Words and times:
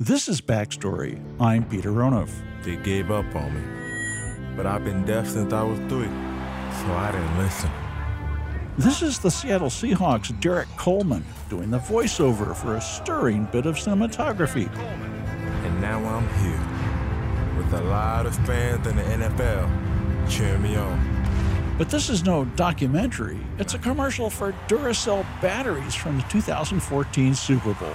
This 0.00 0.26
is 0.26 0.40
Backstory. 0.40 1.22
I'm 1.40 1.62
Peter 1.68 1.90
Onuf. 1.90 2.28
They 2.64 2.74
gave 2.74 3.12
up 3.12 3.32
on 3.36 3.54
me. 3.54 4.56
But 4.56 4.66
I've 4.66 4.84
been 4.84 5.04
deaf 5.04 5.28
since 5.28 5.52
I 5.52 5.62
was 5.62 5.78
three, 5.88 6.08
so 6.08 6.92
I 6.92 7.12
didn't 7.12 7.38
listen. 7.38 7.70
This 8.76 9.02
is 9.02 9.20
the 9.20 9.30
Seattle 9.30 9.68
Seahawks' 9.68 10.38
Derrick 10.40 10.66
Coleman 10.76 11.24
doing 11.48 11.70
the 11.70 11.78
voiceover 11.78 12.56
for 12.56 12.74
a 12.74 12.80
stirring 12.80 13.44
bit 13.52 13.66
of 13.66 13.76
cinematography. 13.76 14.68
And 15.64 15.80
now 15.80 16.04
I'm 16.04 16.28
here 16.42 17.56
with 17.56 17.72
a 17.72 17.84
lot 17.84 18.26
of 18.26 18.34
fans 18.44 18.84
in 18.88 18.96
the 18.96 19.02
NFL 19.04 20.28
cheering 20.28 20.60
me 20.60 20.74
on. 20.74 21.76
But 21.78 21.88
this 21.88 22.10
is 22.10 22.24
no 22.24 22.46
documentary. 22.56 23.38
It's 23.60 23.74
a 23.74 23.78
commercial 23.78 24.28
for 24.28 24.56
Duracell 24.66 25.24
batteries 25.40 25.94
from 25.94 26.16
the 26.16 26.24
2014 26.24 27.36
Super 27.36 27.74
Bowl. 27.74 27.94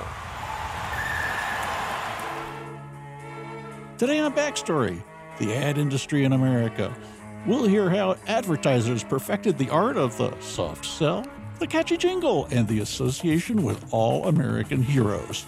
Today 3.99 4.19
on 4.19 4.33
Backstory, 4.33 5.03
the 5.39 5.53
ad 5.53 5.77
industry 5.77 6.23
in 6.23 6.31
America. 6.31 6.95
We'll 7.45 7.67
hear 7.67 7.89
how 7.89 8.15
advertisers 8.27 9.03
perfected 9.03 9.57
the 9.57 9.69
art 9.69 9.97
of 9.97 10.15
the 10.15 10.33
soft 10.39 10.85
sell, 10.85 11.25
the 11.59 11.67
catchy 11.67 11.97
jingle, 11.97 12.47
and 12.49 12.65
the 12.65 12.79
association 12.79 13.61
with 13.61 13.93
all 13.93 14.25
American 14.29 14.81
heroes. 14.81 15.45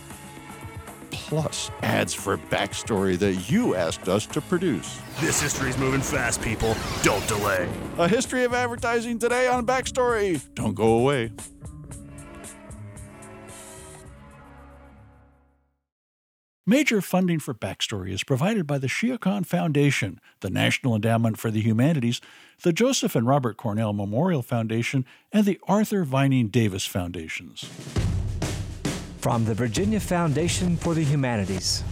Plus, 1.11 1.71
ads 1.81 2.13
for 2.13 2.37
Backstory 2.37 3.17
that 3.19 3.49
you 3.49 3.75
asked 3.75 4.09
us 4.09 4.25
to 4.25 4.41
produce. 4.41 4.99
This 5.21 5.41
history's 5.41 5.77
moving 5.77 6.01
fast, 6.01 6.41
people. 6.41 6.75
Don't 7.03 7.25
delay. 7.29 7.69
A 7.99 8.07
history 8.09 8.43
of 8.43 8.53
advertising 8.53 9.17
today 9.17 9.47
on 9.47 9.65
Backstory. 9.65 10.41
Don't 10.55 10.75
go 10.75 10.99
away. 10.99 11.31
Major 16.67 17.01
funding 17.01 17.39
for 17.39 17.55
Backstory 17.55 18.11
is 18.11 18.23
provided 18.23 18.67
by 18.67 18.77
the 18.77 18.85
Shia 18.85 19.19
Khan 19.19 19.43
Foundation, 19.43 20.19
the 20.41 20.51
National 20.51 20.93
Endowment 20.93 21.39
for 21.39 21.49
the 21.49 21.59
Humanities, 21.59 22.21
the 22.61 22.71
Joseph 22.71 23.15
and 23.15 23.25
Robert 23.25 23.57
Cornell 23.57 23.93
Memorial 23.93 24.43
Foundation, 24.43 25.03
and 25.31 25.45
the 25.45 25.59
Arthur 25.67 26.03
Vining 26.03 26.49
Davis 26.49 26.85
Foundations. 26.85 27.63
From 29.17 29.43
the 29.45 29.55
Virginia 29.55 29.99
Foundation 29.99 30.77
for 30.77 30.93
the 30.93 31.03
Humanities, 31.03 31.83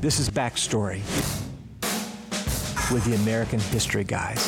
this 0.00 0.18
is 0.18 0.30
Backstory 0.30 1.02
with 2.90 3.04
the 3.04 3.16
American 3.16 3.60
History 3.60 4.04
Guys. 4.04 4.42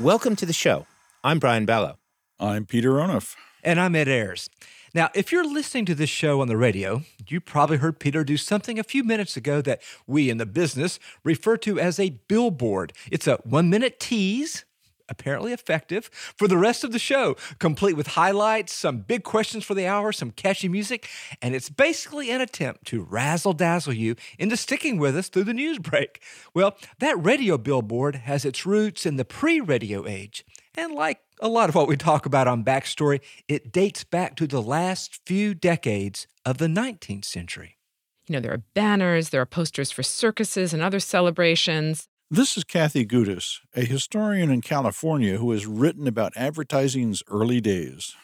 Welcome 0.00 0.34
to 0.36 0.46
the 0.46 0.54
show. 0.54 0.86
I'm 1.22 1.40
Brian 1.40 1.66
Balogh. 1.66 1.98
I'm 2.38 2.64
Peter 2.64 2.92
Onuf. 2.92 3.36
And 3.62 3.78
I'm 3.78 3.94
Ed 3.94 4.08
Ayers. 4.08 4.48
Now, 4.92 5.10
if 5.14 5.30
you're 5.30 5.44
listening 5.44 5.84
to 5.86 5.94
this 5.94 6.10
show 6.10 6.40
on 6.40 6.48
the 6.48 6.56
radio, 6.56 7.02
you 7.28 7.40
probably 7.40 7.76
heard 7.76 8.00
Peter 8.00 8.24
do 8.24 8.36
something 8.36 8.76
a 8.76 8.82
few 8.84 9.04
minutes 9.04 9.36
ago 9.36 9.60
that 9.62 9.80
we 10.06 10.28
in 10.28 10.38
the 10.38 10.46
business 10.46 10.98
refer 11.22 11.56
to 11.58 11.78
as 11.78 12.00
a 12.00 12.10
billboard. 12.26 12.92
It's 13.08 13.28
a 13.28 13.36
one 13.44 13.70
minute 13.70 14.00
tease, 14.00 14.64
apparently 15.08 15.52
effective, 15.52 16.10
for 16.12 16.48
the 16.48 16.56
rest 16.56 16.82
of 16.82 16.90
the 16.90 16.98
show, 16.98 17.36
complete 17.60 17.96
with 17.96 18.08
highlights, 18.08 18.72
some 18.72 18.98
big 18.98 19.22
questions 19.22 19.64
for 19.64 19.74
the 19.74 19.86
hour, 19.86 20.10
some 20.10 20.32
catchy 20.32 20.68
music, 20.68 21.08
and 21.40 21.54
it's 21.54 21.70
basically 21.70 22.32
an 22.32 22.40
attempt 22.40 22.84
to 22.86 23.02
razzle 23.02 23.52
dazzle 23.52 23.92
you 23.92 24.16
into 24.40 24.56
sticking 24.56 24.98
with 24.98 25.16
us 25.16 25.28
through 25.28 25.44
the 25.44 25.54
news 25.54 25.78
break. 25.78 26.20
Well, 26.52 26.76
that 26.98 27.22
radio 27.24 27.56
billboard 27.58 28.16
has 28.16 28.44
its 28.44 28.66
roots 28.66 29.06
in 29.06 29.16
the 29.16 29.24
pre 29.24 29.60
radio 29.60 30.04
age. 30.08 30.44
And 30.76 30.94
like 30.94 31.20
a 31.40 31.48
lot 31.48 31.68
of 31.68 31.74
what 31.74 31.88
we 31.88 31.96
talk 31.96 32.26
about 32.26 32.46
on 32.46 32.64
Backstory, 32.64 33.20
it 33.48 33.72
dates 33.72 34.04
back 34.04 34.36
to 34.36 34.46
the 34.46 34.62
last 34.62 35.20
few 35.26 35.54
decades 35.54 36.26
of 36.44 36.58
the 36.58 36.66
19th 36.66 37.24
century. 37.24 37.76
You 38.28 38.34
know, 38.34 38.40
there 38.40 38.52
are 38.52 38.62
banners, 38.74 39.30
there 39.30 39.40
are 39.40 39.46
posters 39.46 39.90
for 39.90 40.02
circuses 40.02 40.72
and 40.72 40.82
other 40.82 41.00
celebrations. 41.00 42.06
This 42.30 42.56
is 42.56 42.62
Kathy 42.62 43.04
Gudis, 43.04 43.58
a 43.74 43.84
historian 43.84 44.50
in 44.50 44.60
California 44.60 45.36
who 45.36 45.50
has 45.50 45.66
written 45.66 46.06
about 46.06 46.32
advertising's 46.36 47.24
early 47.26 47.60
days. 47.60 48.14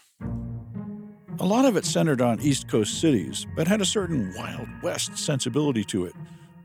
A 1.41 1.45
lot 1.45 1.65
of 1.65 1.77
it 1.77 1.85
centered 1.85 2.21
on 2.21 2.41
East 2.41 2.69
Coast 2.69 3.01
cities, 3.01 3.47
but 3.57 3.67
had 3.67 3.81
a 3.81 3.85
certain 3.85 4.33
Wild 4.37 4.69
West 4.83 5.19
sensibility 5.19 5.83
to 5.85 6.07
it. 6.07 6.15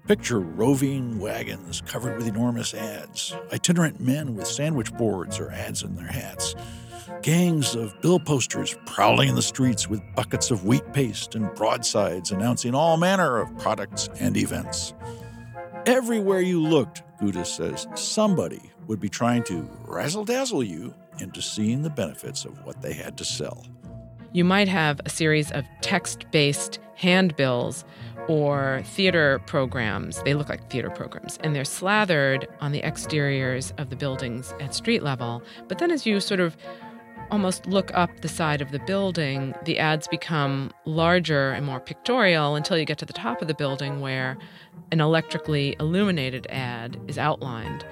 Picture 0.08 0.40
roving 0.40 1.20
wagons 1.20 1.82
covered 1.86 2.18
with 2.18 2.28
enormous 2.28 2.74
ads, 2.74 3.36
itinerant 3.54 4.00
men 4.00 4.36
with 4.36 4.48
sandwich 4.48 4.92
boards 4.94 5.40
or 5.40 5.52
ads 5.52 5.84
in 5.84 5.96
their 5.96 6.08
hats, 6.08 6.56
gangs 7.22 7.76
of 7.76 8.00
bill 8.02 8.20
posters 8.20 8.76
prowling 8.88 9.36
the 9.36 9.42
streets 9.44 9.88
with 9.88 10.02
buckets 10.16 10.50
of 10.50 10.66
wheat 10.66 10.92
paste 10.92 11.36
and 11.36 11.54
broadsides 11.54 12.32
announcing 12.32 12.74
all 12.74 12.98
manner 12.98 13.38
of 13.38 13.56
products 13.60 14.10
and 14.20 14.36
events. 14.38 14.96
Everywhere 15.86 16.42
you 16.42 16.60
looked, 16.62 17.04
Gudis 17.22 17.48
says, 17.48 17.88
somebody 17.96 18.72
would 18.88 19.00
be 19.00 19.10
trying 19.10 19.44
to 19.44 19.70
razzle 19.86 20.26
dazzle 20.26 20.64
you 20.64 20.96
into 21.20 21.44
seeing 21.44 21.84
the 21.84 21.90
benefits 21.92 22.44
of 22.44 22.66
what 22.66 22.82
they 22.82 22.94
had 22.94 23.18
to 23.20 23.24
sell. 23.24 23.66
You 24.34 24.46
might 24.46 24.68
have 24.68 25.00
a 25.06 25.10
series 25.10 25.52
of 25.52 25.66
text 25.82 26.26
based 26.32 26.80
handbills 26.96 27.84
or 28.28 28.82
theater 28.86 29.42
programs. 29.46 30.22
They 30.24 30.34
look 30.34 30.50
like 30.50 30.70
theater 30.70 30.90
programs, 30.90 31.38
and 31.44 31.56
they're 31.56 31.66
slathered 31.66 32.48
on 32.60 32.72
the 32.72 32.84
exteriors 32.84 33.74
of 33.78 33.90
the 33.90 33.96
buildings 33.96 34.54
at 34.60 34.74
street 34.76 35.04
level. 35.04 35.42
But 35.68 35.80
then, 35.80 35.92
as 35.92 36.06
you 36.06 36.20
sort 36.20 36.40
of 36.40 36.56
almost 37.32 37.66
look 37.66 37.92
up 37.94 38.22
the 38.22 38.28
side 38.28 38.62
of 38.62 38.72
the 38.72 38.80
building, 38.80 39.56
the 39.64 39.80
ads 39.80 40.08
become 40.08 40.72
larger 40.86 41.52
and 41.52 41.66
more 41.66 41.80
pictorial 41.80 42.56
until 42.56 42.78
you 42.78 42.86
get 42.86 42.98
to 42.98 43.06
the 43.06 43.14
top 43.14 43.42
of 43.42 43.48
the 43.48 43.54
building 43.54 44.02
where 44.02 44.38
an 44.92 45.00
electrically 45.00 45.76
illuminated 45.80 46.46
ad 46.50 47.00
is 47.08 47.18
outlined. 47.18 47.86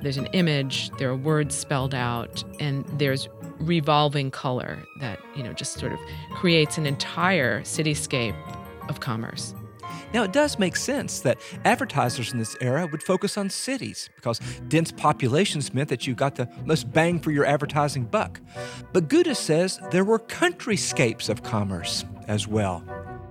There's 0.00 0.16
an 0.16 0.26
image, 0.26 0.90
there 0.98 1.10
are 1.10 1.16
words 1.16 1.54
spelled 1.54 1.94
out, 1.94 2.42
and 2.58 2.86
there's 2.98 3.28
revolving 3.58 4.30
color 4.30 4.82
that, 5.00 5.18
you 5.34 5.42
know, 5.42 5.52
just 5.52 5.74
sort 5.74 5.92
of 5.92 5.98
creates 6.34 6.78
an 6.78 6.86
entire 6.86 7.62
cityscape 7.62 8.36
of 8.88 9.00
commerce. 9.00 9.54
Now, 10.14 10.22
it 10.22 10.32
does 10.32 10.58
make 10.58 10.76
sense 10.76 11.20
that 11.20 11.38
advertisers 11.64 12.32
in 12.32 12.38
this 12.38 12.56
era 12.60 12.86
would 12.86 13.02
focus 13.02 13.36
on 13.36 13.50
cities 13.50 14.08
because 14.16 14.40
dense 14.68 14.92
populations 14.92 15.74
meant 15.74 15.88
that 15.88 16.06
you 16.06 16.14
got 16.14 16.36
the 16.36 16.48
most 16.64 16.92
bang 16.92 17.18
for 17.20 17.30
your 17.30 17.44
advertising 17.44 18.04
buck. 18.04 18.40
But 18.92 19.08
Gudis 19.08 19.36
says 19.36 19.80
there 19.90 20.04
were 20.04 20.18
countryscapes 20.18 21.28
of 21.28 21.42
commerce 21.42 22.04
as 22.28 22.46
well. 22.46 22.84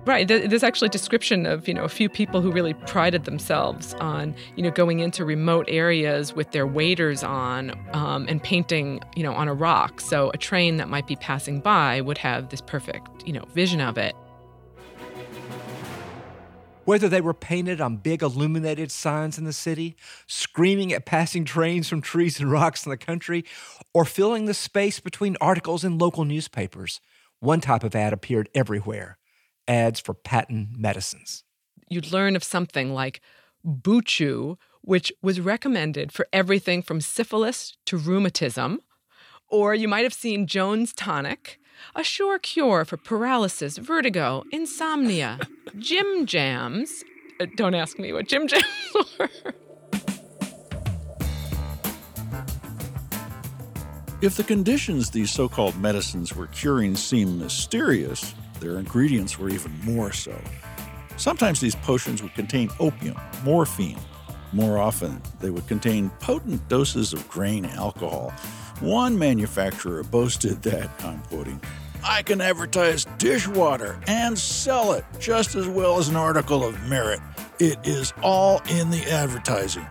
Right. 0.06 0.28
There's 0.28 0.62
actually 0.62 0.86
a 0.86 0.90
description 0.90 1.46
of, 1.46 1.66
you 1.66 1.74
know, 1.74 1.82
a 1.82 1.88
few 1.88 2.08
people 2.08 2.40
who 2.40 2.52
really 2.52 2.74
prided 2.74 3.24
themselves 3.24 3.92
on, 3.94 4.36
you 4.54 4.62
know, 4.62 4.70
going 4.70 5.00
into 5.00 5.24
remote 5.24 5.66
areas 5.68 6.32
with 6.32 6.52
their 6.52 6.64
waders 6.64 7.24
on 7.24 7.76
um, 7.92 8.24
and 8.28 8.40
painting, 8.40 9.00
you 9.16 9.24
know, 9.24 9.32
on 9.32 9.48
a 9.48 9.54
rock. 9.54 10.00
So 10.00 10.30
a 10.32 10.38
train 10.38 10.76
that 10.76 10.88
might 10.88 11.08
be 11.08 11.16
passing 11.16 11.60
by 11.60 12.00
would 12.02 12.18
have 12.18 12.50
this 12.50 12.60
perfect, 12.60 13.26
you 13.26 13.32
know, 13.32 13.44
vision 13.52 13.80
of 13.80 13.98
it. 13.98 14.14
Whether 16.86 17.08
they 17.08 17.20
were 17.20 17.34
painted 17.34 17.80
on 17.80 17.96
big 17.96 18.22
illuminated 18.22 18.92
signs 18.92 19.38
in 19.38 19.44
the 19.44 19.52
city, 19.52 19.96
screaming 20.28 20.92
at 20.92 21.04
passing 21.04 21.44
trains 21.44 21.88
from 21.88 22.00
trees 22.00 22.38
and 22.38 22.50
rocks 22.50 22.86
in 22.86 22.90
the 22.90 22.96
country, 22.96 23.44
or 23.92 24.04
filling 24.04 24.46
the 24.46 24.54
space 24.54 25.00
between 25.00 25.36
articles 25.40 25.82
in 25.82 25.98
local 25.98 26.24
newspapers, 26.24 27.00
one 27.40 27.60
type 27.60 27.82
of 27.82 27.96
ad 27.96 28.12
appeared 28.12 28.48
everywhere 28.54 29.18
ads 29.66 29.98
for 29.98 30.14
patent 30.14 30.78
medicines. 30.78 31.42
You'd 31.88 32.12
learn 32.12 32.36
of 32.36 32.44
something 32.44 32.94
like 32.94 33.20
Buchu, 33.66 34.56
which 34.82 35.12
was 35.20 35.40
recommended 35.40 36.12
for 36.12 36.28
everything 36.32 36.82
from 36.82 37.00
syphilis 37.00 37.76
to 37.86 37.96
rheumatism. 37.96 38.78
Or 39.48 39.74
you 39.74 39.88
might 39.88 40.04
have 40.04 40.14
seen 40.14 40.46
Jones 40.46 40.92
Tonic, 40.92 41.58
a 41.94 42.02
sure 42.04 42.38
cure 42.38 42.84
for 42.84 42.96
paralysis, 42.96 43.78
vertigo, 43.78 44.44
insomnia, 44.50 45.38
Jim 45.78 46.26
Jams. 46.26 47.04
Uh, 47.40 47.46
don't 47.56 47.74
ask 47.74 47.98
me 47.98 48.12
what 48.12 48.28
Jim 48.28 48.46
Jams 48.48 48.64
were. 49.18 49.28
If 54.22 54.36
the 54.36 54.44
conditions 54.44 55.10
these 55.10 55.30
so 55.30 55.46
called 55.46 55.76
medicines 55.78 56.34
were 56.34 56.46
curing 56.46 56.96
seem 56.96 57.38
mysterious, 57.38 58.34
their 58.60 58.78
ingredients 58.78 59.38
were 59.38 59.50
even 59.50 59.78
more 59.84 60.10
so. 60.10 60.34
Sometimes 61.18 61.60
these 61.60 61.74
potions 61.74 62.22
would 62.22 62.34
contain 62.34 62.70
opium, 62.80 63.16
morphine. 63.44 63.98
More 64.52 64.78
often, 64.78 65.20
they 65.40 65.50
would 65.50 65.66
contain 65.66 66.10
potent 66.20 66.66
doses 66.68 67.12
of 67.12 67.28
grain 67.28 67.66
alcohol. 67.66 68.32
One 68.80 69.18
manufacturer 69.18 70.02
boasted 70.02 70.62
that, 70.64 70.90
I'm 71.02 71.20
quoting, 71.22 71.60
I 72.04 72.22
can 72.22 72.42
advertise 72.42 73.06
dishwater 73.16 73.98
and 74.06 74.38
sell 74.38 74.92
it 74.92 75.04
just 75.18 75.54
as 75.54 75.66
well 75.66 75.98
as 75.98 76.08
an 76.10 76.16
article 76.16 76.62
of 76.62 76.80
merit. 76.86 77.20
It 77.58 77.78
is 77.84 78.12
all 78.22 78.60
in 78.68 78.90
the 78.90 79.02
advertising. 79.10 79.86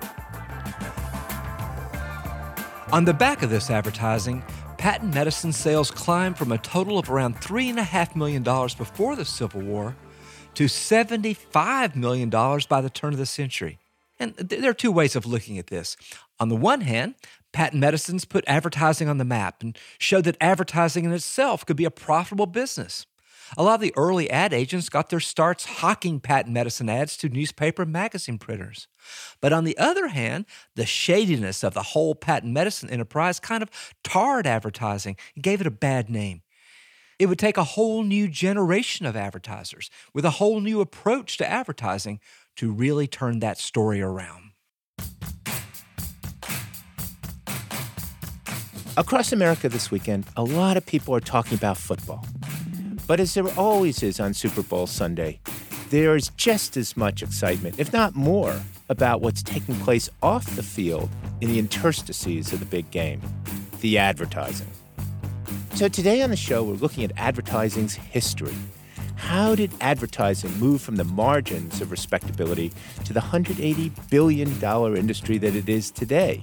On 2.91 3.05
the 3.05 3.13
back 3.13 3.41
of 3.41 3.49
this 3.49 3.71
advertising, 3.71 4.43
patent 4.77 5.15
medicine 5.15 5.51
sales 5.51 5.89
climbed 5.89 6.37
from 6.37 6.51
a 6.51 6.57
total 6.59 6.99
of 6.99 7.09
around 7.09 7.37
$3.5 7.37 8.15
million 8.15 8.43
before 8.43 9.15
the 9.15 9.25
Civil 9.25 9.61
War 9.61 9.95
to 10.53 10.65
$75 10.65 11.95
million 11.95 12.29
by 12.29 12.81
the 12.81 12.89
turn 12.91 13.13
of 13.13 13.19
the 13.19 13.25
century. 13.25 13.79
And 14.19 14.37
th- 14.37 14.61
there 14.61 14.69
are 14.69 14.75
two 14.75 14.91
ways 14.91 15.15
of 15.15 15.25
looking 15.25 15.57
at 15.57 15.67
this. 15.67 15.97
On 16.39 16.49
the 16.49 16.55
one 16.55 16.81
hand, 16.81 17.15
patent 17.55 17.79
medicines 17.79 18.25
put 18.25 18.43
advertising 18.47 19.07
on 19.07 19.17
the 19.17 19.23
map 19.23 19.63
and 19.63 19.77
showed 19.97 20.25
that 20.25 20.35
advertising 20.41 21.05
in 21.05 21.13
itself 21.13 21.65
could 21.65 21.77
be 21.77 21.85
a 21.85 21.89
profitable 21.89 22.47
business. 22.47 23.05
A 23.57 23.63
lot 23.63 23.75
of 23.75 23.81
the 23.81 23.93
early 23.95 24.29
ad 24.29 24.51
agents 24.51 24.89
got 24.89 25.09
their 25.09 25.21
starts 25.21 25.65
hawking 25.65 26.19
patent 26.19 26.53
medicine 26.53 26.89
ads 26.89 27.15
to 27.15 27.29
newspaper 27.29 27.83
and 27.83 27.93
magazine 27.93 28.37
printers. 28.37 28.89
But 29.39 29.53
on 29.53 29.63
the 29.63 29.77
other 29.77 30.07
hand, 30.07 30.45
the 30.75 30.85
shadiness 30.85 31.63
of 31.63 31.73
the 31.73 31.81
whole 31.81 32.13
patent 32.13 32.51
medicine 32.51 32.89
enterprise 32.89 33.39
kind 33.39 33.63
of 33.63 33.69
tarred 34.03 34.45
advertising 34.45 35.15
and 35.33 35.43
gave 35.43 35.61
it 35.61 35.67
a 35.67 35.71
bad 35.71 36.09
name. 36.09 36.41
It 37.19 37.27
would 37.27 37.39
take 37.39 37.55
a 37.55 37.63
whole 37.63 38.03
new 38.03 38.27
generation 38.27 39.05
of 39.05 39.15
advertisers 39.15 39.89
with 40.13 40.25
a 40.25 40.31
whole 40.31 40.59
new 40.59 40.81
approach 40.81 41.37
to 41.37 41.49
advertising 41.49 42.19
to 42.57 42.73
really 42.73 43.07
turn 43.07 43.39
that 43.39 43.57
story 43.57 44.01
around. 44.01 44.44
Across 48.97 49.33
America 49.33 49.67
this 49.67 49.91
weekend, 49.91 50.25
a 50.37 50.43
lot 50.43 50.77
of 50.77 50.85
people 50.85 51.13
are 51.13 51.19
talking 51.19 51.57
about 51.57 51.75
football. 51.75 52.25
But 53.05 53.19
as 53.19 53.33
there 53.33 53.45
always 53.57 54.01
is 54.01 54.21
on 54.21 54.33
Super 54.33 54.63
Bowl 54.63 54.87
Sunday, 54.87 55.41
there 55.89 56.15
is 56.15 56.29
just 56.37 56.77
as 56.77 56.95
much 56.95 57.21
excitement, 57.21 57.77
if 57.77 57.91
not 57.91 58.15
more, 58.15 58.57
about 58.87 59.19
what's 59.19 59.43
taking 59.43 59.75
place 59.75 60.09
off 60.23 60.45
the 60.55 60.63
field 60.63 61.09
in 61.41 61.49
the 61.49 61.59
interstices 61.59 62.53
of 62.53 62.61
the 62.61 62.65
big 62.65 62.89
game 62.91 63.21
the 63.81 63.97
advertising. 63.97 64.71
So 65.73 65.89
today 65.89 66.21
on 66.21 66.29
the 66.29 66.37
show, 66.37 66.63
we're 66.63 66.75
looking 66.75 67.03
at 67.03 67.11
advertising's 67.17 67.95
history. 67.95 68.55
How 69.17 69.55
did 69.55 69.73
advertising 69.81 70.57
move 70.57 70.81
from 70.81 70.95
the 70.95 71.03
margins 71.03 71.81
of 71.81 71.91
respectability 71.91 72.71
to 73.03 73.11
the 73.11 73.19
$180 73.19 73.91
billion 74.09 74.49
industry 74.95 75.37
that 75.39 75.53
it 75.53 75.67
is 75.67 75.91
today? 75.91 76.41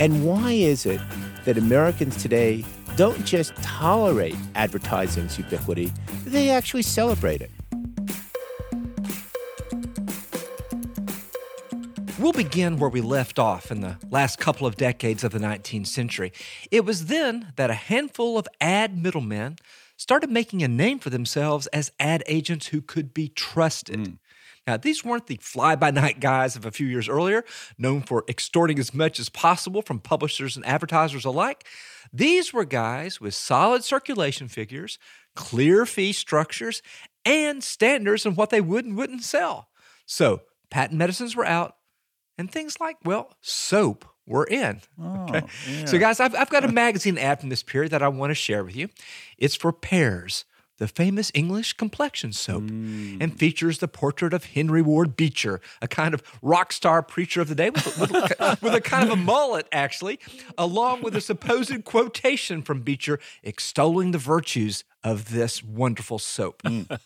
And 0.00 0.24
why 0.24 0.52
is 0.52 0.86
it 0.86 1.00
that 1.50 1.58
Americans 1.58 2.16
today 2.22 2.64
don't 2.94 3.24
just 3.26 3.52
tolerate 3.56 4.36
advertising's 4.54 5.36
ubiquity, 5.36 5.92
they 6.24 6.48
actually 6.48 6.82
celebrate 6.82 7.40
it. 7.40 7.50
We'll 12.20 12.32
begin 12.32 12.76
where 12.76 12.88
we 12.88 13.00
left 13.00 13.40
off 13.40 13.72
in 13.72 13.80
the 13.80 13.96
last 14.10 14.38
couple 14.38 14.64
of 14.64 14.76
decades 14.76 15.24
of 15.24 15.32
the 15.32 15.40
19th 15.40 15.88
century. 15.88 16.32
It 16.70 16.84
was 16.84 17.06
then 17.06 17.52
that 17.56 17.68
a 17.68 17.74
handful 17.74 18.38
of 18.38 18.46
ad 18.60 18.96
middlemen 18.96 19.56
started 19.96 20.30
making 20.30 20.62
a 20.62 20.68
name 20.68 21.00
for 21.00 21.10
themselves 21.10 21.66
as 21.68 21.90
ad 21.98 22.22
agents 22.28 22.68
who 22.68 22.80
could 22.80 23.12
be 23.12 23.28
trusted. 23.28 23.98
Mm. 23.98 24.18
Now, 24.70 24.76
these 24.76 25.04
weren't 25.04 25.26
the 25.26 25.36
fly 25.42 25.74
by 25.74 25.90
night 25.90 26.20
guys 26.20 26.54
of 26.54 26.64
a 26.64 26.70
few 26.70 26.86
years 26.86 27.08
earlier, 27.08 27.44
known 27.76 28.02
for 28.02 28.24
extorting 28.28 28.78
as 28.78 28.94
much 28.94 29.18
as 29.18 29.28
possible 29.28 29.82
from 29.82 29.98
publishers 29.98 30.54
and 30.54 30.64
advertisers 30.64 31.24
alike. 31.24 31.66
These 32.12 32.52
were 32.52 32.64
guys 32.64 33.20
with 33.20 33.34
solid 33.34 33.82
circulation 33.82 34.46
figures, 34.46 34.96
clear 35.34 35.86
fee 35.86 36.12
structures, 36.12 36.82
and 37.24 37.64
standards 37.64 38.24
on 38.24 38.36
what 38.36 38.50
they 38.50 38.60
would 38.60 38.84
and 38.84 38.96
wouldn't 38.96 39.24
sell. 39.24 39.70
So, 40.06 40.42
patent 40.70 40.98
medicines 40.98 41.34
were 41.34 41.46
out, 41.46 41.74
and 42.38 42.48
things 42.48 42.78
like, 42.78 42.98
well, 43.04 43.34
soap 43.40 44.04
were 44.24 44.44
in. 44.44 44.82
Oh, 45.02 45.24
okay. 45.30 45.42
yeah. 45.68 45.84
So, 45.86 45.98
guys, 45.98 46.20
I've, 46.20 46.36
I've 46.36 46.50
got 46.50 46.64
a 46.64 46.68
magazine 46.72 47.18
ad 47.18 47.40
from 47.40 47.48
this 47.48 47.64
period 47.64 47.90
that 47.90 48.04
I 48.04 48.08
want 48.08 48.30
to 48.30 48.36
share 48.36 48.62
with 48.62 48.76
you. 48.76 48.88
It's 49.36 49.56
for 49.56 49.72
Pears, 49.72 50.44
the 50.80 50.88
famous 50.88 51.30
English 51.34 51.74
complexion 51.74 52.32
soap, 52.32 52.64
Mm. 52.64 53.18
and 53.20 53.38
features 53.38 53.78
the 53.78 53.86
portrait 53.86 54.32
of 54.32 54.46
Henry 54.46 54.82
Ward 54.82 55.14
Beecher, 55.14 55.60
a 55.80 55.86
kind 55.86 56.14
of 56.14 56.22
rock 56.42 56.72
star 56.72 57.02
preacher 57.02 57.40
of 57.42 57.48
the 57.48 57.54
day 57.54 57.68
with, 57.70 57.98
with, 57.98 58.10
with 58.62 58.74
a 58.74 58.80
kind 58.80 59.04
of 59.06 59.10
a 59.12 59.22
mullet, 59.22 59.68
actually, 59.70 60.18
along 60.56 61.02
with 61.02 61.14
a 61.14 61.20
supposed 61.20 61.84
quotation 61.84 62.62
from 62.62 62.80
Beecher 62.80 63.20
extolling 63.44 64.10
the 64.12 64.18
virtues 64.18 64.82
of 65.04 65.30
this 65.30 65.62
wonderful 65.62 66.18
soap. 66.18 66.62
Mm. 66.62 66.98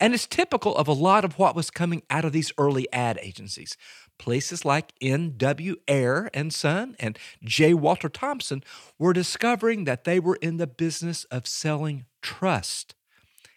And 0.00 0.14
it's 0.14 0.26
typical 0.26 0.76
of 0.76 0.86
a 0.86 0.92
lot 0.92 1.24
of 1.24 1.38
what 1.38 1.56
was 1.56 1.70
coming 1.70 2.02
out 2.08 2.24
of 2.24 2.32
these 2.32 2.52
early 2.56 2.86
ad 2.92 3.18
agencies. 3.20 3.76
Places 4.18 4.64
like 4.64 4.92
N.W. 5.00 5.76
Ayer 5.88 6.28
and 6.34 6.52
Son 6.52 6.96
and 6.98 7.18
J. 7.42 7.72
Walter 7.74 8.08
Thompson 8.08 8.62
were 8.98 9.12
discovering 9.12 9.84
that 9.84 10.04
they 10.04 10.18
were 10.18 10.36
in 10.36 10.56
the 10.56 10.66
business 10.66 11.24
of 11.24 11.46
selling 11.46 12.04
trust. 12.20 12.94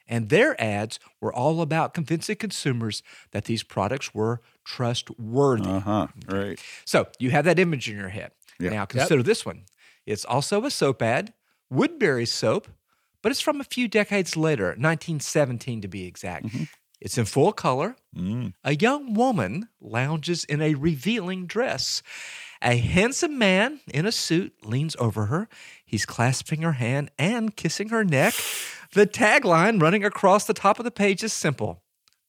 And 0.07 0.29
their 0.29 0.61
ads 0.61 0.99
were 1.21 1.33
all 1.33 1.61
about 1.61 1.93
convincing 1.93 2.35
consumers 2.35 3.01
that 3.31 3.45
these 3.45 3.63
products 3.63 4.13
were 4.13 4.41
trustworthy. 4.65 5.69
Uh 5.69 5.79
huh. 5.79 6.07
Right. 6.27 6.59
So 6.85 7.07
you 7.17 7.31
have 7.31 7.45
that 7.45 7.59
image 7.59 7.89
in 7.89 7.97
your 7.97 8.09
head. 8.09 8.31
Yeah. 8.59 8.71
Now 8.71 8.85
consider 8.85 9.23
this 9.23 9.45
one. 9.45 9.63
It's 10.05 10.25
also 10.25 10.65
a 10.65 10.71
soap 10.71 11.01
ad, 11.01 11.33
Woodbury 11.69 12.25
soap, 12.25 12.67
but 13.21 13.31
it's 13.31 13.41
from 13.41 13.61
a 13.61 13.63
few 13.63 13.87
decades 13.87 14.35
later, 14.35 14.65
1917 14.65 15.81
to 15.81 15.87
be 15.87 16.05
exact. 16.05 16.45
It's 17.01 17.17
in 17.17 17.25
full 17.25 17.51
color. 17.51 17.95
Mm. 18.15 18.53
A 18.63 18.75
young 18.75 19.13
woman 19.15 19.69
lounges 19.81 20.43
in 20.43 20.61
a 20.61 20.75
revealing 20.75 21.47
dress. 21.47 22.03
A 22.61 22.77
handsome 22.77 23.39
man 23.39 23.79
in 23.91 24.05
a 24.05 24.11
suit 24.11 24.53
leans 24.63 24.95
over 24.99 25.25
her. 25.25 25.49
He's 25.83 26.05
clasping 26.05 26.61
her 26.61 26.73
hand 26.73 27.09
and 27.17 27.55
kissing 27.55 27.89
her 27.89 28.03
neck. 28.03 28.35
The 28.93 29.07
tagline 29.07 29.81
running 29.81 30.05
across 30.05 30.45
the 30.45 30.53
top 30.53 30.77
of 30.77 30.85
the 30.85 30.91
page 30.91 31.23
is 31.23 31.33
simple 31.33 31.81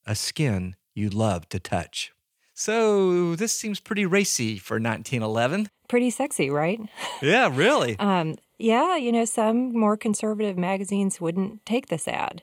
A 0.07 0.15
skin 0.15 0.77
you 0.95 1.11
love 1.11 1.49
to 1.51 1.61
touch. 1.61 2.13
So, 2.55 3.35
this 3.35 3.53
seems 3.53 3.81
pretty 3.81 4.07
racy 4.07 4.59
for 4.59 4.75
1911. 4.75 5.69
Pretty 5.89 6.11
sexy, 6.11 6.51
right? 6.51 6.81
Yeah, 7.23 7.51
really. 7.53 7.99
Um, 7.99 8.37
yeah, 8.59 8.97
you 8.97 9.13
know, 9.13 9.25
some 9.25 9.77
more 9.79 9.97
conservative 9.97 10.57
magazines 10.59 11.21
wouldn't 11.21 11.65
take 11.67 11.87
this 11.89 12.09
ad. 12.09 12.43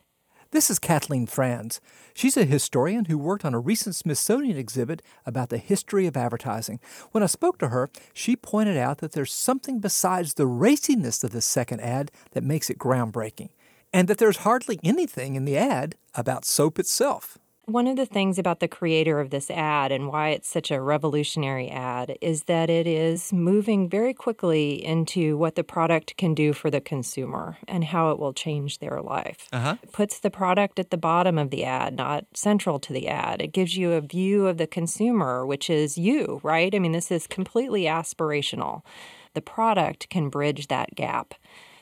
This 0.52 0.72
is 0.72 0.80
Kathleen 0.80 1.28
Franz. 1.28 1.80
She's 2.16 2.36
a 2.36 2.44
historian 2.44 3.06
who 3.06 3.20
worked 3.20 3.46
on 3.46 3.54
a 3.54 3.60
recent 3.60 3.94
Smithsonian 3.94 4.58
exhibit 4.58 5.04
about 5.24 5.50
the 5.50 5.60
history 5.60 6.08
of 6.08 6.18
advertising. 6.18 6.80
When 7.12 7.22
I 7.22 7.28
spoke 7.28 7.60
to 7.60 7.68
her, 7.68 7.92
she 8.16 8.36
pointed 8.36 8.76
out 8.76 8.98
that 8.98 9.12
there's 9.12 9.32
something 9.32 9.80
besides 9.80 10.34
the 10.34 10.48
raciness 10.48 11.24
of 11.24 11.30
the 11.34 11.42
second 11.42 11.82
ad 11.82 12.10
that 12.32 12.44
makes 12.44 12.72
it 12.72 12.80
groundbreaking, 12.80 13.50
and 13.94 14.08
that 14.08 14.18
there's 14.18 14.38
hardly 14.38 14.80
anything 14.84 15.36
in 15.36 15.46
the 15.46 15.56
ad 15.56 15.94
about 16.16 16.46
soap 16.46 16.80
itself. 16.80 17.38
One 17.70 17.86
of 17.86 17.98
the 17.98 18.08
things 18.08 18.40
about 18.40 18.62
the 18.62 18.68
creator 18.68 19.20
of 19.20 19.30
this 19.30 19.52
ad 19.52 19.92
and 19.92 20.08
why 20.08 20.30
it's 20.30 20.48
such 20.48 20.72
a 20.72 20.82
revolutionary 20.82 21.70
ad 21.70 22.18
is 22.20 22.46
that 22.46 22.68
it 22.68 22.88
is 22.88 23.32
moving 23.32 23.88
very 23.88 24.12
quickly 24.12 24.84
into 24.84 25.38
what 25.38 25.54
the 25.54 25.64
product 25.64 26.18
can 26.18 26.34
do 26.34 26.52
for 26.52 26.72
the 26.72 26.82
consumer 26.82 27.58
and 27.68 27.84
how 27.84 28.10
it 28.10 28.18
will 28.18 28.34
change 28.34 28.80
their 28.80 29.00
life. 29.04 29.48
Uh-huh. 29.54 29.76
It 29.84 29.92
puts 29.92 30.20
the 30.20 30.32
product 30.32 30.80
at 30.80 30.90
the 30.90 30.98
bottom 30.98 31.38
of 31.38 31.52
the 31.52 31.64
ad, 31.64 31.96
not 31.96 32.26
central 32.34 32.80
to 32.80 32.92
the 32.92 33.08
ad. 33.08 33.40
It 33.40 33.54
gives 33.54 33.78
you 33.78 33.92
a 33.92 34.02
view 34.02 34.48
of 34.48 34.58
the 34.58 34.66
consumer, 34.66 35.46
which 35.46 35.70
is 35.70 35.96
you, 35.96 36.42
right? 36.42 36.74
I 36.74 36.80
mean, 36.80 36.94
this 36.94 37.12
is 37.12 37.28
completely 37.28 37.84
aspirational. 37.84 38.82
The 39.36 39.42
product 39.42 40.10
can 40.10 40.30
bridge 40.30 40.70
that 40.70 40.96
gap 40.96 41.36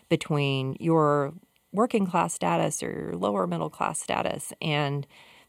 between 0.09 0.75
your 0.81 1.33
working 1.71 2.07
class 2.07 2.33
status 2.33 2.83
or 2.83 2.91
your 2.91 3.13
lower 3.13 3.47
middle 3.47 3.69
class 3.69 4.01
status 4.01 4.51
and 4.61 5.07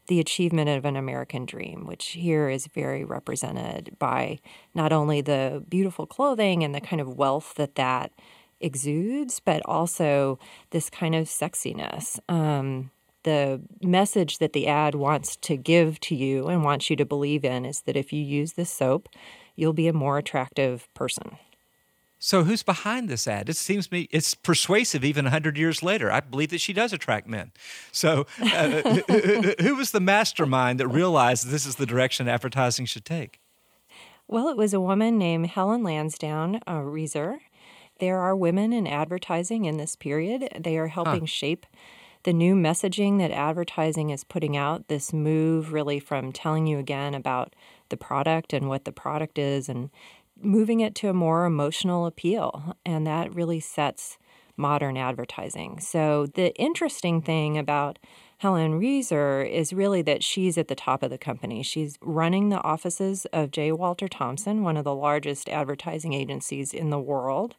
the 0.09 0.19
achievement 0.19 0.67
of 0.69 0.85
an 0.85 0.95
American 0.95 1.45
dream, 1.45 1.85
which 1.85 2.07
here 2.07 2.49
is 2.49 2.65
very 2.67 3.03
represented 3.03 3.95
by 3.99 4.39
not 4.73 4.91
only 4.91 5.21
the 5.21 5.63
beautiful 5.69 6.07
clothing 6.07 6.63
and 6.63 6.73
the 6.73 6.81
kind 6.81 6.99
of 6.99 7.15
wealth 7.15 7.53
that 7.55 7.75
that 7.75 8.11
exudes, 8.59 9.39
but 9.39 9.61
also 9.65 10.39
this 10.71 10.89
kind 10.89 11.13
of 11.13 11.27
sexiness. 11.27 12.19
Um, 12.27 12.89
the 13.23 13.61
message 13.83 14.39
that 14.39 14.53
the 14.53 14.67
ad 14.67 14.95
wants 14.95 15.35
to 15.37 15.55
give 15.55 15.99
to 16.01 16.15
you 16.15 16.47
and 16.47 16.63
wants 16.63 16.89
you 16.89 16.95
to 16.95 17.05
believe 17.05 17.45
in 17.45 17.63
is 17.63 17.81
that 17.81 17.95
if 17.95 18.11
you 18.11 18.21
use 18.21 18.53
this 18.53 18.71
soap, 18.71 19.09
you'll 19.55 19.73
be 19.73 19.87
a 19.87 19.93
more 19.93 20.17
attractive 20.17 20.91
person. 20.95 21.37
So 22.19 22.43
who's 22.43 22.63
behind 22.63 23.07
this 23.07 23.27
ad? 23.27 23.47
It 23.47 23.55
seems 23.55 23.87
to 23.87 23.93
me 23.93 24.09
it's 24.11 24.35
persuasive 24.35 25.05
even 25.05 25.25
100 25.25 25.57
years 25.57 25.81
later. 25.81 26.11
I 26.11 26.19
believe 26.19 26.49
that 26.49 26.59
she 26.59 26.73
does 26.73 26.91
attract 26.91 27.27
men. 27.27 27.51
So 27.93 28.27
uh, 28.41 28.81
who, 28.81 29.53
who 29.59 29.75
was 29.75 29.91
the 29.91 30.01
mastermind 30.01 30.81
that 30.81 30.89
realized 30.89 31.47
this 31.47 31.65
is 31.65 31.75
the 31.75 31.85
direction 31.85 32.27
advertising 32.27 32.85
should 32.85 33.05
take? 33.05 33.39
Well, 34.27 34.49
it 34.49 34.57
was 34.57 34.73
a 34.73 34.81
woman 34.81 35.17
named 35.17 35.47
Helen 35.47 35.81
Lansdowne 35.81 36.59
uh, 36.67 36.81
Resor. 36.81 37.39
There 37.99 38.19
are 38.19 38.35
women 38.35 38.73
in 38.73 38.85
advertising 38.85 39.65
in 39.65 39.77
this 39.77 39.95
period. 39.95 40.49
They 40.59 40.77
are 40.77 40.87
helping 40.87 41.25
shape 41.25 41.65
the 42.23 42.33
new 42.33 42.53
messaging 42.53 43.17
that 43.19 43.31
advertising 43.31 44.09
is 44.09 44.23
putting 44.23 44.57
out. 44.57 44.87
This 44.87 45.13
move 45.13 45.71
really 45.71 45.99
from 45.99 46.31
telling 46.31 46.67
you 46.67 46.77
again 46.77 47.13
about 47.13 47.55
the 47.89 47.97
product 47.97 48.53
and 48.53 48.67
what 48.67 48.85
the 48.85 48.91
product 48.91 49.39
is 49.39 49.69
and 49.69 49.89
moving 50.41 50.79
it 50.79 50.95
to 50.95 51.09
a 51.09 51.13
more 51.13 51.45
emotional 51.45 52.05
appeal. 52.05 52.75
And 52.85 53.05
that 53.07 53.33
really 53.33 53.59
sets 53.59 54.17
modern 54.57 54.97
advertising. 54.97 55.79
So, 55.79 56.27
the 56.27 56.53
interesting 56.55 57.21
thing 57.21 57.57
about 57.57 57.97
Helen 58.39 58.79
Resor 58.79 59.49
is 59.49 59.73
really 59.73 60.01
that 60.03 60.23
she's 60.23 60.57
at 60.57 60.69
the 60.69 60.75
top 60.75 61.03
of 61.03 61.09
the 61.09 61.17
company. 61.17 61.61
She's 61.61 61.97
running 62.01 62.47
the 62.47 62.63
offices 62.63 63.25
of 63.33 63.51
J. 63.51 63.73
Walter 63.73 64.07
Thompson, 64.07 64.63
one 64.63 64.77
of 64.77 64.85
the 64.85 64.95
largest 64.95 65.49
advertising 65.49 66.13
agencies 66.13 66.73
in 66.73 66.89
the 66.89 66.99
world, 66.99 67.55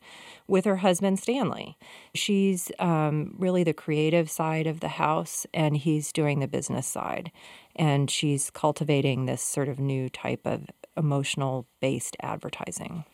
with 0.47 0.65
her 0.65 0.77
husband 0.77 1.19
Stanley. 1.19 1.77
She's 2.15 2.73
um, 2.79 3.35
really 3.39 3.63
the 3.63 3.75
creative 3.75 4.31
side 4.31 4.67
of 4.67 4.81
the 4.81 4.89
house, 4.89 5.47
and 5.53 5.77
he's 5.77 6.13
doing 6.13 6.41
the 6.41 6.49
business 6.49 6.87
side. 6.87 7.31
And 7.77 8.11
she's 8.11 8.49
cultivating 8.49 9.27
this 9.27 9.43
sort 9.43 9.69
of 9.69 9.79
new 9.79 10.09
type 10.09 10.47
of 10.47 10.67
emotional 10.97 11.67
based 11.81 12.17
advertising. 12.21 13.05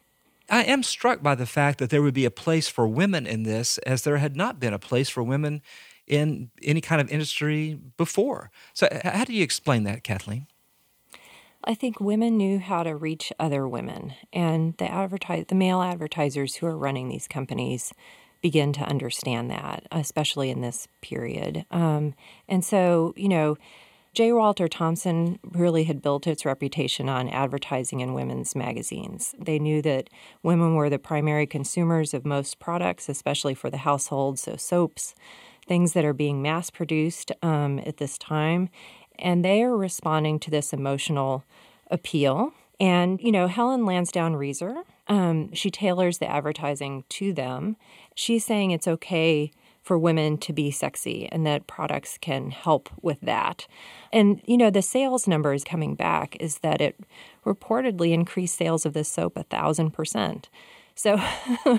I 0.48 0.62
am 0.64 0.82
struck 0.82 1.22
by 1.22 1.34
the 1.34 1.46
fact 1.46 1.78
that 1.78 1.90
there 1.90 2.02
would 2.02 2.14
be 2.14 2.24
a 2.24 2.30
place 2.30 2.68
for 2.68 2.86
women 2.86 3.26
in 3.26 3.42
this, 3.42 3.78
as 3.78 4.02
there 4.02 4.18
had 4.18 4.36
not 4.36 4.60
been 4.60 4.72
a 4.72 4.78
place 4.78 5.08
for 5.08 5.22
women 5.22 5.60
in 6.06 6.50
any 6.62 6.80
kind 6.80 7.00
of 7.00 7.10
industry 7.10 7.78
before. 7.96 8.50
So, 8.72 8.88
how 9.02 9.24
do 9.24 9.32
you 9.32 9.42
explain 9.42 9.82
that, 9.84 10.04
Kathleen? 10.04 10.46
I 11.64 11.74
think 11.74 11.98
women 11.98 12.36
knew 12.36 12.60
how 12.60 12.84
to 12.84 12.94
reach 12.94 13.32
other 13.40 13.66
women, 13.66 14.14
and 14.32 14.76
the 14.76 14.90
advertise 14.90 15.46
the 15.48 15.56
male 15.56 15.82
advertisers 15.82 16.56
who 16.56 16.66
are 16.66 16.78
running 16.78 17.08
these 17.08 17.26
companies 17.26 17.92
begin 18.40 18.72
to 18.74 18.82
understand 18.82 19.50
that, 19.50 19.84
especially 19.90 20.50
in 20.50 20.60
this 20.60 20.86
period. 21.00 21.64
Um, 21.72 22.14
and 22.48 22.64
so, 22.64 23.12
you 23.16 23.28
know, 23.28 23.56
J. 24.16 24.32
Walter 24.32 24.66
Thompson 24.66 25.38
really 25.44 25.84
had 25.84 26.00
built 26.00 26.26
its 26.26 26.46
reputation 26.46 27.06
on 27.06 27.28
advertising 27.28 28.00
in 28.00 28.14
women's 28.14 28.56
magazines. 28.56 29.34
They 29.38 29.58
knew 29.58 29.82
that 29.82 30.08
women 30.42 30.74
were 30.74 30.88
the 30.88 30.98
primary 30.98 31.46
consumers 31.46 32.14
of 32.14 32.24
most 32.24 32.58
products, 32.58 33.10
especially 33.10 33.52
for 33.52 33.68
the 33.68 33.76
household, 33.76 34.38
so 34.38 34.56
soaps, 34.56 35.14
things 35.68 35.92
that 35.92 36.06
are 36.06 36.14
being 36.14 36.40
mass 36.40 36.70
produced 36.70 37.30
um, 37.42 37.78
at 37.80 37.98
this 37.98 38.16
time. 38.16 38.70
And 39.18 39.44
they 39.44 39.62
are 39.62 39.76
responding 39.76 40.38
to 40.40 40.50
this 40.50 40.72
emotional 40.72 41.44
appeal. 41.90 42.54
And, 42.80 43.20
you 43.20 43.30
know, 43.30 43.48
Helen 43.48 43.84
Lansdowne 43.84 44.32
Resor, 44.32 44.82
um, 45.08 45.52
she 45.52 45.70
tailors 45.70 46.16
the 46.16 46.30
advertising 46.30 47.04
to 47.10 47.34
them. 47.34 47.76
She's 48.14 48.46
saying 48.46 48.70
it's 48.70 48.88
okay 48.88 49.52
for 49.86 49.96
women 49.96 50.36
to 50.36 50.52
be 50.52 50.68
sexy 50.72 51.28
and 51.30 51.46
that 51.46 51.68
products 51.68 52.18
can 52.20 52.50
help 52.50 52.90
with 53.02 53.20
that. 53.20 53.68
And, 54.12 54.42
you 54.44 54.56
know, 54.56 54.68
the 54.68 54.82
sales 54.82 55.28
numbers 55.28 55.62
coming 55.62 55.94
back 55.94 56.36
is 56.40 56.58
that 56.58 56.80
it 56.80 56.98
reportedly 57.44 58.10
increased 58.10 58.56
sales 58.56 58.84
of 58.84 58.94
this 58.94 59.08
soap 59.08 59.36
a 59.36 59.44
thousand 59.44 59.92
percent. 59.92 60.48
So 60.96 61.20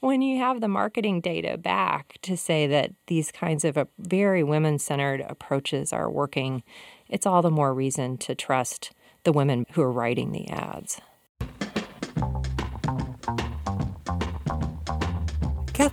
when 0.00 0.22
you 0.22 0.38
have 0.38 0.60
the 0.60 0.68
marketing 0.68 1.20
data 1.20 1.58
back 1.58 2.18
to 2.22 2.36
say 2.36 2.68
that 2.68 2.92
these 3.08 3.32
kinds 3.32 3.64
of 3.64 3.88
very 3.98 4.44
women 4.44 4.78
centered 4.78 5.20
approaches 5.28 5.92
are 5.92 6.08
working, 6.08 6.62
it's 7.08 7.26
all 7.26 7.42
the 7.42 7.50
more 7.50 7.74
reason 7.74 8.16
to 8.18 8.36
trust 8.36 8.92
the 9.24 9.32
women 9.32 9.66
who 9.72 9.82
are 9.82 9.90
writing 9.90 10.30
the 10.30 10.48
ads. 10.50 11.00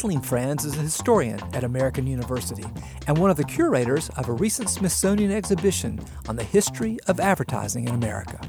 Kathleen 0.02 0.22
Franz 0.22 0.66
is 0.66 0.76
a 0.76 0.82
historian 0.82 1.40
at 1.54 1.64
American 1.64 2.08
University 2.08 2.66
and 3.06 3.16
one 3.20 3.30
of 3.30 3.38
the 3.38 3.44
curators 3.44 4.10
of 4.18 4.30
a 4.30 4.32
recent 4.32 4.68
Smithsonian 4.68 5.32
exhibition 5.32 6.04
on 6.28 6.36
the 6.36 6.44
history 6.44 6.98
of 7.06 7.20
advertising 7.20 7.88
in 7.88 7.94
America. 7.94 8.42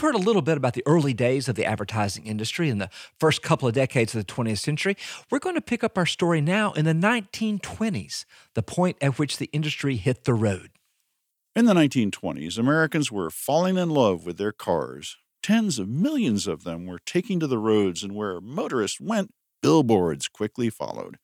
We've 0.00 0.14
heard 0.14 0.14
a 0.14 0.26
little 0.26 0.40
bit 0.40 0.56
about 0.56 0.72
the 0.72 0.82
early 0.86 1.12
days 1.12 1.46
of 1.46 1.56
the 1.56 1.66
advertising 1.66 2.24
industry 2.24 2.70
in 2.70 2.78
the 2.78 2.88
first 3.18 3.42
couple 3.42 3.68
of 3.68 3.74
decades 3.74 4.14
of 4.14 4.26
the 4.26 4.32
20th 4.32 4.56
century. 4.56 4.96
We're 5.30 5.40
going 5.40 5.56
to 5.56 5.60
pick 5.60 5.84
up 5.84 5.98
our 5.98 6.06
story 6.06 6.40
now 6.40 6.72
in 6.72 6.86
the 6.86 6.94
1920s, 6.94 8.24
the 8.54 8.62
point 8.62 8.96
at 9.02 9.18
which 9.18 9.36
the 9.36 9.50
industry 9.52 9.96
hit 9.96 10.24
the 10.24 10.32
road. 10.32 10.70
In 11.54 11.66
the 11.66 11.74
1920s, 11.74 12.56
Americans 12.56 13.12
were 13.12 13.28
falling 13.28 13.76
in 13.76 13.90
love 13.90 14.24
with 14.24 14.38
their 14.38 14.52
cars. 14.52 15.18
Tens 15.42 15.78
of 15.78 15.86
millions 15.86 16.46
of 16.46 16.64
them 16.64 16.86
were 16.86 17.00
taking 17.04 17.38
to 17.38 17.46
the 17.46 17.58
roads, 17.58 18.02
and 18.02 18.14
where 18.14 18.40
motorists 18.40 19.02
went, 19.02 19.34
billboards 19.60 20.28
quickly 20.28 20.70
followed. 20.70 21.18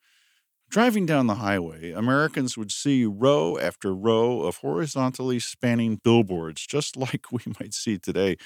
Driving 0.68 1.06
down 1.06 1.28
the 1.28 1.36
highway, 1.36 1.92
Americans 1.92 2.58
would 2.58 2.72
see 2.72 3.06
row 3.06 3.56
after 3.56 3.94
row 3.94 4.42
of 4.42 4.58
horizontally 4.58 5.38
spanning 5.38 6.00
billboards, 6.02 6.66
just 6.66 6.96
like 6.98 7.32
we 7.32 7.40
might 7.58 7.72
see 7.72 7.98
today. 7.98 8.36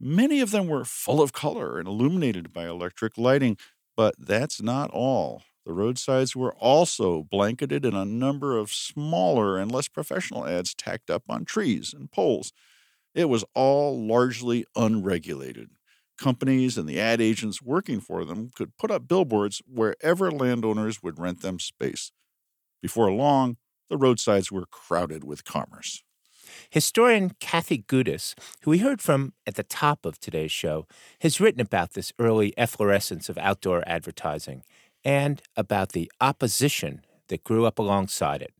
Many 0.00 0.40
of 0.40 0.50
them 0.50 0.66
were 0.66 0.84
full 0.86 1.20
of 1.20 1.34
color 1.34 1.78
and 1.78 1.86
illuminated 1.86 2.52
by 2.52 2.66
electric 2.66 3.18
lighting, 3.18 3.58
but 3.96 4.14
that's 4.18 4.62
not 4.62 4.90
all. 4.90 5.42
The 5.66 5.74
roadsides 5.74 6.34
were 6.34 6.54
also 6.54 7.22
blanketed 7.22 7.84
in 7.84 7.94
a 7.94 8.06
number 8.06 8.56
of 8.56 8.72
smaller 8.72 9.58
and 9.58 9.70
less 9.70 9.88
professional 9.88 10.46
ads 10.46 10.74
tacked 10.74 11.10
up 11.10 11.24
on 11.28 11.44
trees 11.44 11.92
and 11.92 12.10
poles. 12.10 12.52
It 13.14 13.28
was 13.28 13.44
all 13.54 14.00
largely 14.00 14.64
unregulated 14.74 15.70
companies 16.16 16.76
and 16.78 16.88
the 16.88 17.00
ad 17.00 17.20
agents 17.20 17.62
working 17.62 18.00
for 18.00 18.24
them 18.24 18.50
could 18.54 18.76
put 18.76 18.90
up 18.90 19.08
billboards 19.08 19.62
wherever 19.66 20.30
landowners 20.30 21.02
would 21.02 21.18
rent 21.18 21.40
them 21.40 21.58
space. 21.58 22.12
Before 22.82 23.10
long, 23.10 23.56
the 23.88 23.96
roadsides 23.96 24.52
were 24.52 24.66
crowded 24.66 25.24
with 25.24 25.44
commerce. 25.44 26.02
Historian 26.70 27.30
Kathy 27.40 27.78
Gudis, 27.78 28.34
who 28.62 28.70
we 28.70 28.78
heard 28.78 29.02
from 29.02 29.32
at 29.44 29.56
the 29.56 29.64
top 29.64 30.06
of 30.06 30.20
today's 30.20 30.52
show, 30.52 30.86
has 31.20 31.40
written 31.40 31.60
about 31.60 31.94
this 31.94 32.12
early 32.20 32.56
efflorescence 32.56 33.28
of 33.28 33.36
outdoor 33.38 33.82
advertising 33.88 34.62
and 35.04 35.42
about 35.56 35.90
the 35.92 36.10
opposition 36.20 37.04
that 37.26 37.42
grew 37.42 37.66
up 37.66 37.80
alongside 37.80 38.40
it. 38.40 38.54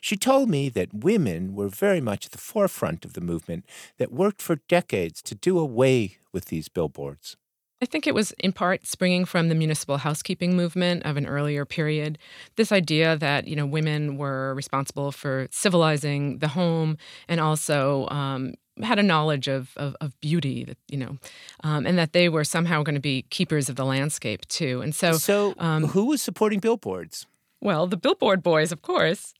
She 0.00 0.16
told 0.16 0.48
me 0.48 0.68
that 0.68 0.94
women 0.94 1.54
were 1.56 1.68
very 1.68 2.00
much 2.00 2.26
at 2.26 2.32
the 2.32 2.38
forefront 2.38 3.04
of 3.04 3.14
the 3.14 3.20
movement 3.20 3.64
that 3.98 4.12
worked 4.12 4.40
for 4.40 4.60
decades 4.68 5.20
to 5.22 5.34
do 5.34 5.58
away 5.58 6.18
with 6.32 6.44
these 6.46 6.68
billboards. 6.68 7.36
I 7.82 7.86
think 7.86 8.06
it 8.06 8.14
was 8.14 8.32
in 8.32 8.52
part 8.52 8.86
springing 8.86 9.26
from 9.26 9.48
the 9.48 9.54
municipal 9.54 9.98
housekeeping 9.98 10.56
movement 10.56 11.04
of 11.04 11.16
an 11.16 11.26
earlier 11.26 11.66
period. 11.66 12.18
This 12.56 12.72
idea 12.72 13.16
that 13.16 13.46
you 13.48 13.56
know 13.56 13.66
women 13.66 14.16
were 14.16 14.54
responsible 14.54 15.12
for 15.12 15.48
civilizing 15.50 16.38
the 16.38 16.48
home 16.48 16.96
and 17.28 17.40
also 17.40 18.08
um, 18.08 18.54
had 18.82 18.98
a 18.98 19.02
knowledge 19.02 19.48
of, 19.48 19.72
of, 19.76 19.96
of 20.00 20.18
beauty, 20.20 20.64
that, 20.64 20.78
you 20.88 20.98
know, 20.98 21.18
um, 21.64 21.86
and 21.86 21.98
that 21.98 22.12
they 22.12 22.28
were 22.28 22.44
somehow 22.44 22.82
going 22.82 22.94
to 22.94 23.00
be 23.00 23.22
keepers 23.30 23.68
of 23.68 23.76
the 23.76 23.84
landscape 23.84 24.46
too. 24.48 24.80
And 24.82 24.94
so, 24.94 25.12
so 25.12 25.54
um, 25.58 25.84
who 25.88 26.06
was 26.06 26.22
supporting 26.22 26.60
billboards? 26.60 27.26
Well, 27.60 27.86
the 27.86 27.96
billboard 27.96 28.42
boys, 28.42 28.72
of 28.72 28.82
course. 28.82 29.34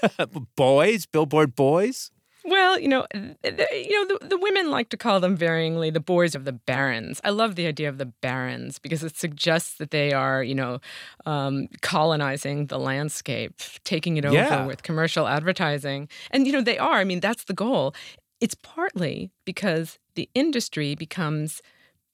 boys, 0.56 1.06
billboard 1.06 1.54
boys. 1.54 2.10
Well, 2.44 2.78
you 2.78 2.88
know, 2.88 3.06
the, 3.12 3.66
you 3.72 3.92
know, 4.08 4.18
the, 4.20 4.26
the 4.28 4.38
women 4.38 4.70
like 4.70 4.88
to 4.90 4.96
call 4.96 5.20
them 5.20 5.36
varyingly 5.38 5.92
the 5.92 6.00
boys 6.00 6.34
of 6.34 6.44
the 6.44 6.52
barons. 6.52 7.20
I 7.22 7.30
love 7.30 7.54
the 7.54 7.66
idea 7.66 7.88
of 7.88 7.98
the 7.98 8.06
barons 8.06 8.78
because 8.78 9.04
it 9.04 9.16
suggests 9.16 9.76
that 9.76 9.90
they 9.92 10.12
are, 10.12 10.42
you 10.42 10.54
know, 10.54 10.80
um, 11.24 11.68
colonizing 11.82 12.66
the 12.66 12.78
landscape, 12.78 13.54
taking 13.84 14.16
it 14.16 14.24
over 14.24 14.34
Yeah. 14.34 14.66
with 14.66 14.82
commercial 14.82 15.28
advertising, 15.28 16.08
and 16.30 16.46
you 16.46 16.52
know 16.52 16.62
they 16.62 16.78
are. 16.78 16.96
I 16.98 17.04
mean, 17.04 17.20
that's 17.20 17.44
the 17.44 17.54
goal. 17.54 17.94
It's 18.40 18.54
partly 18.56 19.30
because 19.44 19.98
the 20.16 20.28
industry 20.34 20.94
becomes 20.96 21.62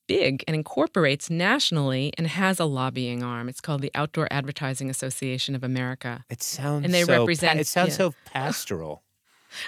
big 0.07 0.43
and 0.47 0.55
incorporates 0.55 1.29
nationally 1.31 2.13
and 2.19 2.27
has 2.27 2.59
a 2.61 2.65
lobbying 2.65 3.23
arm. 3.23 3.49
It's 3.49 3.61
called 3.61 3.83
the 3.83 3.91
Outdoor 3.95 4.27
Advertising 4.31 4.89
Association 4.91 5.55
of 5.55 5.63
America. 5.65 6.25
It 6.31 6.43
sounds 6.43 6.85
And 6.85 6.93
they 6.95 7.03
so 7.03 7.07
pa- 7.15 7.19
represent- 7.21 7.61
it 7.61 7.67
sounds 7.67 7.91
yeah. 7.91 7.97
so 7.97 8.15
pastoral. 8.27 9.03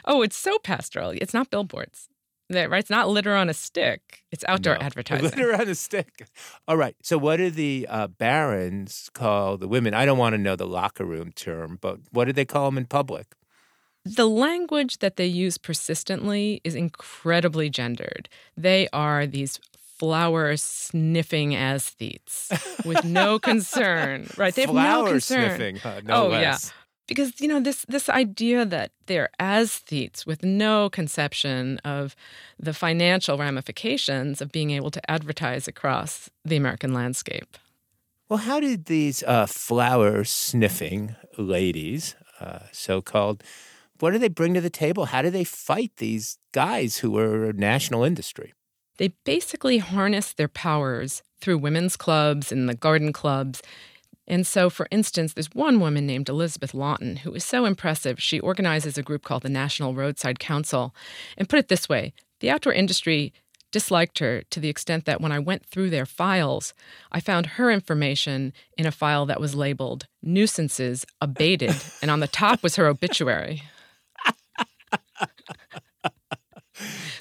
Oh, 0.04 0.22
it's 0.22 0.37
so 0.37 0.58
pastoral. 0.58 1.10
It's 1.10 1.34
not 1.34 1.50
billboards. 1.50 2.08
Right? 2.52 2.72
It's 2.80 2.90
not 2.90 3.08
litter 3.08 3.37
on 3.37 3.49
a 3.49 3.54
stick. 3.54 4.25
It's 4.32 4.44
outdoor 4.49 4.75
No. 4.75 4.80
advertising. 4.87 5.25
Litter 5.26 5.54
on 5.54 5.68
a 5.68 5.75
stick. 5.76 6.26
All 6.66 6.76
right. 6.76 6.96
So, 7.00 7.16
what 7.16 7.37
do 7.37 7.49
the 7.49 7.87
uh, 7.88 8.08
barons 8.08 9.08
call 9.14 9.56
the 9.56 9.68
women? 9.68 9.94
I 9.94 10.04
don't 10.04 10.18
want 10.18 10.32
to 10.34 10.38
know 10.38 10.56
the 10.56 10.66
locker 10.66 11.04
room 11.04 11.30
term, 11.32 11.78
but 11.80 11.99
what 12.10 12.25
do 12.25 12.32
they 12.32 12.44
call 12.44 12.66
them 12.66 12.76
in 12.76 12.87
public? 12.87 13.37
The 14.04 14.26
language 14.28 14.99
that 14.99 15.14
they 15.16 15.26
use 15.26 15.58
persistently 15.58 16.60
is 16.64 16.75
incredibly 16.75 17.70
gendered. 17.70 18.28
They 18.56 18.88
are 18.92 19.26
these 19.28 19.60
flower 19.78 20.56
sniffing 20.56 21.50
aesthetes 21.52 22.50
with 22.84 23.04
no 23.04 23.38
concern, 23.50 24.26
right? 24.37 24.54
They 24.54 24.62
have 24.62 24.70
Flower 24.70 25.04
no 25.04 25.10
concern. 25.12 25.50
sniffing, 25.50 25.76
huh? 25.76 26.00
no 26.04 26.25
oh 26.25 26.28
less. 26.28 26.42
yeah, 26.42 26.72
because 27.11 27.40
you 27.40 27.49
know 27.49 27.59
this 27.59 27.85
this 27.88 28.09
idea 28.09 28.64
that 28.64 28.93
they're 29.07 29.31
aesthetes 29.40 30.25
with 30.25 30.45
no 30.45 30.88
conception 30.88 31.79
of 31.85 32.14
the 32.57 32.73
financial 32.73 33.37
ramifications 33.37 34.40
of 34.40 34.52
being 34.52 34.71
able 34.71 34.93
to 34.93 35.11
advertise 35.11 35.67
across 35.67 36.31
the 36.45 36.57
American 36.57 36.95
landscape. 36.95 37.59
Well, 38.29 38.38
how 38.38 38.61
did 38.61 38.85
these 38.85 39.25
uh, 39.25 39.47
flower 39.47 40.23
sniffing 40.23 41.17
ladies, 41.37 42.14
uh, 42.38 42.61
so 42.71 43.02
called, 43.02 43.43
what 43.99 44.12
do 44.12 44.19
they 44.19 44.29
bring 44.29 44.55
to 44.55 44.61
the 44.61 44.71
table? 44.71 45.07
How 45.07 45.21
do 45.21 45.31
they 45.31 45.43
fight 45.43 45.90
these 45.97 46.38
guys 46.52 46.99
who 46.99 47.19
are 47.19 47.52
national 47.52 48.05
industry? 48.05 48.55
They 48.99 49.09
basically 49.25 49.79
harness 49.79 50.33
their 50.33 50.47
powers 50.47 51.25
through 51.40 51.59
women's 51.59 51.97
clubs 51.97 52.52
and 52.52 52.69
the 52.69 52.76
garden 52.76 53.12
clubs. 53.12 53.62
And 54.26 54.46
so, 54.46 54.70
for 54.70 54.86
instance, 54.90 55.32
there's 55.32 55.54
one 55.54 55.80
woman 55.80 56.06
named 56.06 56.28
Elizabeth 56.28 56.72
Lawton 56.72 57.16
who 57.16 57.34
is 57.34 57.44
so 57.44 57.64
impressive. 57.64 58.22
She 58.22 58.38
organizes 58.38 58.96
a 58.96 59.02
group 59.02 59.24
called 59.24 59.42
the 59.42 59.48
National 59.48 59.94
Roadside 59.94 60.38
Council. 60.38 60.94
And 61.36 61.48
put 61.48 61.58
it 61.58 61.68
this 61.68 61.88
way 61.88 62.12
the 62.40 62.50
outdoor 62.50 62.72
industry 62.72 63.32
disliked 63.72 64.18
her 64.18 64.42
to 64.50 64.60
the 64.60 64.68
extent 64.68 65.04
that 65.04 65.20
when 65.20 65.32
I 65.32 65.38
went 65.38 65.64
through 65.66 65.90
their 65.90 66.06
files, 66.06 66.74
I 67.12 67.20
found 67.20 67.46
her 67.46 67.70
information 67.70 68.52
in 68.76 68.86
a 68.86 68.92
file 68.92 69.26
that 69.26 69.40
was 69.40 69.54
labeled 69.54 70.06
nuisances 70.22 71.06
abated, 71.20 71.76
and 72.02 72.10
on 72.10 72.20
the 72.20 72.26
top 72.26 72.62
was 72.62 72.76
her 72.76 72.86
obituary. 72.86 73.62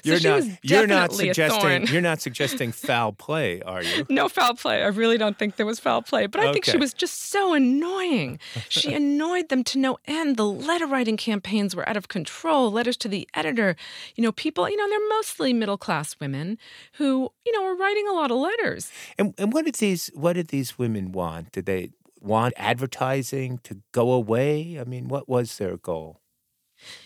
You're 0.04 0.18
she 0.18 0.28
not 0.28 0.42
you're 0.62 0.86
not 0.86 1.12
suggesting 1.12 1.86
you're 1.86 2.02
not 2.02 2.20
suggesting 2.20 2.72
foul 2.72 3.12
play, 3.12 3.62
are 3.62 3.82
you? 3.82 4.06
No 4.20 4.28
foul 4.28 4.54
play. 4.54 4.82
I 4.82 4.88
really 4.88 5.18
don't 5.18 5.38
think 5.38 5.56
there 5.56 5.66
was 5.66 5.78
foul 5.80 6.02
play, 6.02 6.26
but 6.26 6.40
I 6.40 6.52
think 6.52 6.64
she 6.64 6.76
was 6.76 6.92
just 6.92 7.30
so 7.30 7.54
annoying. 7.54 8.38
She 8.68 8.92
annoyed 9.00 9.48
them 9.48 9.64
to 9.64 9.78
no 9.78 9.98
end. 10.06 10.36
The 10.36 10.46
letter 10.46 10.86
writing 10.86 11.16
campaigns 11.16 11.74
were 11.74 11.88
out 11.88 11.96
of 11.96 12.08
control. 12.08 12.70
Letters 12.70 12.96
to 12.98 13.08
the 13.08 13.28
editor, 13.34 13.76
you 14.16 14.22
know, 14.22 14.32
people, 14.32 14.68
you 14.68 14.76
know, 14.76 14.88
they're 14.88 15.08
mostly 15.08 15.52
middle 15.52 15.78
class 15.78 16.16
women 16.20 16.58
who, 16.94 17.32
you 17.44 17.52
know, 17.52 17.62
were 17.62 17.76
writing 17.76 18.06
a 18.08 18.12
lot 18.12 18.30
of 18.30 18.38
letters. 18.38 18.90
And 19.18 19.34
and 19.38 19.52
what 19.52 19.64
did 19.64 19.76
these 19.76 20.10
what 20.14 20.34
did 20.34 20.48
these 20.48 20.78
women 20.78 21.12
want? 21.12 21.52
Did 21.52 21.66
they 21.66 21.90
want 22.20 22.54
advertising 22.56 23.58
to 23.64 23.80
go 23.92 24.12
away? 24.12 24.78
I 24.80 24.84
mean, 24.84 25.08
what 25.08 25.28
was 25.28 25.56
their 25.58 25.76
goal? 25.76 26.20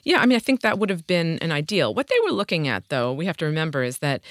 Yeah, 0.05 0.21
I 0.21 0.27
mean, 0.27 0.37
I 0.37 0.41
think 0.41 0.61
that 0.61 0.79
would 0.79 0.91
have 0.91 1.07
been 1.07 1.39
an 1.41 1.53
ideal. 1.53 1.95
What 1.95 2.09
they 2.09 2.19
were 2.25 2.33
looking 2.33 2.69
at, 2.69 2.89
though, 2.89 3.13
we 3.13 3.27
have 3.27 3.37
to 3.39 3.47
remember 3.47 3.83
is 3.83 3.99
that, 3.99 4.23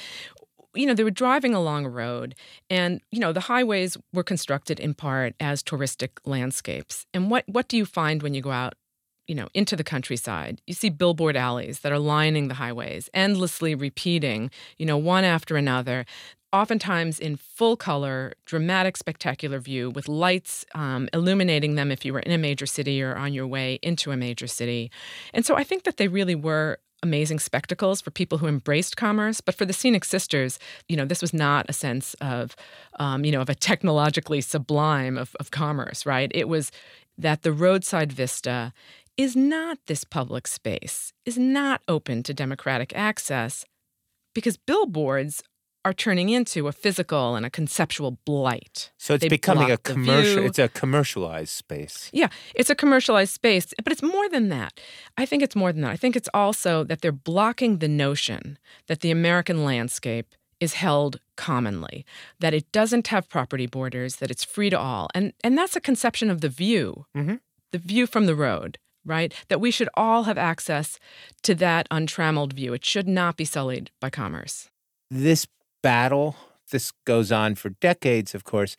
you 0.75 0.85
know, 0.85 0.93
they 0.93 1.03
were 1.03 1.11
driving 1.11 1.53
along 1.53 1.85
a 1.85 1.89
road 1.89 2.35
and, 2.69 3.01
you 3.11 3.19
know, 3.19 3.31
the 3.31 3.41
highways 3.41 3.97
were 4.13 4.23
constructed 4.23 4.79
in 4.79 4.93
part 4.93 5.35
as 5.39 5.61
touristic 5.63 6.09
landscapes. 6.25 7.05
And 7.13 7.29
what, 7.29 7.43
what 7.47 7.67
do 7.67 7.77
you 7.77 7.85
find 7.85 8.23
when 8.23 8.33
you 8.33 8.41
go 8.41 8.51
out? 8.51 8.73
You 9.25 9.35
know, 9.35 9.47
into 9.53 9.77
the 9.77 9.85
countryside, 9.85 10.61
you 10.67 10.73
see 10.73 10.89
billboard 10.89 11.37
alleys 11.37 11.79
that 11.79 11.93
are 11.93 11.99
lining 11.99 12.49
the 12.49 12.55
highways, 12.55 13.09
endlessly 13.13 13.73
repeating, 13.73 14.51
you 14.77 14.85
know, 14.85 14.97
one 14.97 15.23
after 15.23 15.55
another, 15.55 16.05
oftentimes 16.53 17.19
in 17.19 17.35
full 17.35 17.75
color, 17.75 18.33
dramatic, 18.45 18.95
spectacular 18.95 19.59
view 19.59 19.89
with 19.89 20.07
lights 20.07 20.65
um, 20.75 21.09
illuminating 21.11 21.75
them 21.75 21.91
if 21.91 22.05
you 22.05 22.13
were 22.13 22.19
in 22.19 22.31
a 22.31 22.37
major 22.37 22.67
city 22.67 23.01
or 23.01 23.15
on 23.15 23.33
your 23.33 23.47
way 23.47 23.79
into 23.81 24.11
a 24.11 24.17
major 24.17 24.47
city. 24.47 24.91
And 25.33 25.45
so 25.45 25.55
I 25.55 25.63
think 25.63 25.83
that 25.83 25.97
they 25.97 26.07
really 26.07 26.35
were 26.35 26.77
amazing 27.01 27.39
spectacles 27.39 27.99
for 27.99 28.11
people 28.11 28.37
who 28.37 28.47
embraced 28.47 28.95
commerce. 28.95 29.41
But 29.41 29.55
for 29.55 29.65
the 29.65 29.73
Scenic 29.73 30.05
Sisters, 30.05 30.57
you 30.87 30.95
know, 30.95 31.05
this 31.05 31.21
was 31.21 31.33
not 31.33 31.65
a 31.67 31.73
sense 31.73 32.13
of, 32.21 32.55
um, 32.97 33.25
you 33.25 33.31
know, 33.31 33.41
of 33.41 33.49
a 33.49 33.55
technologically 33.55 34.39
sublime 34.39 35.17
of, 35.17 35.35
of 35.39 35.51
commerce, 35.51 36.05
right? 36.05 36.31
It 36.33 36.47
was 36.47 36.71
that 37.17 37.41
the 37.41 37.51
roadside 37.51 38.13
vista 38.13 38.71
is 39.17 39.35
not 39.35 39.77
this 39.87 40.03
public 40.03 40.47
space, 40.47 41.13
is 41.25 41.37
not 41.37 41.81
open 41.87 42.23
to 42.23 42.33
democratic 42.33 42.95
access 42.95 43.65
because 44.33 44.57
billboards 44.57 45.43
are 45.85 45.93
turning 45.93 46.29
into 46.29 46.67
a 46.67 46.71
physical 46.71 47.35
and 47.35 47.45
a 47.45 47.49
conceptual 47.49 48.17
blight. 48.25 48.91
So 48.97 49.15
it's 49.15 49.21
They 49.21 49.27
becoming 49.29 49.71
a 49.71 49.77
commercial. 49.77 50.45
It's 50.45 50.59
a 50.59 50.69
commercialized 50.69 51.49
space. 51.51 52.09
Yeah, 52.13 52.29
it's 52.55 52.69
a 52.69 52.75
commercialized 52.75 53.33
space, 53.33 53.73
but 53.83 53.91
it's 53.91 54.03
more 54.03 54.29
than 54.29 54.49
that. 54.49 54.79
I 55.17 55.25
think 55.25 55.43
it's 55.43 55.55
more 55.55 55.73
than 55.73 55.81
that. 55.81 55.91
I 55.91 55.97
think 55.97 56.15
it's 56.15 56.29
also 56.33 56.83
that 56.85 57.01
they're 57.01 57.11
blocking 57.11 57.79
the 57.79 57.87
notion 57.89 58.57
that 58.87 59.01
the 59.01 59.11
American 59.11 59.65
landscape 59.65 60.35
is 60.59 60.75
held 60.75 61.19
commonly, 61.35 62.05
that 62.39 62.53
it 62.53 62.71
doesn't 62.71 63.07
have 63.07 63.27
property 63.27 63.67
borders, 63.67 64.17
that 64.17 64.31
it's 64.31 64.45
free 64.45 64.69
to 64.69 64.79
all. 64.79 65.09
And 65.13 65.33
and 65.43 65.57
that's 65.57 65.75
a 65.75 65.81
conception 65.81 66.29
of 66.29 66.39
the 66.39 66.49
view. 66.49 67.05
Mhm. 67.15 67.39
The 67.71 67.79
view 67.79 68.07
from 68.07 68.25
the 68.27 68.35
road, 68.35 68.77
right? 69.03 69.33
That 69.49 69.59
we 69.59 69.71
should 69.71 69.89
all 69.95 70.23
have 70.23 70.37
access 70.37 70.99
to 71.41 71.55
that 71.55 71.87
untrammeled 71.91 72.53
view. 72.53 72.71
It 72.73 72.85
should 72.85 73.07
not 73.07 73.35
be 73.35 73.45
sullied 73.45 73.91
by 73.99 74.09
commerce. 74.09 74.69
This 75.11 75.47
battle, 75.83 76.35
this 76.71 76.91
goes 77.05 77.31
on 77.31 77.53
for 77.53 77.69
decades, 77.69 78.33
of 78.33 78.43
course. 78.43 78.75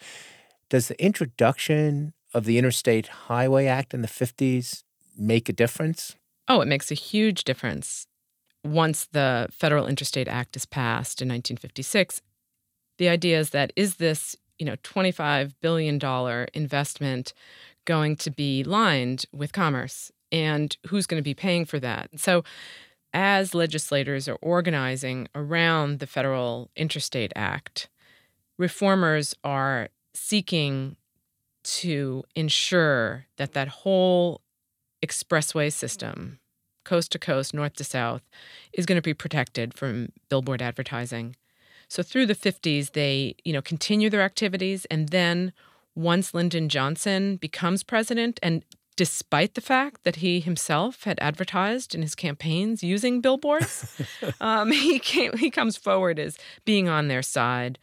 Does 0.68 0.88
the 0.88 1.00
introduction 1.00 2.14
of 2.32 2.44
the 2.44 2.58
Interstate 2.58 3.06
Highway 3.06 3.66
Act 3.66 3.94
in 3.94 4.02
the 4.02 4.08
50s 4.08 4.82
make 5.16 5.48
a 5.48 5.52
difference? 5.52 6.16
Oh, 6.48 6.60
it 6.60 6.66
makes 6.66 6.90
a 6.90 6.96
huge 6.96 7.44
difference. 7.44 8.08
Once 8.64 9.06
the 9.12 9.46
Federal 9.52 9.86
Interstate 9.86 10.26
Act 10.26 10.56
is 10.56 10.66
passed 10.66 11.22
in 11.22 11.28
1956, 11.28 12.20
the 12.98 13.08
idea 13.08 13.38
is 13.38 13.50
that 13.50 13.72
is 13.76 13.96
this, 13.96 14.36
you 14.58 14.66
know, 14.66 14.76
25 14.82 15.60
billion 15.60 15.98
dollar 15.98 16.48
investment 16.54 17.32
going 17.84 18.16
to 18.16 18.30
be 18.30 18.64
lined 18.64 19.26
with 19.32 19.52
commerce 19.52 20.10
and 20.32 20.76
who's 20.88 21.06
going 21.06 21.20
to 21.20 21.24
be 21.24 21.34
paying 21.34 21.64
for 21.64 21.78
that? 21.78 22.08
So 22.16 22.42
as 23.14 23.54
legislators 23.54 24.28
are 24.28 24.38
organizing 24.42 25.28
around 25.34 26.00
the 26.00 26.06
Federal 26.06 26.70
Interstate 26.76 27.32
Act, 27.36 27.88
reformers 28.58 29.34
are 29.44 29.88
seeking 30.12 30.96
to 31.62 32.24
ensure 32.34 33.26
that 33.38 33.52
that 33.52 33.68
whole 33.68 34.42
expressway 35.02 35.72
system, 35.72 36.40
coast 36.84 37.12
to 37.12 37.18
coast, 37.18 37.54
north 37.54 37.74
to 37.74 37.84
south, 37.84 38.22
is 38.72 38.84
going 38.84 38.96
to 38.96 39.02
be 39.02 39.14
protected 39.14 39.72
from 39.72 40.10
billboard 40.28 40.60
advertising. 40.60 41.36
So 41.88 42.02
through 42.02 42.26
the 42.26 42.34
50s, 42.34 42.92
they, 42.92 43.36
you 43.44 43.52
know, 43.52 43.62
continue 43.62 44.10
their 44.10 44.22
activities, 44.22 44.86
and 44.86 45.10
then 45.10 45.52
once 45.94 46.34
Lyndon 46.34 46.68
Johnson 46.68 47.36
becomes 47.36 47.84
president, 47.84 48.40
and 48.42 48.64
despite 48.96 49.54
the 49.54 49.60
fact 49.60 50.04
that 50.04 50.16
he 50.16 50.40
himself 50.40 51.04
had 51.04 51.18
advertised 51.20 51.94
in 51.94 52.02
his 52.02 52.14
campaigns 52.14 52.82
using 52.82 53.20
billboards, 53.20 54.00
um, 54.40 54.70
he 54.70 54.98
came, 54.98 55.36
he 55.36 55.50
comes 55.50 55.76
forward 55.76 56.18
as 56.18 56.38
being 56.64 56.88
on 56.88 57.08
their 57.08 57.22
side 57.22 57.78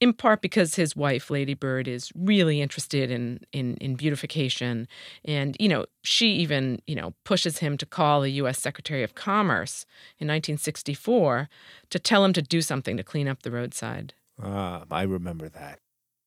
in 0.00 0.12
part 0.12 0.42
because 0.42 0.74
his 0.74 0.96
wife 0.96 1.30
lady 1.30 1.54
bird 1.54 1.86
is 1.88 2.10
really 2.14 2.60
interested 2.60 3.10
in 3.10 3.40
in 3.52 3.76
in 3.76 3.94
beautification 3.94 4.88
and 5.24 5.56
you 5.60 5.68
know 5.68 5.86
she 6.02 6.32
even 6.32 6.80
you 6.86 6.96
know 6.96 7.14
pushes 7.24 7.58
him 7.58 7.78
to 7.78 7.86
call 7.86 8.20
the 8.20 8.32
US 8.32 8.58
Secretary 8.58 9.02
of 9.02 9.14
Commerce 9.14 9.86
in 10.18 10.26
1964 10.26 11.48
to 11.90 11.98
tell 11.98 12.24
him 12.24 12.32
to 12.32 12.42
do 12.42 12.60
something 12.60 12.96
to 12.96 13.04
clean 13.04 13.28
up 13.28 13.42
the 13.42 13.50
roadside 13.52 14.14
Ah, 14.42 14.82
I 14.90 15.02
remember 15.02 15.48
that. 15.48 15.78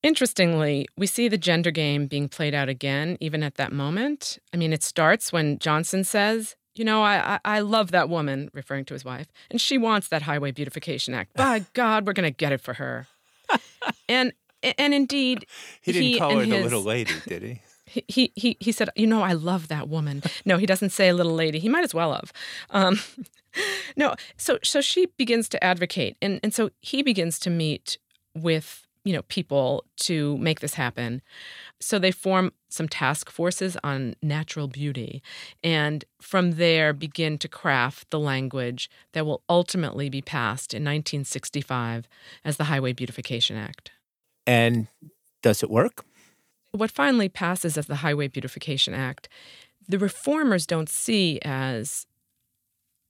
Interestingly, 0.04 0.88
we 0.96 1.08
see 1.08 1.28
the 1.28 1.38
gender 1.38 1.72
game 1.72 2.08
being 2.08 2.30
played 2.30 2.54
out 2.54 2.70
again, 2.70 3.18
even 3.20 3.44
at 3.44 3.56
that 3.56 3.72
moment. 3.72 4.38
I 4.54 4.58
mean, 4.58 4.72
it 4.72 4.84
starts 4.84 5.34
when 5.34 5.58
Johnson 5.60 6.04
says, 6.04 6.56
You 6.76 6.86
know, 6.86 7.04
I, 7.04 7.36
I, 7.36 7.40
I 7.58 7.60
love 7.62 7.92
that 7.92 8.08
woman, 8.08 8.50
referring 8.54 8.86
to 8.86 8.94
his 8.94 9.04
wife, 9.04 9.28
and 9.50 9.60
she 9.60 9.78
wants 9.78 10.08
that 10.10 10.24
Highway 10.24 10.52
Beautification 10.52 11.14
Act. 11.14 11.34
By 11.36 11.66
God, 11.74 12.06
we're 12.06 12.14
going 12.14 12.32
to 12.32 12.36
get 12.36 12.52
it 12.52 12.62
for 12.62 12.76
her. 12.76 13.08
and 14.08 14.34
and 14.62 14.94
indeed, 14.94 15.46
He 15.82 15.92
didn't 15.92 16.20
call 16.20 16.32
and 16.40 16.52
her 16.52 16.58
the 16.58 16.64
little 16.64 16.84
lady, 16.84 17.14
did 17.28 17.42
he? 17.42 17.62
he, 17.86 18.04
he 18.08 18.32
he 18.36 18.58
he 18.60 18.72
said, 18.72 18.90
"You 18.96 19.08
know, 19.08 19.22
I 19.22 19.34
love 19.34 19.68
that 19.70 19.88
woman." 19.88 20.22
No, 20.46 20.58
he 20.58 20.66
doesn't 20.66 20.90
say 20.90 21.12
little 21.14 21.34
lady. 21.34 21.60
He 21.60 21.70
might 21.70 21.84
as 21.84 21.94
well 21.94 22.14
have. 22.14 22.34
Um, 22.70 23.00
no, 23.96 24.16
so 24.36 24.60
so 24.64 24.82
she 24.82 25.08
begins 25.18 25.50
to 25.50 25.64
advocate, 25.64 26.18
and 26.22 26.40
and 26.44 26.54
so 26.54 26.70
he 26.82 27.02
begins 27.02 27.40
to 27.40 27.50
meet 27.50 27.98
with 28.36 28.87
you 29.08 29.14
know 29.14 29.22
people 29.24 29.86
to 29.98 30.38
make 30.38 30.60
this 30.60 30.74
happen. 30.74 31.22
So 31.80 31.98
they 31.98 32.12
form 32.12 32.52
some 32.70 32.90
task 32.90 33.30
forces 33.30 33.78
on 33.84 34.16
natural 34.22 34.68
beauty, 34.68 35.22
and 35.64 36.04
from 36.22 36.52
there 36.54 36.92
begin 36.94 37.38
to 37.40 37.48
craft 37.48 38.10
the 38.10 38.20
language 38.20 38.90
that 39.14 39.26
will 39.26 39.42
ultimately 39.48 40.10
be 40.10 40.22
passed 40.22 40.74
in 40.74 40.84
1965 40.84 42.08
as 42.44 42.58
the 42.58 42.66
Highway 42.66 42.94
Beautification 42.94 43.56
Act. 43.56 43.92
And 44.46 44.88
does 45.42 45.64
it 45.64 45.70
work? 45.70 46.04
what 46.72 46.92
finally 46.92 47.30
passes 47.30 47.78
as 47.78 47.88
the 47.88 47.98
Highway 47.98 48.28
Beautification 48.28 48.94
Act, 48.94 49.30
the 49.88 50.00
reformers 50.00 50.66
don't 50.66 50.90
see 50.90 51.40
as 51.44 52.06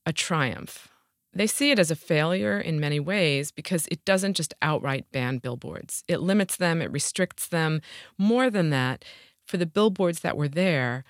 a 0.05 0.13
triumph. 0.13 0.89
They 1.37 1.45
see 1.45 1.69
it 1.69 1.77
as 1.77 1.91
a 1.91 1.95
failure 1.95 2.59
in 2.59 2.79
many 2.79 2.99
ways 2.99 3.51
because 3.51 3.87
it 3.91 4.03
doesn't 4.05 4.33
just 4.33 4.55
outright 4.63 5.05
ban 5.11 5.37
billboards. 5.37 6.03
It 6.07 6.19
limits 6.19 6.57
them, 6.57 6.81
it 6.81 6.91
restricts 6.91 7.47
them. 7.47 7.81
More 8.17 8.49
than 8.49 8.71
that, 8.71 9.05
for 9.45 9.57
the 9.57 9.67
billboards 9.67 10.21
that 10.21 10.35
were 10.35 10.47
there, 10.47 11.03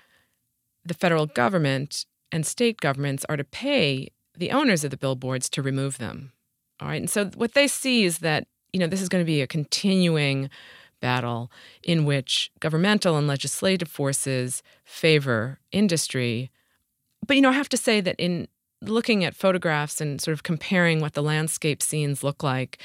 the 0.84 0.92
federal 0.92 1.24
government 1.24 2.04
and 2.30 2.46
state 2.46 2.78
governments 2.78 3.24
are 3.30 3.38
to 3.38 3.44
pay 3.44 4.10
the 4.36 4.50
owners 4.50 4.84
of 4.84 4.90
the 4.90 4.98
billboards 4.98 5.48
to 5.48 5.62
remove 5.62 5.96
them. 5.96 6.32
All 6.78 6.88
right. 6.88 7.00
And 7.00 7.08
so 7.08 7.26
what 7.36 7.54
they 7.54 7.66
see 7.66 8.04
is 8.04 8.18
that, 8.18 8.46
you 8.74 8.80
know, 8.80 8.86
this 8.86 9.00
is 9.00 9.08
going 9.08 9.24
to 9.24 9.26
be 9.26 9.40
a 9.40 9.46
continuing 9.46 10.50
battle 11.00 11.50
in 11.82 12.04
which 12.04 12.50
governmental 12.60 13.16
and 13.16 13.26
legislative 13.26 13.88
forces 13.88 14.62
favor 14.84 15.58
industry. 15.72 16.50
But, 17.26 17.36
you 17.36 17.42
know, 17.42 17.48
I 17.48 17.54
have 17.54 17.70
to 17.70 17.78
say 17.78 18.02
that 18.02 18.16
in 18.18 18.46
looking 18.82 19.24
at 19.24 19.34
photographs 19.34 20.00
and 20.00 20.20
sort 20.20 20.32
of 20.32 20.42
comparing 20.42 21.00
what 21.00 21.14
the 21.14 21.22
landscape 21.22 21.82
scenes 21.82 22.22
look 22.22 22.42
like, 22.42 22.78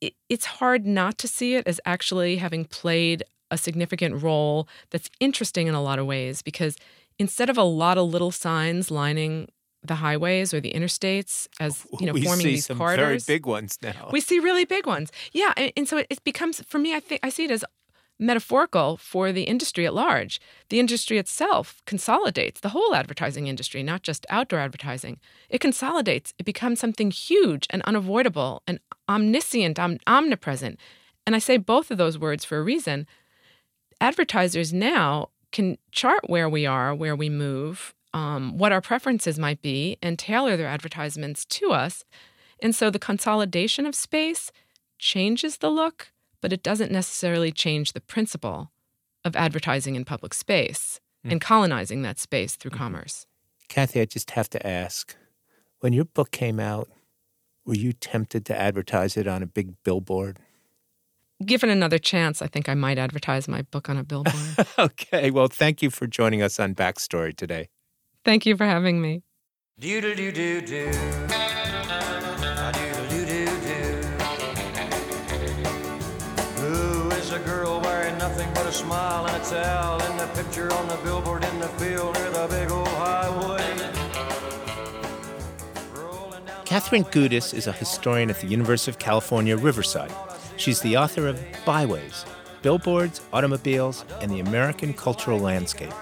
it, 0.00 0.14
it's 0.28 0.46
hard 0.46 0.86
not 0.86 1.18
to 1.18 1.28
see 1.28 1.54
it 1.54 1.66
as 1.66 1.80
actually 1.84 2.36
having 2.36 2.64
played 2.64 3.22
a 3.50 3.58
significant 3.58 4.22
role 4.22 4.68
that's 4.90 5.10
interesting 5.20 5.66
in 5.66 5.74
a 5.74 5.82
lot 5.82 5.98
of 5.98 6.06
ways 6.06 6.42
because 6.42 6.76
instead 7.18 7.48
of 7.48 7.56
a 7.56 7.62
lot 7.62 7.96
of 7.96 8.08
little 8.08 8.32
signs 8.32 8.90
lining 8.90 9.48
the 9.82 9.94
highways 9.96 10.52
or 10.52 10.60
the 10.60 10.72
interstates 10.72 11.46
as 11.60 11.86
you 12.00 12.06
know 12.06 12.12
we 12.12 12.24
forming 12.24 12.44
see 12.44 12.52
these 12.52 12.66
some 12.66 12.78
corridors 12.78 13.24
very 13.24 13.36
big 13.36 13.46
ones 13.46 13.78
now. 13.82 14.08
we 14.10 14.20
see 14.20 14.40
really 14.40 14.64
big 14.64 14.84
ones 14.84 15.12
yeah 15.32 15.52
and, 15.56 15.72
and 15.76 15.88
so 15.88 15.98
it, 15.98 16.06
it 16.10 16.22
becomes 16.24 16.60
for 16.62 16.78
me 16.78 16.94
i 16.94 17.00
think 17.00 17.20
i 17.22 17.28
see 17.28 17.44
it 17.44 17.50
as 17.52 17.64
metaphorical 18.18 18.96
for 18.96 19.32
the 19.32 19.42
industry 19.42 19.86
at 19.86 19.94
large. 19.94 20.40
The 20.68 20.80
industry 20.80 21.18
itself 21.18 21.82
consolidates 21.86 22.60
the 22.60 22.70
whole 22.70 22.94
advertising 22.94 23.46
industry 23.46 23.82
not 23.82 24.02
just 24.02 24.26
outdoor 24.30 24.60
advertising. 24.60 25.18
It 25.48 25.60
consolidates. 25.60 26.32
It 26.38 26.44
becomes 26.46 26.80
something 26.80 27.10
huge 27.10 27.66
and 27.70 27.82
unavoidable 27.82 28.62
and 28.66 28.80
omniscient 29.08 29.78
om- 29.78 29.98
omnipresent. 30.06 30.78
And 31.26 31.34
i 31.34 31.38
say 31.38 31.56
both 31.56 31.90
of 31.90 31.98
those 31.98 32.18
words 32.18 32.44
for 32.44 32.58
a 32.58 32.62
reason. 32.62 33.06
Advertisers 34.00 34.72
now 34.72 35.30
can 35.52 35.78
chart 35.90 36.28
where 36.28 36.48
we 36.48 36.66
are, 36.66 36.94
where 36.94 37.16
we 37.16 37.28
move, 37.28 37.94
um, 38.12 38.56
what 38.58 38.72
our 38.72 38.80
preferences 38.80 39.38
might 39.38 39.60
be, 39.62 39.98
and 40.02 40.18
tailor 40.18 40.56
their 40.56 40.68
advertisements 40.68 41.44
to 41.46 41.72
us. 41.72 42.04
And 42.62 42.74
so 42.74 42.90
the 42.90 42.98
consolidation 42.98 43.86
of 43.86 43.94
space 43.94 44.52
changes 44.98 45.58
the 45.58 45.70
look, 45.70 46.12
but 46.40 46.52
it 46.52 46.62
doesn't 46.62 46.92
necessarily 46.92 47.50
change 47.52 47.92
the 47.92 48.00
principle 48.00 48.70
of 49.24 49.34
advertising 49.36 49.94
in 49.96 50.04
public 50.04 50.34
space 50.34 51.00
Mm. 51.24 51.32
and 51.32 51.40
colonizing 51.40 52.02
that 52.02 52.18
space 52.18 52.54
through 52.56 52.70
Mhm. 52.72 52.78
commerce. 52.78 53.26
Kathy, 53.68 54.00
I 54.00 54.04
just 54.04 54.30
have 54.32 54.48
to 54.50 54.64
ask 54.66 55.16
when 55.80 55.92
your 55.92 56.04
book 56.04 56.30
came 56.30 56.60
out, 56.60 56.88
were 57.64 57.74
you 57.74 57.92
tempted 57.92 58.44
to 58.46 58.56
advertise 58.58 59.16
it 59.16 59.26
on 59.26 59.42
a 59.42 59.46
big 59.46 59.82
billboard? 59.82 60.38
Given 61.44 61.68
another 61.68 61.98
chance, 61.98 62.40
I 62.40 62.46
think 62.46 62.68
I 62.68 62.74
might 62.74 62.96
advertise 62.98 63.48
my 63.48 63.62
book 63.62 63.88
on 63.90 63.96
a 63.96 64.04
billboard. 64.04 64.34
okay, 64.78 65.30
well, 65.30 65.48
thank 65.48 65.82
you 65.82 65.90
for 65.90 66.06
joining 66.06 66.42
us 66.42 66.60
on 66.60 66.74
Backstory 66.74 67.36
today. 67.36 67.68
Thank 68.24 68.46
you 68.46 68.56
for 68.56 68.64
having 68.64 69.00
me. 69.02 69.22
Do 69.78 70.00
do 70.00 70.14
do 70.14 70.32
do 70.32 70.60
do. 70.62 71.45
Smile 78.76 79.26
and 79.26 79.42
a 79.42 79.44
towel 79.46 80.02
in 80.02 80.18
the 80.18 80.26
picture 80.34 80.70
on 80.70 80.86
the 80.86 80.96
billboard 80.96 81.42
in 81.42 81.60
the 81.60 81.68
field 81.68 82.14
near 82.14 82.30
the 82.30 82.46
big 82.50 82.70
old 82.70 82.86
highway? 82.88 83.64
Rolling 85.94 86.44
down 86.44 86.58
the 86.58 86.66
Catherine 86.66 87.04
Gudis 87.04 87.54
is 87.54 87.66
a 87.66 87.72
historian 87.72 88.28
at 88.28 88.38
the 88.42 88.46
University 88.46 88.90
of 88.90 88.98
California, 88.98 89.56
Riverside. 89.56 90.12
She's 90.58 90.80
the 90.80 90.98
author 90.98 91.26
of 91.26 91.40
Buyways 91.64 92.26
Billboards, 92.60 93.22
Automobiles, 93.32 94.04
and 94.20 94.30
the 94.30 94.40
American 94.40 94.92
Cultural 94.92 95.38
Landscape. 95.38 95.94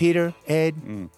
Peter, 0.00 0.32
Ed, 0.46 0.76
Mm. 0.76 1.10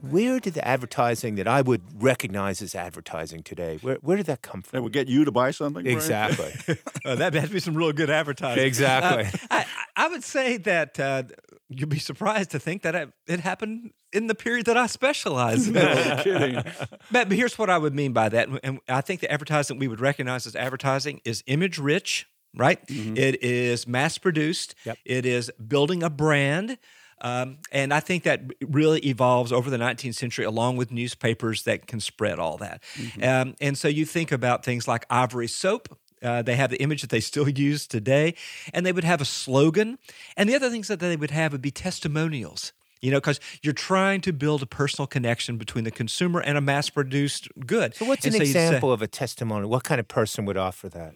where 0.00 0.38
did 0.38 0.54
the 0.54 0.64
advertising 0.66 1.34
that 1.34 1.48
I 1.48 1.60
would 1.60 1.82
recognize 2.00 2.62
as 2.62 2.72
advertising 2.76 3.42
today, 3.42 3.78
where, 3.82 3.96
where 3.96 4.16
did 4.16 4.26
that 4.26 4.42
come 4.42 4.62
from? 4.62 4.76
That 4.78 4.82
would 4.84 4.92
get 4.92 5.08
you 5.08 5.24
to 5.24 5.32
buy 5.32 5.50
something. 5.50 5.84
Exactly. 5.86 6.54
Uh, 7.04 7.14
that 7.16 7.32
has 7.34 7.48
to 7.48 7.54
be 7.54 7.58
some 7.60 7.74
real 7.74 7.92
good 7.92 8.10
advertising. 8.10 8.62
Exactly. 8.64 9.24
Uh, 9.24 9.46
I, 9.50 9.58
I 9.96 10.04
I 10.04 10.08
would 10.08 10.22
say 10.22 10.58
that 10.58 11.00
uh, 11.00 11.22
you'd 11.68 11.88
be 11.88 11.98
surprised 11.98 12.50
to 12.50 12.58
think 12.60 12.82
that 12.82 12.94
it, 12.94 13.10
it 13.26 13.40
happened 13.40 13.92
in 14.12 14.26
the 14.28 14.34
period 14.34 14.66
that 14.66 14.76
I 14.76 14.86
specialize 14.86 15.66
in. 15.68 15.74
No 15.74 16.20
kidding. 16.22 16.54
But, 17.10 17.28
but 17.28 17.32
here's 17.32 17.58
what 17.58 17.70
I 17.70 17.78
would 17.78 17.94
mean 17.94 18.12
by 18.12 18.28
that. 18.28 18.48
And 18.62 18.78
I 18.88 19.00
think 19.00 19.20
the 19.20 19.32
advertising 19.32 19.78
we 19.78 19.88
would 19.88 20.00
recognize 20.00 20.46
as 20.46 20.54
advertising 20.54 21.20
is 21.24 21.42
image 21.46 21.78
rich, 21.78 22.26
right? 22.54 22.78
It 22.88 23.42
is 23.42 23.86
mass 23.88 24.18
produced. 24.18 24.74
Yep. 24.84 24.98
It 25.04 25.24
is 25.26 25.50
building 25.66 26.02
a 26.02 26.10
brand. 26.10 26.78
Um, 27.20 27.58
and 27.72 27.92
I 27.92 28.00
think 28.00 28.24
that 28.24 28.42
really 28.60 29.00
evolves 29.00 29.52
over 29.52 29.70
the 29.70 29.76
19th 29.76 30.14
century, 30.14 30.44
along 30.44 30.76
with 30.76 30.90
newspapers 30.90 31.62
that 31.64 31.86
can 31.86 32.00
spread 32.00 32.38
all 32.38 32.56
that. 32.58 32.82
Um, 33.22 33.54
and 33.60 33.76
so 33.76 33.88
you 33.88 34.04
think 34.04 34.32
about 34.32 34.64
things 34.64 34.86
like 34.86 35.04
Ivory 35.10 35.48
Soap. 35.48 35.98
Uh, 36.22 36.42
they 36.42 36.56
have 36.56 36.70
the 36.70 36.80
image 36.82 37.00
that 37.02 37.10
they 37.10 37.20
still 37.20 37.48
use 37.68 37.86
today, 37.86 38.34
and 38.72 38.84
they 38.84 38.92
would 38.92 39.04
have 39.04 39.20
a 39.20 39.24
slogan. 39.24 39.98
And 40.36 40.48
the 40.48 40.54
other 40.54 40.70
things 40.70 40.88
that 40.88 41.00
they 41.00 41.16
would 41.16 41.30
have 41.30 41.52
would 41.52 41.62
be 41.62 41.70
testimonials. 41.70 42.72
You 43.00 43.12
know, 43.12 43.18
because 43.18 43.38
you're 43.62 43.72
trying 43.74 44.20
to 44.22 44.32
build 44.32 44.60
a 44.60 44.66
personal 44.66 45.06
connection 45.06 45.56
between 45.56 45.84
the 45.84 45.92
consumer 45.92 46.40
and 46.40 46.58
a 46.58 46.60
mass-produced 46.60 47.46
good. 47.64 47.94
So, 47.94 48.06
what's 48.06 48.24
And 48.26 48.34
an 48.34 48.40
say, 48.40 48.46
example 48.46 48.90
of 48.92 49.02
a 49.02 49.06
testimony? 49.06 49.66
What 49.68 49.84
kind 49.84 50.00
of 50.00 50.08
person 50.08 50.44
would 50.46 50.56
offer 50.56 50.88
that? 50.88 51.14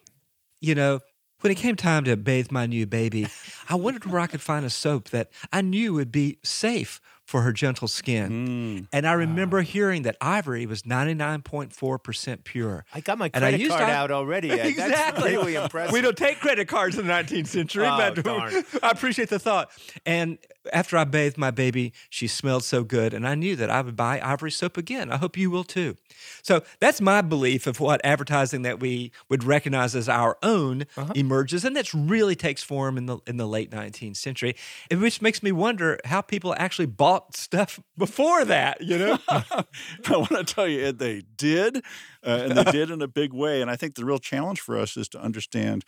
you 0.60 0.76
know, 0.76 1.00
when 1.42 1.50
it 1.50 1.56
came 1.56 1.76
time 1.76 2.04
to 2.04 2.16
bathe 2.16 2.50
my 2.50 2.66
new 2.66 2.86
baby, 2.86 3.26
I 3.68 3.74
wondered 3.74 4.06
where 4.06 4.20
I 4.20 4.26
could 4.26 4.40
find 4.40 4.64
a 4.64 4.70
soap 4.70 5.10
that 5.10 5.30
I 5.52 5.60
knew 5.60 5.94
would 5.94 6.12
be 6.12 6.38
safe 6.42 7.00
for 7.32 7.40
her 7.40 7.52
gentle 7.54 7.88
skin. 7.88 8.86
And 8.92 9.06
I 9.06 9.14
remember 9.14 9.62
hearing 9.62 10.02
that 10.02 10.18
Ivory 10.20 10.66
was 10.66 10.82
99.4% 10.82 12.44
pure. 12.44 12.84
I 12.94 13.00
got 13.00 13.16
my 13.16 13.30
And 13.32 13.42
I 13.42 13.48
credit 13.52 13.60
used 13.60 13.72
card 13.72 13.88
I- 13.88 13.94
out 13.94 14.10
already. 14.10 14.50
Exactly. 14.72 15.32
really 15.32 15.54
impressive. 15.54 15.92
We 15.94 16.02
don't 16.02 16.16
take 16.16 16.40
credit 16.40 16.68
cards 16.68 16.98
in 16.98 17.06
the 17.06 17.12
19th 17.12 17.46
century, 17.46 17.86
Oh, 17.86 17.96
but 17.96 18.22
darn. 18.22 18.52
I 18.82 18.90
appreciate 18.90 19.30
the 19.30 19.38
thought. 19.38 19.70
And 20.04 20.36
after 20.72 20.96
I 20.98 21.04
bathed 21.04 21.38
my 21.38 21.50
baby, 21.50 21.92
she 22.10 22.26
smelled 22.28 22.64
so 22.64 22.84
good, 22.84 23.14
and 23.14 23.26
I 23.26 23.34
knew 23.34 23.56
that 23.56 23.70
I 23.70 23.80
would 23.80 23.96
buy 23.96 24.20
Ivory 24.22 24.50
soap 24.50 24.76
again. 24.76 25.10
I 25.10 25.16
hope 25.16 25.36
you 25.36 25.50
will 25.50 25.64
too. 25.64 25.96
So 26.42 26.62
that's 26.80 27.00
my 27.00 27.20
belief 27.22 27.66
of 27.66 27.80
what 27.80 28.00
advertising 28.04 28.62
that 28.62 28.78
we 28.78 29.10
would 29.28 29.42
recognize 29.42 29.96
as 29.96 30.08
our 30.08 30.36
own 30.42 30.84
Uh-huh. 30.96 31.12
emerges, 31.16 31.64
and 31.64 31.74
that's 31.74 31.94
really 31.94 32.36
takes 32.36 32.62
form 32.62 32.96
in 32.98 33.06
the 33.06 33.18
in 33.26 33.38
the 33.38 33.46
late 33.48 33.70
19th 33.70 34.16
century, 34.16 34.54
which 34.90 35.20
makes 35.22 35.42
me 35.42 35.50
wonder 35.50 35.98
how 36.04 36.20
people 36.20 36.54
actually 36.58 36.86
bought 36.86 37.21
stuff 37.30 37.80
before 37.96 38.44
that. 38.44 38.80
You 38.80 38.98
know, 38.98 39.18
I 39.28 39.64
want 40.10 40.30
to 40.30 40.44
tell 40.44 40.68
you, 40.68 40.84
Ed, 40.84 40.98
they 40.98 41.22
did, 41.36 41.78
uh, 42.24 42.46
and 42.48 42.56
they 42.56 42.64
did 42.64 42.90
in 42.90 43.02
a 43.02 43.08
big 43.08 43.32
way. 43.32 43.62
And 43.62 43.70
I 43.70 43.76
think 43.76 43.94
the 43.94 44.04
real 44.04 44.18
challenge 44.18 44.60
for 44.60 44.78
us 44.78 44.96
is 44.96 45.08
to 45.10 45.20
understand 45.20 45.84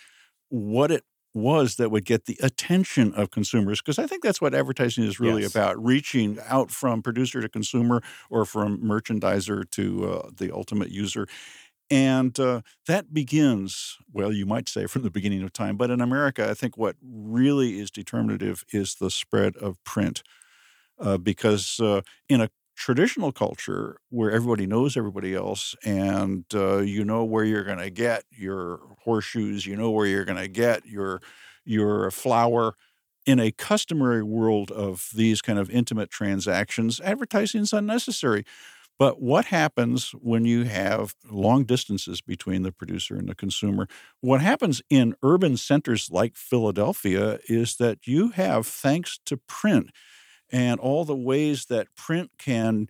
what 0.48 0.90
it 0.90 1.04
was 1.34 1.76
that 1.76 1.90
would 1.90 2.04
get 2.04 2.26
the 2.26 2.38
attention 2.42 3.12
of 3.14 3.30
consumers, 3.30 3.80
because 3.82 3.98
I 3.98 4.06
think 4.06 4.22
that's 4.22 4.40
what 4.40 4.54
advertising 4.54 5.04
is 5.04 5.18
really 5.18 5.42
Yes. 5.42 5.50
about: 5.50 5.82
reaching 5.82 6.38
out 6.46 6.70
from 6.70 7.02
producer 7.02 7.40
to 7.40 7.48
consumer, 7.48 8.02
or 8.30 8.44
from 8.44 8.78
merchandiser 8.78 9.68
to 9.72 10.10
uh, 10.10 10.30
the 10.36 10.52
ultimate 10.52 10.90
user. 10.90 11.26
And 11.90 12.38
uh, 12.40 12.62
that 12.86 13.12
begins, 13.12 13.98
well, 14.12 14.32
you 14.32 14.46
might 14.46 14.68
say 14.68 14.86
from 14.86 15.02
the 15.02 15.10
beginning 15.10 15.42
of 15.42 15.52
time, 15.52 15.76
but 15.76 15.90
in 15.90 16.00
America, 16.00 16.48
I 16.48 16.54
think 16.54 16.78
what 16.78 16.96
really 17.02 17.78
is 17.78 17.90
determinative 17.90 18.64
is 18.72 18.94
the 18.96 19.10
spread 19.10 19.56
of 19.56 19.82
print. 19.84 20.22
Uh, 21.00 21.18
because 21.18 21.80
uh, 21.80 22.00
in 22.28 22.40
a 22.40 22.48
traditional 22.76 23.32
culture 23.32 23.98
where 24.10 24.30
everybody 24.30 24.66
knows 24.66 24.96
everybody 24.96 25.34
else 25.34 25.74
and 25.84 26.44
uh, 26.54 26.78
you 26.78 27.04
know 27.04 27.24
where 27.24 27.44
you're 27.44 27.64
going 27.64 27.78
to 27.78 27.90
get 27.90 28.24
your 28.30 28.80
horseshoes, 29.04 29.66
you 29.66 29.76
know 29.76 29.90
where 29.90 30.06
you're 30.06 30.24
going 30.24 30.38
to 30.38 30.48
get 30.48 30.86
your 30.86 31.20
your 31.64 32.10
flour. 32.10 32.74
In 33.26 33.40
a 33.40 33.50
customary 33.52 34.22
world 34.22 34.70
of 34.70 35.08
these 35.14 35.40
kind 35.40 35.58
of 35.58 35.70
intimate 35.70 36.10
transactions, 36.10 37.00
advertising 37.00 37.62
is 37.62 37.72
unnecessary. 37.72 38.44
But 38.98 39.20
what 39.20 39.46
happens 39.46 40.10
when 40.12 40.44
you 40.44 40.64
have 40.64 41.14
long 41.30 41.64
distances 41.64 42.20
between 42.20 42.62
the 42.62 42.72
producer 42.72 43.14
and 43.16 43.28
the 43.28 43.34
consumer? 43.34 43.88
What 44.20 44.40
happens 44.40 44.82
in 44.88 45.14
urban 45.22 45.56
centers 45.56 46.10
like 46.10 46.36
Philadelphia 46.36 47.40
is 47.48 47.76
that 47.76 48.06
you 48.06 48.28
have, 48.30 48.66
thanks 48.66 49.18
to 49.26 49.36
print 49.36 49.90
and 50.54 50.78
all 50.78 51.04
the 51.04 51.16
ways 51.16 51.66
that 51.66 51.88
print 51.96 52.30
can 52.38 52.86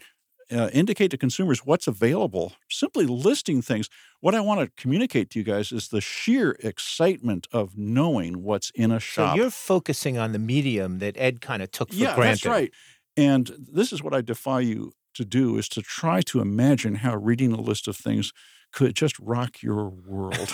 uh, 0.53 0.68
indicate 0.74 1.11
to 1.11 1.16
consumers 1.16 1.64
what's 1.64 1.87
available, 1.87 2.53
simply 2.68 3.07
listing 3.07 3.62
things. 3.62 3.88
What 4.20 4.35
I 4.35 4.40
want 4.40 4.61
to 4.61 4.70
communicate 4.77 5.31
to 5.31 5.38
you 5.38 5.44
guys 5.46 5.72
is 5.72 5.88
the 5.88 6.03
sheer 6.03 6.59
excitement 6.62 7.48
of 7.53 7.79
knowing 7.79 8.42
what's 8.42 8.70
in 8.74 8.92
a 8.92 9.00
shop. 9.00 9.35
So 9.35 9.42
you're 9.42 9.50
focusing 9.50 10.18
on 10.18 10.33
the 10.33 10.38
medium 10.38 10.98
that 10.98 11.16
Ed 11.16 11.40
kind 11.40 11.62
of 11.62 11.70
took 11.70 11.88
for 11.88 11.96
yeah, 11.96 12.14
granted. 12.14 12.44
that's 12.44 12.46
right. 12.46 12.70
And 13.16 13.50
this 13.59 13.94
is 13.94 14.03
what 14.03 14.12
I 14.12 14.20
defy 14.20 14.61
you 14.61 14.92
to 15.14 15.24
do 15.24 15.57
is 15.57 15.66
to 15.70 15.81
try 15.81 16.20
to 16.22 16.40
imagine 16.40 16.96
how 16.96 17.16
reading 17.16 17.53
a 17.53 17.61
list 17.61 17.88
of 17.88 17.96
things 17.96 18.31
could 18.75 18.95
just 18.95 19.19
rock 19.21 19.63
your 19.63 19.89
world. 19.89 20.49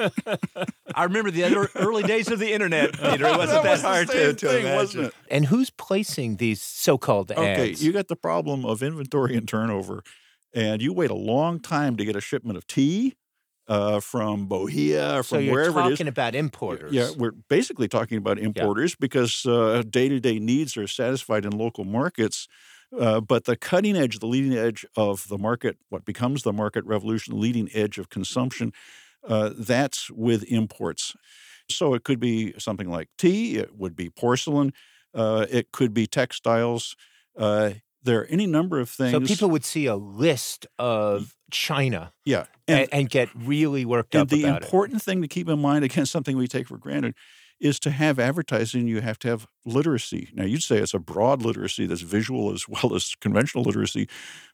I 0.94 1.04
remember 1.04 1.30
the 1.30 1.68
early 1.74 2.02
days 2.02 2.30
of 2.30 2.38
the 2.38 2.52
internet, 2.52 2.92
Peter. 3.00 3.26
It 3.26 3.36
wasn't 3.36 3.48
That 3.48 3.62
that, 3.64 3.70
was 3.72 3.82
hard 3.82 4.06
to, 4.08 4.12
same 4.12 4.36
to 4.36 4.48
thing, 4.48 4.60
imagine. 4.62 4.76
wasn't 4.76 5.04
it? 5.08 5.14
And 5.30 5.44
who's 5.46 5.70
placing 5.70 6.36
these 6.36 6.62
so-called 6.62 7.30
ads? 7.32 7.38
Okay, 7.40 7.70
you 7.72 7.92
got 7.92 8.08
the 8.08 8.16
problem 8.16 8.64
of 8.64 8.82
inventory 8.82 9.36
and 9.36 9.46
turnover, 9.46 10.02
and 10.54 10.80
you 10.80 10.92
wait 10.92 11.10
a 11.10 11.14
long 11.14 11.60
time 11.60 11.96
to 11.96 12.04
get 12.04 12.16
a 12.16 12.20
shipment 12.20 12.56
of 12.56 12.66
tea 12.66 13.14
uh, 13.68 14.00
from 14.00 14.46
Bohea 14.46 15.18
or 15.18 15.22
so 15.22 15.36
from 15.36 15.44
you're 15.44 15.54
wherever 15.54 15.80
it 15.80 15.84
is. 15.86 15.90
talking 15.98 16.08
about 16.08 16.34
importers. 16.34 16.92
Yeah, 16.92 17.10
we're 17.16 17.32
basically 17.48 17.88
talking 17.88 18.16
about 18.18 18.38
importers 18.38 18.94
because 18.94 19.42
day 19.42 20.08
to 20.08 20.20
day 20.20 20.38
needs 20.38 20.76
are 20.76 20.86
satisfied 20.86 21.44
in 21.44 21.52
local 21.52 21.84
markets. 21.84 22.48
Uh, 22.98 23.20
but 23.20 23.44
the 23.44 23.56
cutting 23.56 23.96
edge, 23.96 24.18
the 24.18 24.26
leading 24.26 24.56
edge 24.56 24.86
of 24.96 25.28
the 25.28 25.38
market, 25.38 25.76
what 25.88 26.04
becomes 26.04 26.42
the 26.42 26.52
market 26.52 26.84
revolution, 26.84 27.34
the 27.34 27.40
leading 27.40 27.68
edge 27.74 27.98
of 27.98 28.08
consumption, 28.08 28.72
uh, 29.26 29.50
that's 29.56 30.10
with 30.10 30.44
imports. 30.44 31.14
So 31.68 31.94
it 31.94 32.04
could 32.04 32.20
be 32.20 32.54
something 32.58 32.88
like 32.88 33.08
tea, 33.18 33.56
it 33.56 33.76
would 33.76 33.96
be 33.96 34.08
porcelain, 34.08 34.72
uh, 35.14 35.46
it 35.50 35.72
could 35.72 35.92
be 35.92 36.06
textiles. 36.06 36.96
Uh, 37.36 37.72
there 38.02 38.20
are 38.20 38.26
any 38.26 38.46
number 38.46 38.78
of 38.78 38.88
things. 38.88 39.12
So 39.12 39.20
people 39.20 39.50
would 39.50 39.64
see 39.64 39.86
a 39.86 39.96
list 39.96 40.66
of 40.78 41.34
China 41.50 42.12
yeah, 42.24 42.46
and, 42.68 42.88
and, 42.92 43.10
get 43.10 43.28
really 43.34 43.84
worked 43.84 44.14
and 44.14 44.22
up 44.22 44.28
the 44.28 44.44
important 44.44 45.02
thing 45.02 45.22
to 45.22 45.28
keep 45.28 45.48
in 45.48 45.60
mind, 45.60 45.84
again, 45.84 46.06
something 46.06 46.36
we 46.36 46.46
take 46.46 46.68
for 46.68 46.78
granted, 46.78 47.14
is 47.60 47.78
to 47.80 47.90
have 47.90 48.18
advertising, 48.18 48.86
you 48.86 49.00
have 49.00 49.18
to 49.20 49.28
have 49.28 49.46
literacy. 49.64 50.30
Now, 50.34 50.44
you'd 50.44 50.62
say 50.62 50.76
it's 50.78 50.94
a 50.94 50.98
broad 50.98 51.42
literacy 51.42 51.86
that's 51.86 52.02
visual 52.02 52.52
as 52.52 52.68
well 52.68 52.94
as 52.94 53.14
conventional 53.20 53.64
literacy, 53.64 54.08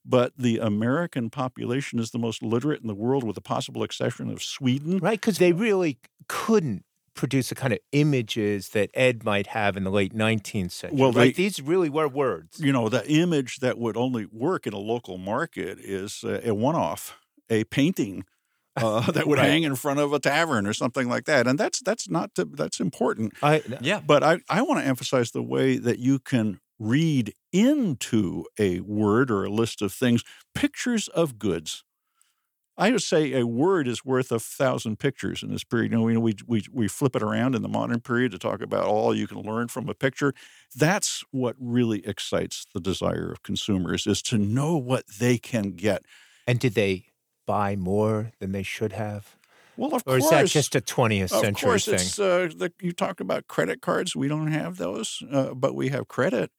but 0.05 0.33
the 0.37 0.59
American 0.59 1.31
population 1.31 1.99
is 1.99 2.11
the 2.13 2.19
most 2.19 2.43
literate 2.43 2.81
in 2.81 2.87
the 2.89 2.95
world, 2.95 3.25
with 3.25 3.35
the 3.35 3.41
possible 3.41 3.83
exception 3.83 4.31
of 4.31 4.43
Sweden. 4.43 4.99
Right? 4.99 5.21
Because 5.21 5.39
they 5.39 5.53
really 5.53 5.99
couldn't 6.29 6.85
produce 7.15 7.51
the 7.51 7.55
kind 7.55 7.75
of 7.75 7.79
images 7.93 8.71
that 8.71 8.89
Ed 8.95 9.23
might 9.25 9.49
have 9.49 9.77
in 9.77 9.85
the 9.85 9.91
late 9.91 10.15
19th 10.15 10.71
century. 10.71 10.99
Well, 10.99 11.13
right? 11.13 11.35
they- 11.37 11.43
These 11.43 11.61
really 11.61 11.91
were 11.91 12.09
words. 12.09 12.59
You 12.59 12.73
know, 12.73 12.89
the 12.89 13.07
image 13.11 13.59
that 13.59 13.77
would 13.79 13.97
only 13.97 14.27
work 14.33 14.67
in 14.67 14.73
a 14.73 14.79
local 14.79 15.19
market 15.19 15.79
is 15.79 16.25
uh, 16.25 16.41
a 16.45 16.55
one 16.55 16.75
off, 16.75 17.19
a 17.51 17.65
painting. 17.65 18.25
Uh, 18.77 19.01
that 19.13 19.27
would 19.27 19.39
Right. 19.39 19.51
hang 19.51 19.63
in 19.65 19.75
front 19.77 20.01
of 20.01 20.13
a 20.13 20.19
tavern 20.19 20.67
or 20.67 20.73
something 20.73 21.09
like 21.09 21.25
that, 21.27 21.47
and 21.47 21.59
that's 21.59 21.81
that's 21.81 22.09
not 22.09 22.35
to, 22.37 22.45
that's 22.45 22.81
important. 22.81 23.35
I, 23.43 23.63
Yeah. 23.81 24.01
But 24.01 24.23
I, 24.23 24.39
I 24.49 24.63
want 24.63 24.81
to 24.81 24.87
emphasize 24.87 25.31
the 25.33 25.43
way 25.43 25.77
that 25.79 25.99
you 25.99 26.19
can 26.19 26.61
read 26.79 27.35
into 27.53 28.45
a 28.59 28.81
word 28.81 29.31
or 29.31 29.45
a 29.45 29.51
list 29.51 29.83
of 29.83 29.93
things 29.93 30.25
pictures 30.55 31.09
of 31.09 31.39
goods. 31.39 31.85
I 32.79 32.91
would 32.91 33.03
say 33.03 33.35
a 33.35 33.47
word 33.47 33.87
is 33.87 34.03
worth 34.05 34.33
a 34.33 34.41
thousand 34.41 34.99
pictures 34.99 35.43
in 35.43 35.51
this 35.53 35.63
period. 35.63 35.93
You 35.93 35.99
know, 35.99 36.05
we, 36.05 36.17
we, 36.17 36.35
we, 36.47 36.65
we 36.73 36.89
flip 36.89 37.15
it 37.15 37.23
around 37.23 37.55
in 37.55 37.61
the 37.63 37.69
modern 37.69 38.01
period 38.01 38.33
to 38.33 38.39
talk 38.39 38.63
about 38.63 38.87
all 38.87 39.15
you 39.15 39.27
can 39.27 39.43
learn 39.43 39.69
from 39.69 39.89
a 39.91 39.95
picture. 39.95 40.33
That's 40.75 41.23
what 41.31 41.55
really 41.61 42.05
excites 42.07 42.67
the 42.73 42.81
desire 42.81 43.31
of 43.31 43.43
consumers 43.43 44.07
is 44.07 44.23
to 44.23 44.39
know 44.39 44.79
what 44.79 45.05
they 45.21 45.37
can 45.37 45.73
get. 45.73 46.03
and 46.47 46.59
did 46.59 46.73
they 46.75 47.12
buy 47.47 47.77
more 47.77 48.33
than 48.41 48.53
they 48.53 48.63
should 48.63 48.93
have? 48.93 49.37
Well, 49.77 49.95
of 49.95 50.07
Or 50.07 50.17
course. 50.17 50.27
is 50.27 50.31
that 50.31 50.47
just 50.49 50.75
a 50.75 50.81
20th 50.81 51.31
Of 51.31 51.41
century 51.41 51.53
course, 51.53 51.89
thing? 51.89 52.15
it's 52.15 52.19
uh, 52.19 52.51
the, 52.55 52.73
you 52.81 52.93
talked 52.93 53.21
about 53.21 53.49
credit 53.49 53.81
cards. 53.81 54.15
We 54.15 54.29
don't 54.29 54.49
have 54.53 54.77
those, 54.77 55.23
uh, 55.31 55.55
but 55.55 55.75
we 55.75 55.89
have 55.89 56.09
credit, 56.09 56.51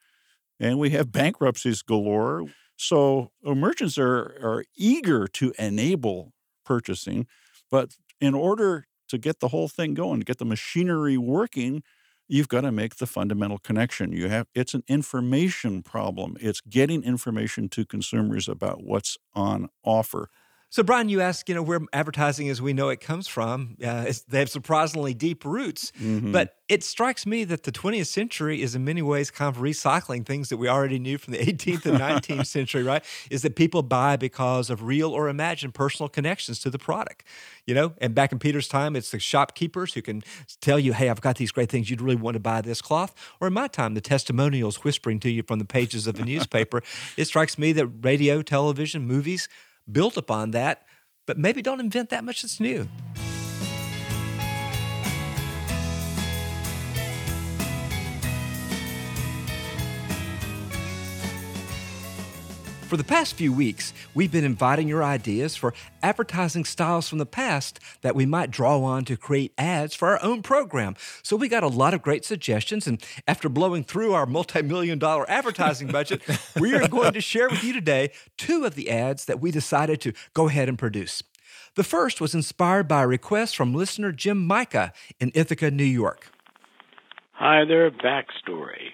and 0.60 0.80
we 0.80 0.92
have 0.92 1.12
bankruptcies 1.12 1.84
galore. 1.84 2.46
So 2.78 3.32
merchants 3.44 3.98
are 3.98 4.38
are 4.42 4.66
eager 4.78 5.28
to 5.30 5.54
enable 5.60 6.34
purchasing, 6.66 7.28
but 7.72 7.98
in 8.22 8.34
order 8.36 8.86
to 9.10 9.18
get 9.18 9.40
the 9.40 9.50
whole 9.50 9.70
thing 9.70 9.94
going, 9.94 10.20
to 10.22 10.26
get 10.26 10.40
the 10.40 10.46
machinery 10.46 11.18
working, 11.18 11.84
you've 12.28 12.48
got 12.50 12.62
to 12.62 12.72
make 12.72 12.98
the 12.98 13.08
fundamental 13.08 13.60
connection. 13.60 14.14
You 14.14 14.30
have 14.30 14.48
it's 14.56 14.74
an 14.74 14.84
information 14.88 15.84
problem. 15.84 16.38
It's 16.42 16.62
getting 16.62 17.04
information 17.04 17.70
to 17.70 17.86
consumers 17.86 18.48
about 18.50 18.84
what's 18.84 19.18
on 19.34 19.70
offer. 19.84 20.30
So, 20.74 20.82
Brian, 20.82 21.08
you 21.08 21.22
asked, 21.22 21.48
you 21.50 21.54
know, 21.54 21.62
where 21.62 21.82
advertising 21.94 22.50
as 22.50 22.60
we 22.60 22.74
know 22.74 22.90
it 22.90 23.00
comes 23.00 23.28
from. 23.28 23.78
Uh, 23.80 24.06
it's, 24.08 24.22
they 24.22 24.40
have 24.40 24.50
surprisingly 24.50 25.14
deep 25.14 25.46
roots. 25.46 25.92
Mm-hmm. 26.02 26.32
But 26.32 26.56
it 26.68 26.84
strikes 26.84 27.28
me 27.28 27.44
that 27.44 27.62
the 27.62 27.72
20th 27.72 28.08
century 28.08 28.60
is 28.60 28.74
in 28.74 28.84
many 28.84 29.04
ways 29.04 29.30
kind 29.30 29.56
of 29.56 29.62
recycling 29.62 30.26
things 30.26 30.50
that 30.50 30.58
we 30.58 30.68
already 30.68 30.98
knew 30.98 31.20
from 31.20 31.34
the 31.34 31.38
18th 31.38 31.86
and 31.86 32.00
19th 32.00 32.48
century, 32.48 32.82
right? 32.82 33.06
Is 33.30 33.44
that 33.44 33.56
people 33.56 33.84
buy 33.84 34.16
because 34.16 34.72
of 34.72 34.82
real 34.82 35.12
or 35.12 35.30
imagined 35.30 35.76
personal 35.76 36.10
connections 36.10 36.58
to 36.62 36.72
the 36.72 36.80
product, 36.80 37.24
you 37.68 37.76
know? 37.76 37.94
And 38.00 38.16
back 38.16 38.32
in 38.32 38.40
Peter's 38.40 38.68
time, 38.68 38.96
it's 38.96 39.12
the 39.12 39.20
shopkeepers 39.20 39.94
who 39.94 40.02
can 40.02 40.24
tell 40.60 40.80
you, 40.80 40.94
hey, 40.94 41.10
I've 41.10 41.22
got 41.22 41.36
these 41.36 41.52
great 41.52 41.70
things. 41.70 41.92
You'd 41.92 42.02
really 42.02 42.16
want 42.16 42.34
to 42.34 42.40
buy 42.40 42.62
this 42.62 42.82
cloth. 42.82 43.14
Or 43.40 43.48
in 43.48 43.54
my 43.54 43.68
time, 43.68 43.94
the 43.94 44.02
testimonials 44.02 44.84
whispering 44.84 45.20
to 45.20 45.30
you 45.30 45.44
from 45.44 45.60
the 45.60 45.66
pages 45.66 46.08
of 46.08 46.16
the 46.16 46.26
newspaper. 46.26 46.82
It 47.16 47.26
strikes 47.26 47.60
me 47.60 47.74
that 47.74 47.86
radio, 48.02 48.42
television, 48.42 49.06
movies 49.06 49.48
built 49.92 50.18
upon 50.18 50.52
that, 50.52 50.84
but 51.26 51.38
maybe 51.38 51.62
don't 51.62 51.80
invent 51.80 52.10
that 52.10 52.24
much 52.24 52.42
that's 52.42 52.60
new. 52.60 52.88
For 62.94 62.98
the 62.98 63.04
past 63.04 63.34
few 63.34 63.52
weeks, 63.52 63.92
we've 64.14 64.32
been 64.32 64.44
inviting 64.44 64.88
your 64.88 65.04
ideas 65.04 65.56
for 65.56 65.74
advertising 66.04 66.64
styles 66.64 67.10
from 67.10 67.18
the 67.18 67.26
past 67.26 67.80
that 68.02 68.14
we 68.14 68.28
might 68.28 68.52
draw 68.52 68.84
on 68.84 69.04
to 69.06 69.18
create 69.18 69.52
ads 69.58 69.96
for 69.96 70.10
our 70.10 70.22
own 70.22 70.44
program. 70.44 70.96
So 71.24 71.36
we 71.36 71.48
got 71.48 71.64
a 71.64 71.68
lot 71.68 71.96
of 71.96 72.04
great 72.04 72.24
suggestions, 72.24 72.86
and 72.86 73.04
after 73.28 73.50
blowing 73.50 73.84
through 73.84 74.14
our 74.14 74.28
multi-million 74.28 75.00
dollar 75.00 75.28
advertising 75.28 75.88
budget, 75.92 76.22
we 76.60 76.76
are 76.76 76.88
going 76.88 77.14
to 77.14 77.20
share 77.20 77.50
with 77.50 77.64
you 77.64 77.74
today 77.74 78.12
two 78.38 78.64
of 78.64 78.76
the 78.76 78.92
ads 78.92 79.26
that 79.26 79.42
we 79.42 79.50
decided 79.50 80.00
to 80.02 80.14
go 80.36 80.48
ahead 80.48 80.70
and 80.70 80.78
produce. 80.78 81.24
The 81.74 81.84
first 81.84 82.22
was 82.22 82.36
inspired 82.36 82.88
by 82.88 83.02
a 83.02 83.08
request 83.08 83.56
from 83.56 83.74
listener 83.74 84.12
Jim 84.12 84.46
Micah 84.46 84.94
in 85.20 85.32
Ithaca, 85.34 85.72
New 85.72 85.84
York. 85.84 86.30
Hi 87.32 87.66
there, 87.66 87.90
backstory. 87.90 88.92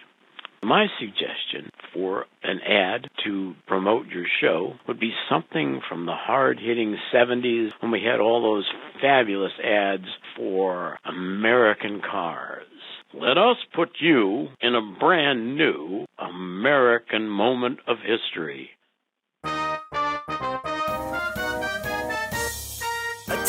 My 0.61 0.87
suggestion 0.99 1.71
for 1.93 2.25
an 2.43 2.59
ad 2.61 3.09
to 3.23 3.55
promote 3.65 4.07
your 4.07 4.25
show 4.41 4.73
would 4.87 4.99
be 4.99 5.13
something 5.29 5.81
from 5.87 6.05
the 6.05 6.15
hard 6.15 6.59
hitting 6.59 6.97
70s 7.13 7.71
when 7.79 7.91
we 7.91 8.03
had 8.03 8.19
all 8.19 8.41
those 8.41 8.69
fabulous 9.01 9.53
ads 9.63 10.07
for 10.35 10.97
American 11.05 12.01
cars. 12.01 12.67
Let 13.13 13.37
us 13.37 13.57
put 13.73 13.89
you 13.99 14.49
in 14.61 14.75
a 14.75 14.99
brand 14.99 15.55
new 15.55 16.05
American 16.19 17.27
moment 17.27 17.79
of 17.87 17.97
history. 17.99 18.71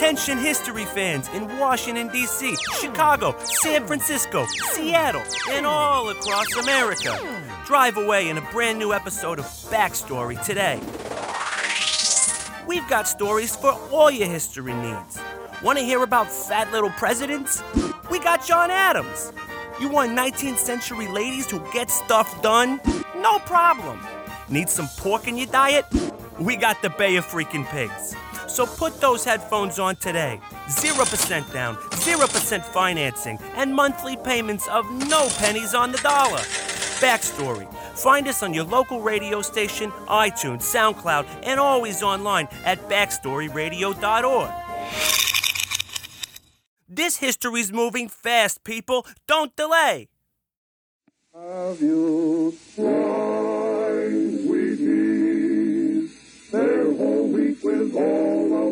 Attention 0.00 0.38
history 0.38 0.86
fans 0.86 1.28
in 1.34 1.58
Washington, 1.58 2.08
D.C., 2.08 2.56
Chicago, 2.80 3.36
San 3.44 3.86
Francisco, 3.86 4.46
Seattle, 4.72 5.22
and 5.50 5.66
all 5.66 6.08
across 6.08 6.50
America. 6.56 7.18
Drive 7.66 7.98
away 7.98 8.30
in 8.30 8.38
a 8.38 8.50
brand 8.50 8.78
new 8.78 8.94
episode 8.94 9.38
of 9.38 9.44
Backstory 9.44 10.42
today. 10.42 10.80
We've 12.66 12.88
got 12.88 13.08
stories 13.08 13.54
for 13.54 13.72
all 13.92 14.10
your 14.10 14.26
history 14.26 14.72
needs. 14.72 15.20
Want 15.62 15.78
to 15.78 15.84
hear 15.84 16.02
about 16.02 16.32
fat 16.32 16.72
little 16.72 16.88
presidents? 16.92 17.62
We 18.10 18.20
got 18.20 18.42
John 18.42 18.70
Adams. 18.70 19.34
You 19.82 19.90
want 19.90 20.12
19th 20.12 20.56
century 20.56 21.08
ladies 21.08 21.50
who 21.50 21.60
get 21.74 21.90
stuff 21.90 22.40
done? 22.40 22.80
No 23.16 23.38
problem. 23.40 24.00
Need 24.48 24.70
some 24.70 24.88
pork 24.96 25.28
in 25.28 25.36
your 25.36 25.48
diet? 25.48 25.84
We 26.38 26.56
got 26.56 26.80
the 26.80 26.88
Bay 26.88 27.16
of 27.16 27.26
Freaking 27.26 27.66
Pigs. 27.66 28.16
So 28.50 28.66
put 28.66 29.00
those 29.00 29.24
headphones 29.24 29.78
on 29.78 29.94
today. 29.96 30.40
0% 30.66 31.52
down, 31.52 31.76
0% 31.76 32.64
financing, 32.64 33.38
and 33.54 33.72
monthly 33.72 34.16
payments 34.16 34.66
of 34.68 34.90
no 35.08 35.28
pennies 35.38 35.72
on 35.72 35.92
the 35.92 35.98
dollar. 35.98 36.40
Backstory. 37.00 37.72
Find 37.96 38.26
us 38.26 38.42
on 38.42 38.52
your 38.52 38.64
local 38.64 39.00
radio 39.00 39.40
station, 39.40 39.92
iTunes, 40.08 40.62
SoundCloud, 40.62 41.26
and 41.44 41.60
always 41.60 42.02
online 42.02 42.48
at 42.64 42.80
backstoryradio.org. 42.88 44.50
This 46.88 47.18
history's 47.18 47.72
moving 47.72 48.08
fast, 48.08 48.64
people. 48.64 49.06
Don't 49.28 49.54
delay. 49.54 50.08
Have 51.32 51.80
you 51.80 52.52
tried 52.74 54.39
with 57.78 57.94
all 57.96 58.54
of. 58.54 58.70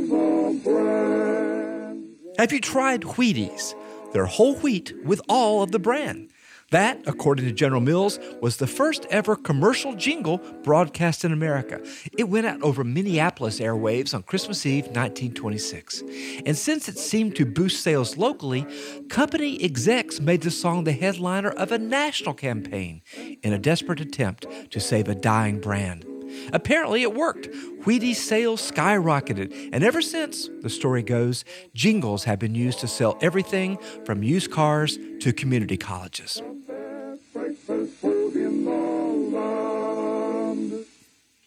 Have 2.38 2.52
you 2.52 2.60
tried 2.60 3.02
Wheaties? 3.02 3.74
They're 4.12 4.26
whole 4.26 4.54
wheat 4.54 4.94
with 5.04 5.20
all 5.28 5.62
of 5.64 5.72
the 5.72 5.80
bran. 5.80 6.28
That, 6.70 7.02
according 7.06 7.46
to 7.46 7.52
General 7.52 7.80
Mills, 7.80 8.20
was 8.40 8.58
the 8.58 8.68
first 8.68 9.06
ever 9.10 9.34
commercial 9.34 9.94
jingle 9.96 10.38
broadcast 10.62 11.24
in 11.24 11.32
America. 11.32 11.84
It 12.16 12.28
went 12.28 12.46
out 12.46 12.62
over 12.62 12.84
Minneapolis 12.84 13.58
airwaves 13.58 14.14
on 14.14 14.22
Christmas 14.22 14.64
Eve 14.66 14.84
1926. 14.84 16.02
And 16.46 16.56
since 16.56 16.88
it 16.88 16.98
seemed 16.98 17.34
to 17.36 17.44
boost 17.44 17.82
sales 17.82 18.16
locally, 18.16 18.66
company 19.08 19.60
execs 19.64 20.20
made 20.20 20.42
the 20.42 20.52
song 20.52 20.84
the 20.84 20.92
headliner 20.92 21.50
of 21.50 21.72
a 21.72 21.78
national 21.78 22.34
campaign 22.34 23.02
in 23.42 23.52
a 23.52 23.58
desperate 23.58 24.00
attempt 24.00 24.46
to 24.70 24.78
save 24.78 25.08
a 25.08 25.14
dying 25.16 25.58
brand. 25.60 26.04
Apparently, 26.52 27.02
it 27.02 27.14
worked. 27.14 27.48
Wheaties 27.84 28.16
sales 28.16 28.70
skyrocketed, 28.70 29.70
and 29.72 29.84
ever 29.84 30.02
since, 30.02 30.48
the 30.62 30.70
story 30.70 31.02
goes, 31.02 31.44
jingles 31.74 32.24
have 32.24 32.38
been 32.38 32.54
used 32.54 32.80
to 32.80 32.88
sell 32.88 33.18
everything 33.20 33.78
from 34.04 34.22
used 34.22 34.50
cars 34.50 34.98
to 35.20 35.32
community 35.32 35.76
colleges. 35.76 36.42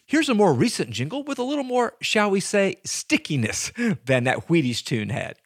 Here's 0.06 0.28
a 0.28 0.34
more 0.34 0.52
recent 0.52 0.90
jingle 0.90 1.22
with 1.22 1.38
a 1.38 1.42
little 1.42 1.64
more, 1.64 1.94
shall 2.02 2.30
we 2.30 2.40
say, 2.40 2.76
stickiness 2.84 3.72
than 4.04 4.24
that 4.24 4.48
Wheaties 4.48 4.84
tune 4.84 5.08
had. 5.08 5.36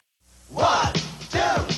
One, 0.49 0.93
two, 1.29 1.76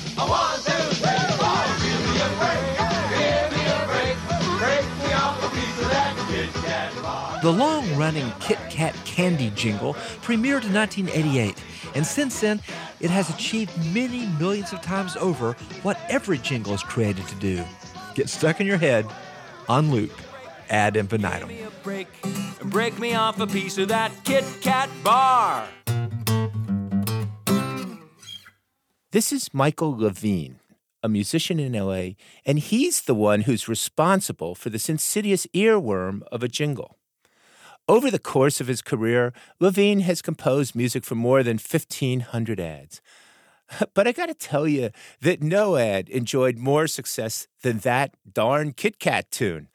The 7.42 7.50
long 7.50 7.96
running 7.96 8.30
Kit 8.38 8.58
Kat 8.68 8.94
candy 9.06 9.50
jingle 9.54 9.94
premiered 10.20 10.64
in 10.64 10.74
1988, 10.74 11.54
and 11.94 12.06
since 12.06 12.40
then, 12.40 12.60
it 13.00 13.08
has 13.08 13.30
achieved 13.30 13.72
many 13.94 14.26
millions 14.38 14.74
of 14.74 14.82
times 14.82 15.16
over 15.16 15.52
what 15.82 15.98
every 16.10 16.36
jingle 16.36 16.74
is 16.74 16.82
created 16.82 17.26
to 17.28 17.34
do 17.36 17.64
get 18.14 18.28
stuck 18.28 18.60
in 18.60 18.66
your 18.66 18.76
head 18.76 19.06
on 19.70 19.90
loop 19.90 20.12
ad 20.68 20.96
infinitum. 20.96 21.48
Give 21.48 21.58
me 21.58 21.64
a 21.64 21.70
break, 21.82 22.08
break 22.64 22.98
me 22.98 23.14
off 23.14 23.40
a 23.40 23.46
piece 23.46 23.78
of 23.78 23.88
that 23.88 24.12
Kit 24.24 24.44
Kat 24.60 24.90
bar. 25.02 25.66
This 29.12 29.32
is 29.32 29.54
Michael 29.54 29.96
Levine, 29.96 30.60
a 31.02 31.08
musician 31.08 31.58
in 31.58 31.72
LA, 31.72 32.10
and 32.44 32.58
he's 32.58 33.00
the 33.00 33.14
one 33.14 33.42
who's 33.42 33.66
responsible 33.66 34.54
for 34.54 34.68
this 34.68 34.90
insidious 34.90 35.46
earworm 35.54 36.22
of 36.30 36.42
a 36.42 36.48
jingle. 36.48 36.98
Over 37.90 38.08
the 38.08 38.20
course 38.20 38.60
of 38.60 38.68
his 38.68 38.82
career, 38.82 39.32
Levine 39.58 39.98
has 40.02 40.22
composed 40.22 40.76
music 40.76 41.02
for 41.02 41.16
more 41.16 41.42
than 41.42 41.56
1,500 41.56 42.60
ads. 42.60 43.00
But 43.94 44.06
I 44.06 44.12
gotta 44.12 44.32
tell 44.32 44.68
you 44.68 44.90
that 45.22 45.42
no 45.42 45.76
ad 45.76 46.08
enjoyed 46.08 46.56
more 46.56 46.86
success 46.86 47.48
than 47.62 47.78
that 47.78 48.14
darn 48.32 48.74
Kit 48.74 49.00
Kat 49.00 49.32
tune. 49.32 49.66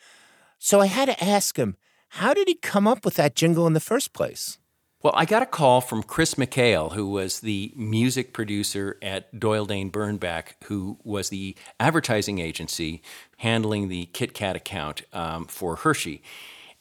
So 0.59 0.79
I 0.79 0.85
had 0.85 1.07
to 1.07 1.21
ask 1.21 1.57
him, 1.57 1.75
how 2.21 2.33
did 2.33 2.47
he 2.47 2.55
come 2.55 2.87
up 2.87 3.03
with 3.03 3.15
that 3.15 3.35
jingle 3.35 3.67
in 3.67 3.73
the 3.73 3.81
first 3.81 4.13
place? 4.13 4.59
Well, 5.03 5.13
I 5.17 5.25
got 5.25 5.43
a 5.43 5.45
call 5.45 5.81
from 5.81 6.01
Chris 6.01 6.35
McHale, 6.35 6.93
who 6.93 7.09
was 7.09 7.41
the 7.41 7.73
music 7.75 8.31
producer 8.31 8.97
at 9.01 9.37
Doyle 9.37 9.65
Dane 9.65 9.91
Bernbach, 9.91 10.53
who 10.67 10.99
was 11.03 11.27
the 11.27 11.57
advertising 11.81 12.39
agency 12.39 13.01
handling 13.39 13.89
the 13.89 14.05
Kit 14.13 14.33
Kat 14.33 14.55
account 14.55 15.01
um, 15.11 15.47
for 15.47 15.75
Hershey. 15.75 16.23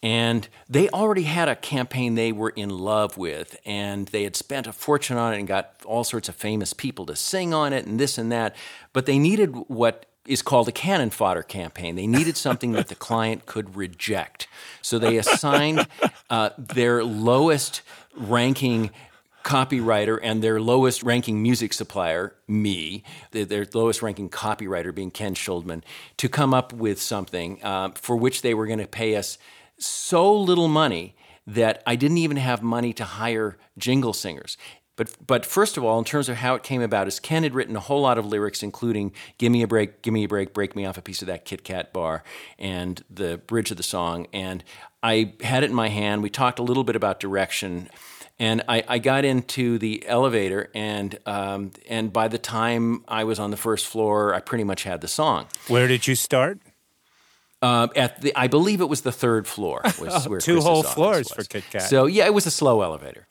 And 0.04 0.46
they 0.68 0.90
already 0.90 1.22
had 1.22 1.48
a 1.48 1.56
campaign 1.56 2.14
they 2.14 2.30
were 2.30 2.50
in 2.50 2.68
love 2.68 3.16
with, 3.16 3.56
and 3.64 4.06
they 4.08 4.24
had 4.24 4.36
spent 4.36 4.66
a 4.66 4.72
fortune 4.74 5.16
on 5.16 5.32
it 5.32 5.38
and 5.38 5.48
got 5.48 5.80
all 5.86 6.04
sorts 6.04 6.28
of 6.28 6.34
famous 6.34 6.74
people 6.74 7.06
to 7.06 7.16
sing 7.16 7.54
on 7.54 7.72
it 7.72 7.86
and 7.86 7.98
this 7.98 8.18
and 8.18 8.30
that. 8.30 8.54
But 8.92 9.06
they 9.06 9.18
needed 9.18 9.54
what 9.68 10.04
is 10.26 10.42
called 10.42 10.68
a 10.68 10.72
cannon 10.72 11.08
fodder 11.08 11.42
campaign. 11.42 11.96
They 11.96 12.06
needed 12.06 12.36
something 12.36 12.72
that 12.72 12.88
the 12.88 12.94
client 12.94 13.46
could 13.46 13.76
reject. 13.76 14.46
So 14.82 14.98
they 14.98 15.16
assigned 15.16 15.86
uh, 16.28 16.50
their 16.58 17.02
lowest 17.02 17.80
ranking 18.14 18.90
copywriter 19.42 20.18
and 20.22 20.44
their 20.44 20.60
lowest 20.60 21.02
ranking 21.02 21.42
music 21.42 21.72
supplier, 21.72 22.34
me, 22.46 23.04
their, 23.30 23.66
lowest 23.72 24.02
ranking 24.02 24.28
copywriter 24.28 24.94
being 24.94 25.10
Ken 25.10 25.34
Schuldman, 25.34 25.82
to 26.18 26.28
come 26.28 26.52
up 26.52 26.74
with 26.74 27.00
something 27.00 27.58
uh, 27.62 27.90
for 27.94 28.16
which 28.16 28.42
they 28.42 28.52
were 28.52 28.66
going 28.66 28.78
to 28.80 28.86
pay 28.86 29.16
us 29.16 29.38
so 29.78 30.34
little 30.34 30.68
money 30.68 31.16
that 31.46 31.82
I 31.86 31.96
didn't 31.96 32.18
even 32.18 32.36
have 32.38 32.62
money 32.62 32.92
to 32.94 33.04
hire 33.04 33.58
jingle 33.76 34.12
singers. 34.12 34.56
But, 34.96 35.26
but 35.26 35.44
first 35.44 35.76
of 35.76 35.82
all, 35.82 35.98
in 35.98 36.04
terms 36.04 36.28
of 36.28 36.36
how 36.36 36.54
it 36.54 36.62
came 36.62 36.80
about, 36.80 37.08
is 37.08 37.18
Ken 37.18 37.42
had 37.42 37.52
written 37.52 37.74
a 37.74 37.80
whole 37.80 38.02
lot 38.02 38.16
of 38.16 38.24
lyrics, 38.24 38.62
including 38.62 39.12
"Give 39.38 39.50
me 39.50 39.62
a 39.62 39.66
break, 39.66 40.02
give 40.02 40.14
me 40.14 40.22
a 40.22 40.28
break, 40.28 40.54
break 40.54 40.76
me 40.76 40.86
off 40.86 40.96
a 40.96 41.02
piece 41.02 41.20
of 41.20 41.26
that 41.26 41.44
Kit 41.44 41.64
Kat 41.64 41.92
bar," 41.92 42.22
and 42.60 43.02
the 43.10 43.38
bridge 43.38 43.72
of 43.72 43.76
the 43.76 43.82
song. 43.82 44.28
And 44.32 44.62
I 45.02 45.34
had 45.42 45.64
it 45.64 45.70
in 45.70 45.74
my 45.74 45.88
hand. 45.88 46.22
We 46.22 46.30
talked 46.30 46.60
a 46.60 46.62
little 46.62 46.84
bit 46.84 46.94
about 46.94 47.18
direction, 47.18 47.90
and 48.38 48.62
I, 48.68 48.84
I 48.86 48.98
got 49.00 49.24
into 49.24 49.78
the 49.78 50.06
elevator, 50.06 50.70
and 50.76 51.18
um, 51.26 51.72
and 51.88 52.12
by 52.12 52.28
the 52.28 52.38
time 52.38 53.04
I 53.08 53.24
was 53.24 53.40
on 53.40 53.50
the 53.50 53.56
first 53.56 53.86
floor, 53.86 54.32
I 54.32 54.38
pretty 54.38 54.64
much 54.64 54.84
had 54.84 55.00
the 55.00 55.08
song. 55.08 55.48
Where 55.66 55.88
did 55.88 56.06
you 56.06 56.14
start? 56.14 56.60
Uh, 57.64 57.88
at 57.96 58.20
the, 58.20 58.36
I 58.36 58.46
believe 58.48 58.82
it 58.82 58.90
was 58.90 59.00
the 59.00 59.12
third 59.12 59.46
floor. 59.46 59.80
Was 59.98 60.28
where 60.28 60.38
two 60.38 60.56
Chris's 60.56 60.64
whole 60.64 60.82
floors 60.82 61.30
for 61.30 61.38
was. 61.38 61.48
Kit 61.48 61.64
Kat. 61.70 61.82
So 61.82 62.04
yeah, 62.04 62.26
it 62.26 62.34
was 62.34 62.44
a 62.44 62.50
slow 62.50 62.82
elevator. 62.82 63.26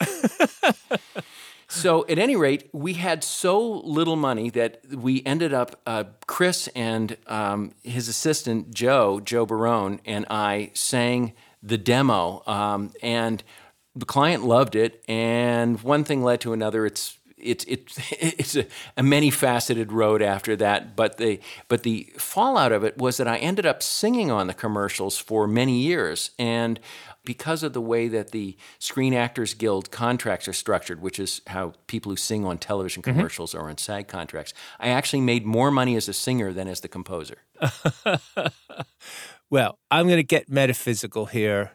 so 1.68 2.04
at 2.10 2.18
any 2.18 2.36
rate, 2.36 2.68
we 2.74 2.94
had 2.94 3.24
so 3.24 3.62
little 3.62 4.16
money 4.16 4.50
that 4.50 4.82
we 4.92 5.22
ended 5.24 5.54
up. 5.54 5.80
Uh, 5.86 6.06
Chris 6.26 6.68
and 6.70 7.16
um, 7.28 7.74
his 7.84 8.08
assistant 8.08 8.74
Joe, 8.74 9.20
Joe 9.20 9.46
Barone, 9.46 10.00
and 10.04 10.26
I 10.32 10.72
sang 10.74 11.34
the 11.62 11.78
demo, 11.78 12.42
um, 12.48 12.92
and 13.04 13.44
the 13.96 14.06
client 14.06 14.44
loved 14.44 14.76
it. 14.76 15.04
And 15.08 15.80
one 15.84 16.04
thing 16.04 16.24
led 16.24 16.42
to 16.42 16.54
another. 16.54 16.88
It's 16.88 17.20
it's 17.44 17.66
it's 17.66 18.00
it's 18.20 18.56
a, 18.56 18.66
a 18.98 19.04
many 19.04 19.30
faceted 19.30 19.92
road 19.92 20.22
after 20.22 20.56
that. 20.58 20.96
But 20.96 21.18
the 21.18 21.40
but 21.68 21.84
the 21.84 22.12
fallout 22.18 22.72
of 22.72 22.84
it 22.84 22.98
was 22.98 23.18
that 23.18 23.28
I 23.28 23.38
ended 23.38 23.66
up 23.66 23.84
singing 23.84 24.32
on 24.32 24.48
the 24.48 24.54
commercials 24.54 25.18
for 25.18 25.48
many 25.48 25.80
years, 25.82 26.32
and 26.40 26.80
because 27.26 27.64
of 27.64 27.72
the 27.72 27.80
way 27.82 28.10
that 28.10 28.32
the 28.32 28.58
Screen 28.80 29.14
Actors 29.14 29.54
Guild 29.54 29.92
contracts 29.92 30.46
are 30.48 30.54
structured, 30.54 31.02
which 31.02 31.20
is 31.20 31.42
how 31.48 31.72
people 31.88 32.12
who 32.12 32.18
sing 32.18 32.44
on 32.46 32.58
television 32.58 33.02
Mhm. 33.02 33.06
commercials 33.16 33.56
are 33.56 33.70
on 33.70 33.78
SAG 33.78 34.08
contracts, 34.10 34.54
I 34.80 34.90
actually 34.90 35.22
made 35.22 35.46
more 35.46 35.72
money 35.72 35.96
as 35.96 36.10
a 36.10 36.14
singer 36.14 36.52
than 36.52 36.68
as 36.68 36.82
the 36.82 36.90
composer. 36.90 37.38
Well, 39.50 39.78
I'm 39.92 40.08
going 40.08 40.18
to 40.18 40.24
get 40.24 40.50
metaphysical 40.50 41.28
here. 41.28 41.74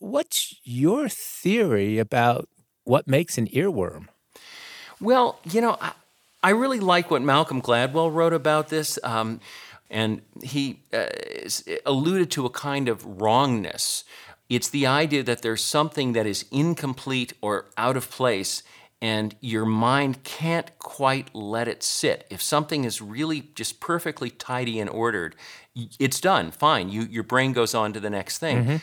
What's 0.00 0.56
your 0.64 1.08
theory 1.08 1.98
about 1.98 2.48
what 2.84 3.06
makes 3.06 3.38
an 3.38 3.46
earworm? 3.48 4.08
Well, 5.00 5.38
you 5.44 5.60
know, 5.60 5.76
I, 5.80 5.92
I 6.42 6.50
really 6.50 6.80
like 6.80 7.10
what 7.10 7.22
Malcolm 7.22 7.60
Gladwell 7.60 8.12
wrote 8.12 8.32
about 8.32 8.68
this. 8.68 8.98
Um, 9.02 9.40
and 9.90 10.22
he 10.42 10.80
uh, 10.92 11.06
alluded 11.84 12.30
to 12.32 12.46
a 12.46 12.50
kind 12.50 12.88
of 12.88 13.04
wrongness. 13.20 14.04
It's 14.48 14.68
the 14.68 14.86
idea 14.86 15.22
that 15.24 15.42
there's 15.42 15.62
something 15.62 16.12
that 16.12 16.26
is 16.26 16.44
incomplete 16.50 17.32
or 17.40 17.66
out 17.76 17.96
of 17.96 18.10
place, 18.10 18.62
and 19.02 19.34
your 19.40 19.64
mind 19.64 20.22
can't 20.24 20.76
quite 20.78 21.34
let 21.34 21.68
it 21.68 21.82
sit. 21.82 22.26
If 22.30 22.40
something 22.40 22.84
is 22.84 23.02
really 23.02 23.42
just 23.54 23.80
perfectly 23.80 24.30
tidy 24.30 24.78
and 24.80 24.88
ordered, 24.88 25.34
it's 25.98 26.20
done, 26.20 26.50
fine. 26.52 26.88
You, 26.88 27.02
your 27.02 27.24
brain 27.24 27.52
goes 27.52 27.74
on 27.74 27.92
to 27.92 28.00
the 28.00 28.10
next 28.10 28.38
thing 28.38 28.64
Mhm. 28.64 28.82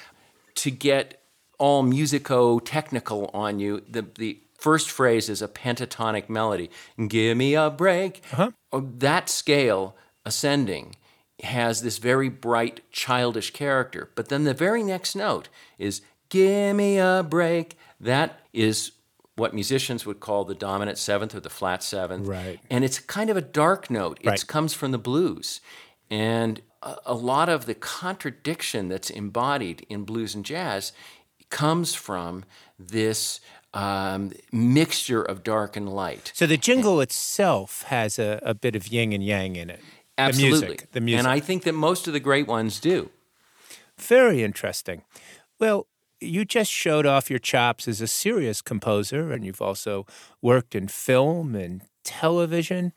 to 0.56 0.69
get 0.71 1.21
all 1.58 1.82
musico 1.84 2.60
technical 2.60 3.30
on 3.34 3.60
you, 3.60 3.82
the 3.89 4.06
the 4.17 4.38
first 4.63 4.89
phrase 4.89 5.28
is 5.30 5.41
a 5.41 5.47
pentatonic 5.47 6.30
melody. 6.30 6.69
Give 7.08 7.36
me 7.38 7.54
a 7.54 7.69
break. 7.69 8.21
Uh-huh. 8.32 8.52
Oh, 8.71 8.89
That 8.97 9.30
scale 9.30 9.95
ascending 10.26 10.95
has 11.43 11.82
this 11.82 11.97
very 11.97 12.30
bright 12.30 12.80
childish 12.91 13.52
character, 13.52 14.10
but 14.15 14.30
then 14.30 14.45
the 14.45 14.54
very 14.54 14.82
next 14.82 15.15
note 15.15 15.49
is 15.78 16.02
give 16.30 16.76
me 16.76 16.97
a 16.97 17.26
break. 17.28 17.78
That 17.99 18.39
is 18.53 18.93
what 19.36 19.53
musicians 19.53 20.05
would 20.05 20.20
call 20.22 20.45
the 20.45 20.55
dominant 20.55 20.97
seventh 20.97 21.36
or 21.36 21.41
the 21.41 21.49
flat 21.49 21.84
seventh. 21.84 22.28
Right. 22.28 22.59
And 22.70 22.86
it's 22.86 22.99
kind 22.99 23.30
of 23.30 23.36
a 23.38 23.41
dark 23.41 23.89
note. 23.89 24.18
It 24.22 24.30
Right. 24.30 24.47
comes 24.47 24.74
from 24.74 24.91
the 24.91 24.97
blues. 25.09 25.59
And 26.09 26.61
a, 26.82 26.95
a 27.07 27.14
lot 27.16 27.49
of 27.49 27.66
the 27.66 27.74
contradiction 27.76 28.88
that's 28.88 29.09
embodied 29.09 29.86
in 29.89 30.03
blues 30.05 30.36
and 30.36 30.45
jazz 30.45 30.93
comes 31.49 31.93
from 31.95 32.45
this 32.80 33.39
um, 33.74 34.32
mixture 34.51 35.21
of 35.21 35.43
dark 35.43 35.76
and 35.76 35.89
light. 35.89 36.32
So 36.34 36.45
the 36.45 36.57
jingle 36.57 37.01
itself 37.01 37.84
has 37.84 38.19
a, 38.19 38.39
a 38.43 38.53
bit 38.53 38.76
of 38.76 38.88
yin 38.88 39.13
and 39.13 39.24
yang 39.24 39.55
in 39.55 39.69
it. 39.69 39.82
Absolutely. 40.17 40.59
The 40.59 40.65
music. 40.65 40.91
The 40.91 41.01
music. 41.01 41.19
And 41.19 41.28
I 41.28 41.39
think 41.39 41.63
that 41.63 41.74
most 41.74 42.07
of 42.07 42.13
the 42.13 42.19
great 42.19 42.47
ones 42.47 42.80
do. 42.80 43.09
Very 43.97 44.43
interesting. 44.43 45.03
Well, 45.59 45.88
you 46.19 46.45
just 46.45 46.71
showed 46.71 47.05
off 47.05 47.30
your 47.30 47.39
chops 47.39 47.88
as 47.88 47.99
a 48.01 48.07
serious 48.07 48.61
composer, 48.61 49.32
and 49.32 49.45
you've 49.45 49.61
also 49.61 50.05
worked 50.41 50.76
in 50.76 50.88
film 50.88 51.55
and 51.55 51.82
television. 52.03 52.93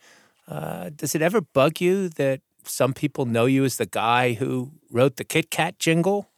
Uh, 0.47 0.91
does 0.95 1.15
it 1.15 1.23
ever 1.23 1.41
bug 1.41 1.81
you 1.81 2.09
that 2.11 2.41
some 2.65 2.93
people 2.93 3.25
know 3.25 3.47
you 3.47 3.65
as 3.65 3.77
the 3.77 3.87
guy 3.87 4.35
who 4.35 4.73
wrote 4.91 5.17
the 5.17 5.25
Kit 5.25 5.51
Kat 5.51 5.79
jingle? 5.79 6.29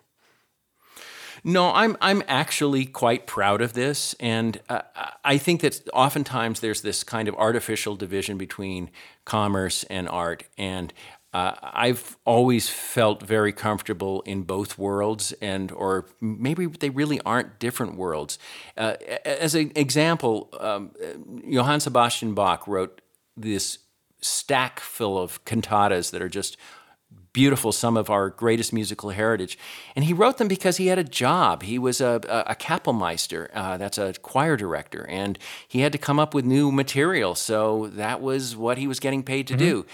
No, 1.44 1.72
I'm 1.72 1.96
I'm 2.00 2.22
actually 2.26 2.86
quite 2.86 3.26
proud 3.26 3.60
of 3.60 3.72
this, 3.72 4.14
and 4.20 4.60
uh, 4.68 4.82
I 5.24 5.38
think 5.38 5.60
that 5.60 5.88
oftentimes 5.92 6.60
there's 6.60 6.82
this 6.82 7.04
kind 7.04 7.28
of 7.28 7.34
artificial 7.36 7.96
division 7.96 8.38
between 8.38 8.90
commerce 9.24 9.84
and 9.84 10.08
art, 10.08 10.44
and 10.56 10.92
uh, 11.32 11.52
I've 11.62 12.16
always 12.24 12.70
felt 12.70 13.22
very 13.22 13.52
comfortable 13.52 14.22
in 14.22 14.42
both 14.42 14.78
worlds, 14.78 15.32
and 15.40 15.70
or 15.72 16.06
maybe 16.20 16.66
they 16.66 16.90
really 16.90 17.20
aren't 17.20 17.58
different 17.58 17.96
worlds. 17.96 18.38
Uh, 18.76 18.94
as 19.24 19.54
an 19.54 19.70
example, 19.74 20.48
um, 20.58 20.92
Johann 21.44 21.80
Sebastian 21.80 22.34
Bach 22.34 22.66
wrote 22.66 23.02
this 23.36 23.78
stack 24.20 24.80
full 24.80 25.18
of 25.18 25.44
cantatas 25.44 26.10
that 26.10 26.22
are 26.22 26.28
just 26.28 26.56
beautiful, 27.38 27.70
some 27.70 27.96
of 27.96 28.10
our 28.10 28.30
greatest 28.30 28.72
musical 28.72 29.10
heritage. 29.10 29.56
And 29.94 30.04
he 30.04 30.12
wrote 30.12 30.38
them 30.38 30.48
because 30.48 30.76
he 30.78 30.88
had 30.88 30.98
a 30.98 31.04
job. 31.04 31.62
He 31.62 31.78
was 31.78 32.00
a, 32.00 32.20
a, 32.28 32.50
a 32.50 32.54
Kapellmeister, 32.56 33.48
uh, 33.54 33.76
that's 33.76 33.96
a 33.96 34.12
choir 34.14 34.56
director, 34.56 35.06
and 35.08 35.38
he 35.68 35.78
had 35.82 35.92
to 35.92 35.98
come 35.98 36.18
up 36.18 36.34
with 36.34 36.44
new 36.44 36.72
material. 36.72 37.36
So 37.36 37.92
that 37.94 38.20
was 38.20 38.56
what 38.56 38.76
he 38.76 38.88
was 38.88 38.98
getting 38.98 39.22
paid 39.22 39.46
to 39.46 39.54
mm-hmm. 39.54 39.60
do. 39.60 39.86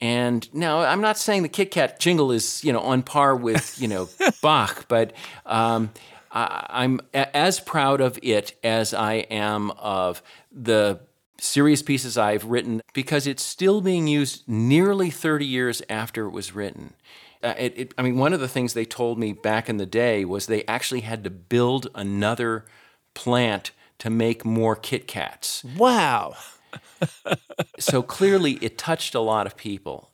And 0.00 0.48
now 0.54 0.80
I'm 0.80 1.02
not 1.02 1.18
saying 1.18 1.42
the 1.42 1.50
Kit 1.50 1.70
Kat 1.70 2.00
jingle 2.00 2.32
is, 2.32 2.64
you 2.64 2.72
know, 2.72 2.80
on 2.80 3.02
par 3.02 3.36
with, 3.36 3.78
you 3.78 3.88
know, 3.88 4.08
Bach, 4.40 4.88
but 4.88 5.12
um, 5.44 5.90
I, 6.32 6.84
am 6.84 7.00
as 7.12 7.60
proud 7.60 8.00
of 8.00 8.18
it 8.22 8.58
as 8.64 8.94
I 8.94 9.16
am 9.28 9.70
of 9.72 10.22
the 10.50 11.00
serious 11.38 11.82
pieces 11.82 12.16
I've 12.16 12.44
written 12.44 12.82
because 12.94 13.26
it's 13.26 13.42
still 13.42 13.80
being 13.80 14.06
used 14.06 14.48
nearly 14.48 15.10
30 15.10 15.44
years 15.44 15.82
after 15.88 16.26
it 16.26 16.30
was 16.30 16.54
written. 16.54 16.94
Uh, 17.42 17.54
it, 17.58 17.74
it, 17.76 17.94
I 17.98 18.02
mean, 18.02 18.16
one 18.16 18.32
of 18.32 18.40
the 18.40 18.48
things 18.48 18.72
they 18.72 18.84
told 18.84 19.18
me 19.18 19.32
back 19.32 19.68
in 19.68 19.76
the 19.76 19.86
day 19.86 20.24
was 20.24 20.46
they 20.46 20.64
actually 20.64 21.02
had 21.02 21.22
to 21.24 21.30
build 21.30 21.88
another 21.94 22.64
plant 23.14 23.72
to 23.98 24.10
make 24.10 24.44
more 24.44 24.76
Kit 24.76 25.06
Kats. 25.06 25.64
Wow. 25.64 26.34
so 27.78 28.02
clearly, 28.02 28.52
it 28.54 28.78
touched 28.78 29.14
a 29.14 29.20
lot 29.20 29.46
of 29.46 29.56
people. 29.56 30.10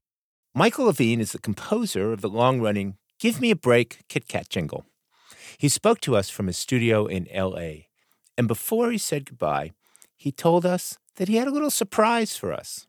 Michael 0.55 0.87
Levine 0.87 1.21
is 1.21 1.33
the 1.33 1.39
composer 1.39 2.13
of 2.13 2.21
the 2.21 2.29
long 2.29 2.61
running 2.61 2.97
Give 3.19 3.41
Me 3.41 3.51
a 3.51 3.57
Break 3.57 4.01
Kit 4.09 4.29
Kat 4.29 4.49
jingle. 4.49 4.85
He 5.57 5.69
spoke 5.69 6.01
to 6.01 6.17
us 6.17 6.29
from 6.29 6.49
his 6.49 6.59
studio 6.59 7.07
in 7.07 7.29
LA. 7.35 7.87
And 8.37 8.49
before 8.49 8.91
he 8.91 8.99
said 8.99 9.27
goodbye, 9.27 9.73
he 10.17 10.33
told 10.33 10.67
us 10.67 10.99
that 11.17 11.29
he 11.29 11.37
had 11.37 11.49
a 11.49 11.53
little 11.53 11.71
surprise 11.71 12.37
for 12.37 12.53
us. 12.53 12.87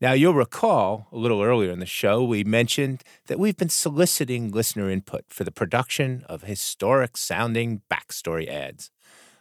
Now, 0.00 0.12
you'll 0.12 0.34
recall 0.34 1.08
a 1.10 1.16
little 1.16 1.42
earlier 1.42 1.72
in 1.72 1.80
the 1.80 1.86
show, 1.86 2.22
we 2.22 2.44
mentioned 2.44 3.02
that 3.26 3.38
we've 3.38 3.56
been 3.56 3.68
soliciting 3.68 4.52
listener 4.52 4.88
input 4.88 5.24
for 5.28 5.42
the 5.42 5.50
production 5.50 6.24
of 6.28 6.42
historic 6.42 7.16
sounding 7.16 7.82
backstory 7.90 8.46
ads. 8.46 8.92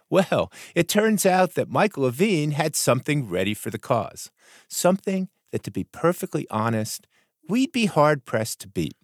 Well, 0.09 0.51
it 0.73 0.87
turns 0.87 1.25
out 1.25 1.53
that 1.55 1.69
Michael 1.69 2.03
Levine 2.03 2.51
had 2.51 2.75
something 2.75 3.29
ready 3.29 3.53
for 3.53 3.69
the 3.69 3.77
cause. 3.77 4.31
Something 4.67 5.29
that, 5.51 5.63
to 5.63 5.71
be 5.71 5.83
perfectly 5.83 6.47
honest, 6.49 7.05
we'd 7.47 7.71
be 7.71 7.85
hard 7.85 8.25
pressed 8.25 8.61
to 8.61 8.67
beat. 8.67 8.95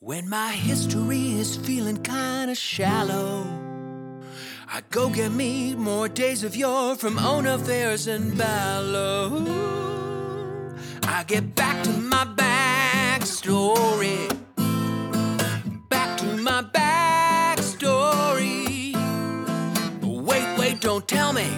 When 0.00 0.28
my 0.28 0.52
history 0.52 1.32
is 1.32 1.56
feeling 1.56 2.02
kinda 2.02 2.54
shallow. 2.54 3.67
I 4.70 4.82
go 4.90 5.08
get 5.08 5.32
me 5.32 5.74
more 5.74 6.08
days 6.08 6.44
of 6.44 6.54
yore 6.54 6.94
from 6.94 7.16
Onuf 7.16 7.70
Ayers 7.70 8.06
and 8.06 8.34
Balogh. 8.34 9.48
I 11.04 11.24
get 11.24 11.54
back 11.54 11.82
to 11.84 11.90
my 11.90 12.26
backstory. 12.36 14.28
Back 15.88 16.18
to 16.18 16.36
my 16.36 16.62
backstory. 16.62 17.64
Wait, 20.02 20.58
wait, 20.58 20.80
don't 20.82 21.08
tell 21.08 21.32
me. 21.32 21.48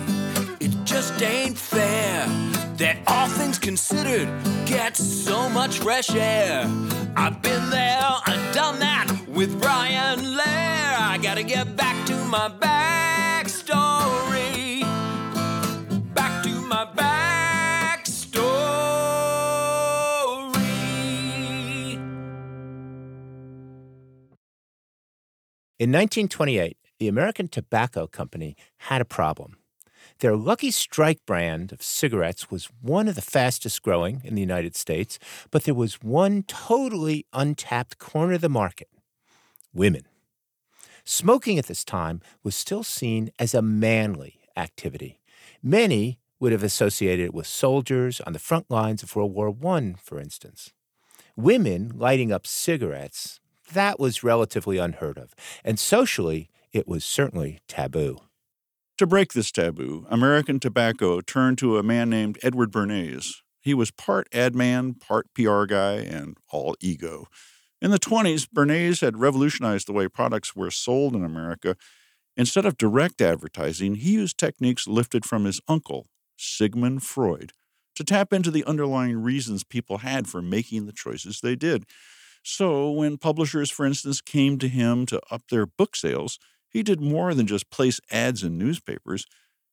It 0.61 0.71
just 0.85 1.21
ain't 1.21 1.59
fair 1.59 2.29
that 2.77 2.97
all 3.09 3.27
things 3.27 3.59
considered 3.59 4.29
get 4.67 4.97
so 4.97 5.49
much 5.49 5.81
fresh 5.81 6.15
air. 6.15 6.65
I've 7.17 7.43
been 7.43 7.71
there, 7.71 8.01
I've 8.25 8.55
done 8.55 8.79
that 8.79 9.09
with 9.27 9.61
Brian 9.61 10.21
Lehrer. 10.21 11.01
I 11.13 11.19
gotta 11.21 11.43
get 11.43 11.75
back 11.75 12.07
to 12.07 12.15
my 12.27 12.49
backstory. 12.49 12.90
In 25.81 25.93
1928, 25.93 26.77
the 26.99 27.09
American 27.09 27.49
Tobacco 27.49 28.07
Company 28.07 28.55
had 28.81 29.01
a 29.01 29.07
problem. 29.07 29.57
Their 30.19 30.37
Lucky 30.37 30.71
Strike 30.71 31.25
brand 31.25 31.73
of 31.73 31.83
cigarettes 31.83 32.51
was 32.51 32.69
one 32.83 33.09
of 33.09 33.15
the 33.15 33.23
fastest 33.23 33.81
growing 33.81 34.21
in 34.23 34.35
the 34.35 34.43
United 34.43 34.77
States, 34.77 35.19
but 35.51 35.65
there 35.65 35.73
was 35.73 36.03
one 36.03 36.43
totally 36.43 37.25
untapped 37.33 37.97
corner 37.97 38.35
of 38.35 38.43
the 38.43 38.51
market 38.51 38.91
women. 39.73 40.03
Smoking 41.05 41.59
at 41.59 41.65
this 41.65 41.83
time 41.83 42.21
was 42.43 42.55
still 42.55 42.83
seen 42.83 43.31
as 43.39 43.55
a 43.55 43.63
manly 43.63 44.41
activity. 44.59 45.19
Many 45.63 46.19
would 46.39 46.53
have 46.53 46.63
associated 46.63 47.25
it 47.25 47.35
with 47.35 47.47
soldiers 47.47 48.21
on 48.21 48.35
the 48.35 48.39
front 48.39 48.71
lines 48.71 49.03
of 49.03 49.17
World 49.17 49.33
War 49.35 49.57
I, 49.75 49.95
for 49.97 50.21
instance. 50.21 50.75
Women 51.37 51.93
lighting 51.95 52.33
up 52.33 52.47
cigarettes, 52.47 53.40
that 53.73 53.99
was 53.99 54.23
relatively 54.23 54.79
unheard 54.79 55.19
of, 55.19 55.35
and 55.65 55.79
socially, 55.79 56.51
it 56.73 56.87
was 56.87 57.05
certainly 57.05 57.61
taboo. 57.69 58.19
To 58.99 59.07
break 59.07 59.33
this 59.33 59.51
taboo, 59.51 60.07
American 60.11 60.61
Tobacco 60.61 61.21
turned 61.21 61.59
to 61.59 61.79
a 61.79 61.83
man 61.83 62.11
named 62.11 62.39
Edward 62.43 62.71
Bernays. 62.71 63.37
He 63.61 63.75
was 63.75 63.91
part 63.91 64.29
ad 64.33 64.55
man, 64.55 64.95
part 64.95 65.27
PR 65.35 65.65
guy, 65.65 65.95
and 65.95 66.37
all 66.51 66.77
ego. 66.81 67.27
In 67.83 67.91
the 67.91 67.99
20s, 67.99 68.47
Bernays 68.55 69.01
had 69.01 69.19
revolutionized 69.19 69.89
the 69.89 69.95
way 69.95 70.07
products 70.07 70.55
were 70.55 70.71
sold 70.71 71.15
in 71.15 71.25
America. 71.25 71.77
Instead 72.37 72.67
of 72.67 72.77
direct 72.77 73.23
advertising, 73.23 73.97
he 73.97 74.13
used 74.13 74.39
techniques 74.39 74.87
lifted 74.87 75.25
from 75.25 75.47
his 75.47 75.61
uncle, 75.67 76.09
Sigmund 76.37 77.03
Freud, 77.03 77.53
to 77.95 78.05
tap 78.05 78.33
into 78.33 78.51
the 78.51 78.65
underlying 78.65 79.23
reasons 79.23 79.65
people 79.65 79.99
had 79.99 80.29
for 80.29 80.43
making 80.43 80.87
the 80.87 80.93
choices 80.93 81.41
they 81.41 81.57
did. 81.57 81.85
So, 82.43 82.91
when 82.91 83.19
publishers, 83.19 83.71
for 83.71 83.85
instance, 83.85 84.21
came 84.21 84.59
to 84.59 84.69
him 84.69 85.07
to 85.07 85.21
up 85.31 85.43
their 85.49 85.67
book 85.67 85.95
sales, 85.95 86.39
he 86.69 86.83
did 86.83 87.01
more 87.01 87.35
than 87.35 87.47
just 87.47 87.71
place 87.71 88.01
ads 88.11 88.43
in 88.43 88.57
newspapers. 88.57 89.27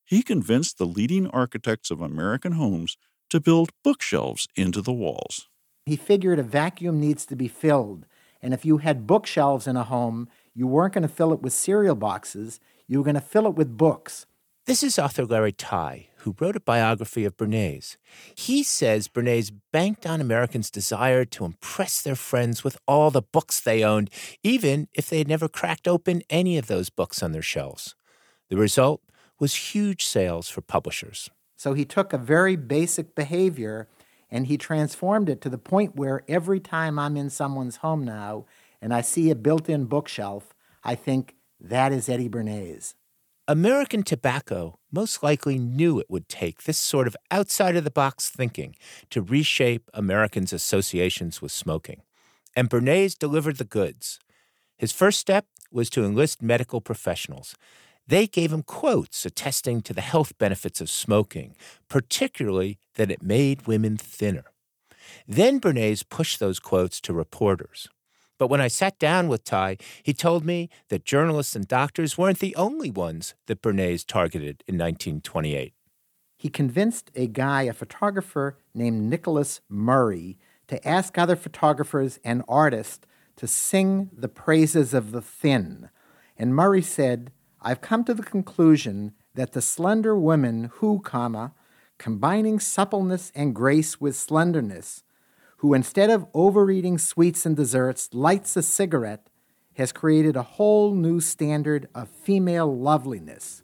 He 0.04 0.22
convinced 0.22 0.78
the 0.78 0.86
leading 0.86 1.28
architects 1.28 1.92
of 1.92 2.02
American 2.02 2.54
homes 2.54 2.98
to 3.30 3.40
build 3.40 3.70
bookshelves 3.84 4.48
into 4.56 4.82
the 4.82 4.94
walls. 4.94 5.48
He 5.86 5.96
figured 5.96 6.40
a 6.40 6.44
vacuum 6.44 7.00
needs 7.00 7.26
to 7.28 7.36
be 7.36 7.48
filled. 7.48 8.06
And 8.42 8.54
if 8.54 8.66
you 8.66 8.78
had 8.78 9.08
bookshelves 9.08 9.68
in 9.68 9.78
a 9.78 9.84
home, 9.84 10.28
you 10.54 10.68
weren't 10.68 10.94
going 10.94 11.04
to 11.04 11.08
fill 11.08 11.34
it 11.34 11.42
with 11.42 11.54
cereal 11.54 11.96
boxes, 11.96 12.60
you 12.88 13.00
were 13.00 13.04
going 13.04 13.16
to 13.16 13.22
fill 13.22 13.48
it 13.48 13.56
with 13.56 13.78
books. 13.78 14.26
This 14.66 14.84
is 14.84 15.00
author 15.00 15.26
Larry 15.26 15.54
Tye, 15.54 16.10
who 16.28 16.36
wrote 16.42 16.58
a 16.58 16.60
biography 16.60 17.24
of 17.24 17.38
Bernays. 17.38 17.96
He 18.36 18.62
says 18.62 19.08
Bernays 19.08 19.50
banked 19.72 20.06
on 20.06 20.20
Americans' 20.20 20.70
desire 20.70 21.24
to 21.24 21.46
impress 21.46 22.02
their 22.02 22.18
friends 22.18 22.66
with 22.66 22.78
all 22.86 23.12
the 23.12 23.22
books 23.22 23.62
they 23.62 23.82
owned, 23.82 24.10
even 24.44 24.90
if 24.94 25.10
they 25.10 25.20
had 25.20 25.30
never 25.30 25.48
cracked 25.48 25.88
open 25.88 26.24
any 26.30 26.58
of 26.58 26.68
those 26.68 26.90
books 26.90 27.24
on 27.24 27.32
their 27.32 27.42
shelves. 27.42 27.96
The 28.50 28.58
result 28.58 29.02
was 29.40 29.72
huge 29.74 30.04
sales 30.04 30.50
for 30.50 30.60
publishers. 30.60 31.30
So 31.56 31.74
he 31.74 31.86
took 31.86 32.12
a 32.12 32.18
very 32.18 32.58
basic 32.58 33.16
behavior 33.16 33.88
and 34.30 34.48
he 34.48 34.58
transformed 34.58 35.30
it 35.30 35.40
to 35.42 35.50
the 35.50 35.58
point 35.58 35.96
where 35.96 36.24
every 36.28 36.60
time 36.60 37.00
I'm 37.00 37.16
in 37.16 37.30
someone's 37.30 37.78
home 37.78 38.04
now 38.04 38.46
and 38.82 38.94
I 38.94 39.00
see 39.00 39.30
a 39.32 39.36
built 39.36 39.70
in 39.70 39.86
bookshelf, 39.86 40.54
I 40.84 40.96
think 40.96 41.36
that 41.62 41.94
is 41.94 42.10
Eddie 42.10 42.28
Bernays. 42.28 42.96
American 43.50 44.04
Tobacco 44.04 44.78
most 44.92 45.24
likely 45.24 45.58
knew 45.58 46.00
it 46.00 46.10
would 46.10 46.28
take 46.28 46.64
this 46.64 46.78
sort 46.78 47.08
of 47.08 47.16
outside 47.32 47.78
of 47.78 47.86
the 47.86 47.92
box 47.92 48.30
thinking 48.30 48.76
to 49.10 49.22
reshape 49.22 49.90
Americans' 49.94 50.52
associations 50.52 51.42
with 51.42 51.54
smoking. 51.54 52.02
And 52.58 52.70
Bernays 52.70 53.18
delivered 53.18 53.56
the 53.56 53.64
goods. 53.64 54.20
His 54.78 54.92
first 54.92 55.18
step 55.18 55.46
was 55.72 55.90
to 55.92 56.04
enlist 56.04 56.42
medical 56.42 56.82
professionals. 56.82 57.56
They 58.06 58.28
gave 58.28 58.52
him 58.52 58.64
quotes 58.64 59.26
attesting 59.26 59.82
to 59.84 59.94
the 59.94 60.02
health 60.02 60.38
benefits 60.38 60.82
of 60.82 60.90
smoking, 60.90 61.56
particularly 61.88 62.80
that 62.96 63.10
it 63.10 63.24
made 63.24 63.66
women 63.66 63.96
thinner. 63.96 64.52
Then 65.26 65.62
Bernays 65.62 66.04
pushed 66.04 66.42
those 66.42 66.60
quotes 66.60 67.00
to 67.00 67.14
reporters. 67.14 67.88
But 68.38 68.50
when 68.50 68.62
I 68.62 68.68
sat 68.68 69.00
down 69.00 69.28
with 69.28 69.44
Tye, 69.44 69.78
he 70.04 70.14
told 70.14 70.46
me 70.46 70.70
that 70.90 71.06
journalists 71.06 71.56
and 71.56 71.68
doctors 71.68 72.18
weren't 72.18 72.40
the 72.40 72.56
only 72.56 72.92
ones 72.92 73.34
that 73.48 73.62
Bernays 73.62 74.06
targeted 74.06 74.64
in 74.68 74.76
1928. 74.76 75.74
He 76.38 76.50
convinced 76.50 77.10
a 77.16 77.28
guy, 77.28 77.64
a 77.64 77.74
photographer 77.74 78.60
named 78.74 79.10
Nicholas 79.10 79.62
Murray, 79.68 80.38
to 80.68 80.88
ask 80.88 81.18
other 81.18 81.36
photographers 81.36 82.20
and 82.24 82.44
artists 82.48 83.08
to 83.38 83.48
sing 83.48 84.10
the 84.16 84.28
praises 84.28 84.94
of 84.94 85.12
the 85.12 85.22
thin. 85.22 85.90
And 86.38 86.56
Murray 86.56 86.82
said, 86.82 87.32
I've 87.62 87.82
come 87.82 88.04
to 88.04 88.14
the 88.14 88.24
conclusion 88.24 89.14
that 89.34 89.54
the 89.54 89.62
slender 89.62 90.18
woman 90.18 90.70
who, 90.76 91.00
comma, 91.00 91.54
combining 91.98 92.60
suppleness 92.60 93.32
and 93.34 93.56
grace 93.56 94.00
with 94.00 94.16
slenderness, 94.16 95.04
who 95.58 95.74
instead 95.74 96.10
of 96.10 96.28
overeating 96.34 96.98
sweets 96.98 97.46
and 97.46 97.56
desserts 97.56 98.10
lights 98.14 98.56
a 98.56 98.64
cigarette, 98.64 99.30
has 99.76 99.92
created 99.92 100.36
a 100.36 100.42
whole 100.42 100.94
new 100.96 101.20
standard 101.20 101.88
of 101.94 102.10
female 102.10 102.76
loveliness. 102.76 103.62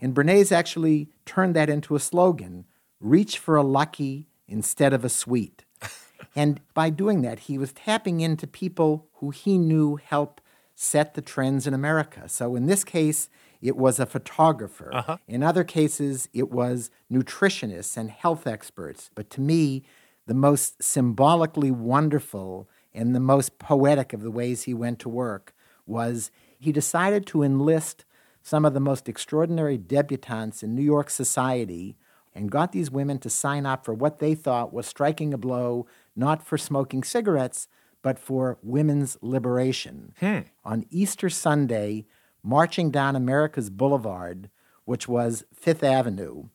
And 0.00 0.14
Bernays 0.14 0.50
actually 0.50 1.10
turned 1.26 1.54
that 1.54 1.68
into 1.68 1.94
a 1.94 2.00
slogan 2.00 2.64
reach 3.00 3.38
for 3.38 3.56
a 3.56 3.62
lucky 3.62 4.28
instead 4.48 4.92
of 4.92 5.04
a 5.04 5.08
sweet. 5.08 5.64
and 6.36 6.60
by 6.72 6.90
doing 6.90 7.22
that, 7.22 7.40
he 7.40 7.58
was 7.58 7.72
tapping 7.72 8.20
into 8.20 8.46
people 8.46 9.08
who 9.14 9.30
he 9.30 9.58
knew 9.58 9.96
help 9.96 10.40
set 10.74 11.14
the 11.14 11.22
trends 11.22 11.66
in 11.66 11.74
America. 11.74 12.28
So 12.28 12.56
in 12.56 12.66
this 12.66 12.82
case, 12.82 13.28
it 13.60 13.76
was 13.76 13.98
a 13.98 14.06
photographer. 14.06 14.90
Uh-huh. 14.92 15.16
In 15.28 15.42
other 15.42 15.64
cases, 15.64 16.28
it 16.32 16.50
was 16.50 16.90
nutritionists 17.10 17.96
and 17.96 18.10
health 18.10 18.46
experts. 18.46 19.10
But 19.14 19.30
to 19.30 19.40
me, 19.40 19.84
the 20.26 20.34
most 20.34 20.82
symbolically 20.82 21.70
wonderful 21.70 22.68
and 22.92 23.14
the 23.14 23.20
most 23.20 23.58
poetic 23.58 24.12
of 24.12 24.22
the 24.22 24.30
ways 24.30 24.62
he 24.62 24.74
went 24.74 24.98
to 25.00 25.08
work 25.08 25.54
was 25.86 26.30
he 26.58 26.72
decided 26.72 27.26
to 27.26 27.42
enlist 27.42 28.04
some 28.42 28.64
of 28.64 28.74
the 28.74 28.80
most 28.80 29.08
extraordinary 29.08 29.78
debutantes 29.78 30.62
in 30.62 30.74
New 30.74 30.82
York 30.82 31.10
society 31.10 31.96
and 32.34 32.50
got 32.50 32.72
these 32.72 32.90
women 32.90 33.18
to 33.18 33.30
sign 33.30 33.64
up 33.64 33.84
for 33.84 33.94
what 33.94 34.18
they 34.18 34.34
thought 34.34 34.72
was 34.72 34.86
striking 34.86 35.32
a 35.32 35.38
blow 35.38 35.86
not 36.16 36.44
for 36.44 36.58
smoking 36.58 37.02
cigarettes, 37.02 37.68
but 38.02 38.18
for 38.18 38.58
women's 38.62 39.16
liberation. 39.20 40.12
Hmm. 40.20 40.40
On 40.64 40.84
Easter 40.90 41.30
Sunday, 41.30 42.06
marching 42.42 42.90
down 42.90 43.16
America's 43.16 43.70
Boulevard, 43.70 44.50
which 44.84 45.08
was 45.08 45.44
Fifth 45.54 45.82
Avenue, 45.82 46.48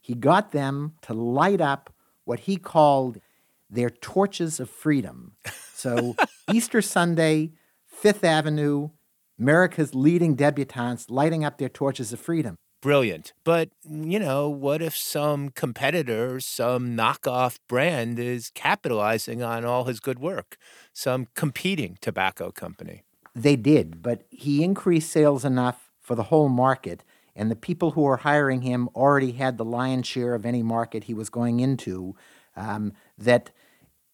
he 0.00 0.14
got 0.14 0.52
them 0.52 0.94
to 1.02 1.12
light 1.12 1.60
up 1.60 1.92
what 2.28 2.40
he 2.40 2.58
called 2.58 3.18
their 3.70 3.88
torches 3.88 4.60
of 4.60 4.68
freedom. 4.68 5.32
So, 5.72 6.14
Easter 6.52 6.82
Sunday, 6.82 7.52
Fifth 7.86 8.22
Avenue, 8.22 8.90
America's 9.38 9.94
leading 9.94 10.36
debutantes 10.36 11.06
lighting 11.08 11.42
up 11.42 11.56
their 11.56 11.70
torches 11.70 12.12
of 12.12 12.20
freedom. 12.20 12.56
Brilliant. 12.82 13.32
But, 13.44 13.70
you 13.82 14.20
know, 14.20 14.48
what 14.48 14.82
if 14.82 14.94
some 14.96 15.48
competitor, 15.48 16.38
some 16.38 16.96
knockoff 16.96 17.58
brand 17.66 18.18
is 18.18 18.50
capitalizing 18.54 19.42
on 19.42 19.64
all 19.64 19.84
his 19.84 19.98
good 19.98 20.18
work? 20.18 20.58
Some 20.92 21.28
competing 21.34 21.96
tobacco 22.00 22.50
company. 22.50 23.04
They 23.34 23.56
did, 23.56 24.02
but 24.02 24.26
he 24.30 24.62
increased 24.62 25.10
sales 25.10 25.44
enough 25.44 25.90
for 26.00 26.14
the 26.14 26.24
whole 26.24 26.48
market, 26.48 27.04
and 27.38 27.50
the 27.50 27.56
people 27.56 27.92
who 27.92 28.02
were 28.02 28.18
hiring 28.18 28.62
him 28.62 28.88
already 28.96 29.32
had 29.32 29.56
the 29.56 29.64
lion's 29.64 30.08
share 30.08 30.34
of 30.34 30.44
any 30.44 30.62
market 30.62 31.04
he 31.04 31.14
was 31.14 31.30
going 31.30 31.60
into, 31.60 32.16
um, 32.56 32.92
that 33.16 33.50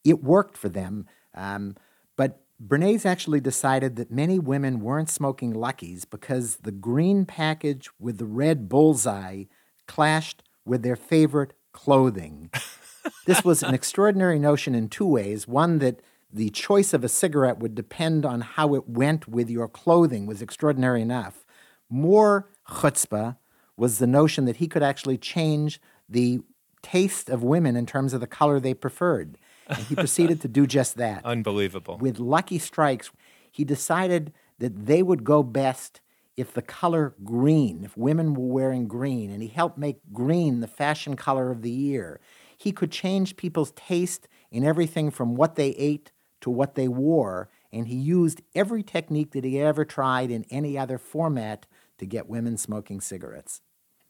it 0.05 0.23
worked 0.23 0.59
for 0.59 0.69
them. 0.69 1.07
Um, 1.35 1.75
but 2.17 2.43
Bernays 2.65 3.07
actually 3.07 3.41
decided 3.41 3.97
that 3.97 4.11
many 4.11 4.39
women 4.39 4.81
weren't 4.81 5.09
smoking 5.09 5.55
Luckies 5.55 6.05
because 6.05 6.57
the 6.57 6.71
green 6.71 7.25
package 7.25 7.89
with 7.99 8.19
the 8.19 8.27
red 8.27 8.69
bullseye 8.69 9.45
clashed 9.89 10.43
with 10.67 10.83
their 10.83 10.97
favorite 10.97 11.55
clothing. 11.73 12.51
this 13.27 13.43
was 13.43 13.63
an 13.63 13.75
extraordinary 13.75 14.39
notion 14.39 14.75
in 14.75 14.89
two 14.89 15.07
ways. 15.07 15.49
One, 15.49 15.79
that 15.79 16.01
the 16.31 16.51
choice 16.51 16.93
of 16.93 17.03
a 17.03 17.09
cigarette 17.09 17.59
would 17.59 17.75
depend 17.75 18.27
on 18.27 18.43
how 18.43 18.75
it 18.75 18.87
went 18.87 19.27
with 19.27 19.49
your 19.49 19.69
clothing 19.69 20.27
was 20.27 20.43
extraordinary 20.43 21.01
enough. 21.01 21.47
More 21.89 22.51
chutzpah 22.69 23.37
was 23.77 23.99
the 23.99 24.07
notion 24.07 24.45
that 24.45 24.57
he 24.57 24.69
could 24.69 24.83
actually 24.83 25.19
change 25.19 25.81
the 26.09 26.41
taste 26.83 27.29
of 27.29 27.43
women 27.43 27.77
in 27.77 27.87
terms 27.87 28.13
of 28.13 28.21
the 28.21 28.27
color 28.27 28.61
they 28.61 28.75
preferred. 28.75 29.39
And 29.69 29.79
he 29.79 29.95
proceeded 29.95 30.41
to 30.43 30.49
do 30.49 30.67
just 30.79 30.97
that. 30.97 31.25
Unbelievable. 31.25 31.99
With 31.99 32.19
Lucky 32.19 32.59
Strikes, 32.59 33.11
he 33.51 33.65
decided 33.65 34.33
that 34.59 34.87
they 34.87 35.03
would 35.03 35.25
go 35.25 35.43
best 35.43 36.01
if 36.37 36.53
the 36.53 36.63
color 36.63 37.15
green, 37.25 37.85
if 37.85 37.97
women 37.97 38.35
were 38.35 38.47
wearing 38.47 38.87
green, 38.89 39.31
and 39.31 39.41
he 39.43 39.49
helped 39.49 39.79
make 39.79 40.01
green 40.13 40.61
the 40.61 40.67
fashion 40.67 41.17
color 41.17 41.51
of 41.51 41.63
the 41.63 41.71
year. 41.71 42.21
He 42.57 42.73
could 42.73 42.91
change 42.91 43.37
people's 43.37 43.73
taste 43.73 44.29
in 44.51 44.65
everything 44.65 45.11
from 45.11 45.35
what 45.35 45.55
they 45.55 45.71
ate 45.71 46.13
to 46.41 46.51
what 46.51 46.75
they 46.75 46.89
wore, 46.89 47.49
and 47.73 47.89
he 47.89 47.97
used 47.97 48.43
every 48.55 48.83
technique 48.83 49.33
that 49.33 49.45
he 49.45 49.61
ever 49.61 49.85
tried 49.85 50.31
in 50.31 50.45
any 50.51 50.77
other 50.77 50.99
format 50.99 51.67
to 51.99 52.07
get 52.07 52.29
women 52.29 52.57
smoking 52.57 53.01
cigarettes. 53.01 53.61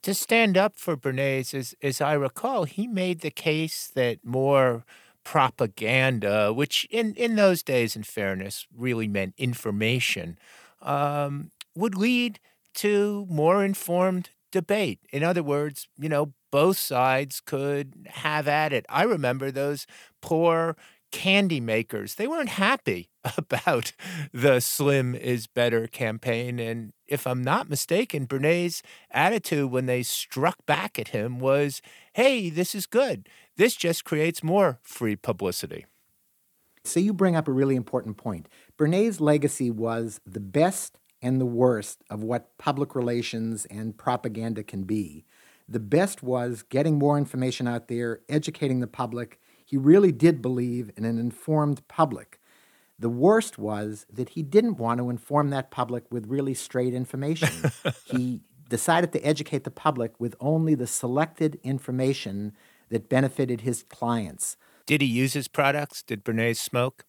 To 0.02 0.14
stand 0.14 0.56
up 0.56 0.76
for 0.76 0.96
Bernays, 0.96 1.54
as, 1.54 1.74
as 1.82 2.00
I 2.00 2.12
recall, 2.12 2.64
he 2.64 2.86
made 2.86 3.20
the 3.20 3.30
case 3.30 3.90
that 3.94 4.18
more 4.24 4.84
propaganda, 5.24 6.52
which 6.52 6.86
in, 6.90 7.14
in 7.14 7.36
those 7.36 7.62
days, 7.62 7.96
in 7.96 8.02
fairness, 8.02 8.66
really 8.76 9.08
meant 9.08 9.34
information, 9.38 10.38
um, 10.82 11.50
would 11.74 11.96
lead 11.96 12.38
to 12.74 13.26
more 13.30 13.64
informed 13.64 14.30
debate. 14.52 15.00
In 15.10 15.22
other 15.22 15.42
words, 15.42 15.88
you 15.98 16.08
know, 16.08 16.34
both 16.52 16.78
sides 16.78 17.40
could 17.40 18.06
have 18.10 18.46
at 18.46 18.72
it. 18.72 18.86
I 18.88 19.02
remember 19.02 19.50
those 19.50 19.86
poor 20.20 20.76
candy 21.10 21.60
makers. 21.60 22.14
They 22.14 22.26
weren't 22.26 22.50
happy 22.50 23.08
about 23.36 23.92
the 24.32 24.60
Slim 24.60 25.14
is 25.14 25.46
Better 25.46 25.86
campaign. 25.86 26.58
And 26.58 26.92
if 27.06 27.26
I'm 27.26 27.42
not 27.42 27.68
mistaken, 27.68 28.26
Bernays' 28.26 28.82
attitude 29.10 29.70
when 29.70 29.86
they 29.86 30.02
struck 30.02 30.64
back 30.66 30.98
at 30.98 31.08
him 31.08 31.38
was 31.38 31.82
hey, 32.14 32.48
this 32.48 32.74
is 32.74 32.86
good. 32.86 33.28
This 33.56 33.74
just 33.74 34.04
creates 34.04 34.42
more 34.42 34.78
free 34.82 35.16
publicity. 35.16 35.86
So 36.84 37.00
you 37.00 37.12
bring 37.12 37.34
up 37.34 37.48
a 37.48 37.52
really 37.52 37.76
important 37.76 38.16
point. 38.16 38.48
Bernays' 38.78 39.20
legacy 39.20 39.70
was 39.70 40.20
the 40.26 40.40
best 40.40 40.98
and 41.22 41.40
the 41.40 41.46
worst 41.46 42.04
of 42.10 42.22
what 42.22 42.56
public 42.58 42.94
relations 42.94 43.64
and 43.66 43.96
propaganda 43.96 44.62
can 44.62 44.84
be. 44.84 45.24
The 45.66 45.80
best 45.80 46.22
was 46.22 46.62
getting 46.62 46.98
more 46.98 47.16
information 47.16 47.66
out 47.66 47.88
there, 47.88 48.20
educating 48.28 48.80
the 48.80 48.86
public. 48.86 49.40
He 49.64 49.78
really 49.78 50.12
did 50.12 50.42
believe 50.42 50.90
in 50.96 51.06
an 51.06 51.18
informed 51.18 51.86
public. 51.88 52.38
The 52.98 53.08
worst 53.08 53.58
was 53.58 54.06
that 54.12 54.30
he 54.30 54.42
didn't 54.42 54.78
want 54.78 54.98
to 54.98 55.10
inform 55.10 55.50
that 55.50 55.70
public 55.70 56.04
with 56.10 56.26
really 56.26 56.54
straight 56.54 56.94
information. 56.94 57.72
he 58.04 58.40
decided 58.68 59.12
to 59.12 59.20
educate 59.20 59.64
the 59.64 59.70
public 59.70 60.18
with 60.18 60.36
only 60.40 60.74
the 60.74 60.86
selected 60.86 61.58
information 61.62 62.52
that 62.90 63.08
benefited 63.08 63.62
his 63.62 63.82
clients. 63.84 64.56
Did 64.86 65.00
he 65.00 65.06
use 65.06 65.32
his 65.32 65.48
products? 65.48 66.02
Did 66.02 66.24
Bernays 66.24 66.58
smoke? 66.58 67.04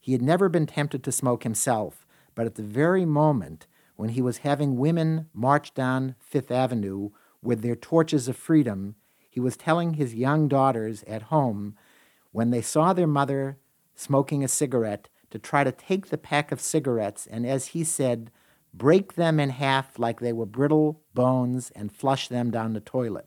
He 0.00 0.12
had 0.12 0.22
never 0.22 0.48
been 0.48 0.66
tempted 0.66 1.04
to 1.04 1.12
smoke 1.12 1.42
himself, 1.42 2.06
but 2.34 2.46
at 2.46 2.54
the 2.54 2.62
very 2.62 3.04
moment 3.04 3.66
when 3.96 4.10
he 4.10 4.22
was 4.22 4.38
having 4.38 4.76
women 4.76 5.28
march 5.34 5.74
down 5.74 6.14
Fifth 6.18 6.50
Avenue 6.50 7.10
with 7.42 7.62
their 7.62 7.76
torches 7.76 8.28
of 8.28 8.36
freedom, 8.36 8.94
he 9.28 9.40
was 9.40 9.56
telling 9.56 9.94
his 9.94 10.14
young 10.14 10.48
daughters 10.48 11.02
at 11.04 11.22
home 11.22 11.76
when 12.32 12.50
they 12.50 12.62
saw 12.62 12.92
their 12.92 13.06
mother 13.06 13.58
smoking 13.98 14.44
a 14.44 14.48
cigarette 14.48 15.08
to 15.30 15.38
try 15.38 15.64
to 15.64 15.72
take 15.72 16.06
the 16.06 16.16
pack 16.16 16.52
of 16.52 16.60
cigarettes 16.60 17.26
and, 17.26 17.44
as 17.44 17.68
he 17.68 17.82
said, 17.82 18.30
break 18.72 19.14
them 19.14 19.40
in 19.40 19.50
half 19.50 19.98
like 19.98 20.20
they 20.20 20.32
were 20.32 20.46
brittle 20.46 21.02
bones 21.14 21.72
and 21.74 21.92
flush 21.92 22.28
them 22.28 22.50
down 22.50 22.72
the 22.72 22.80
toilet. 22.80 23.26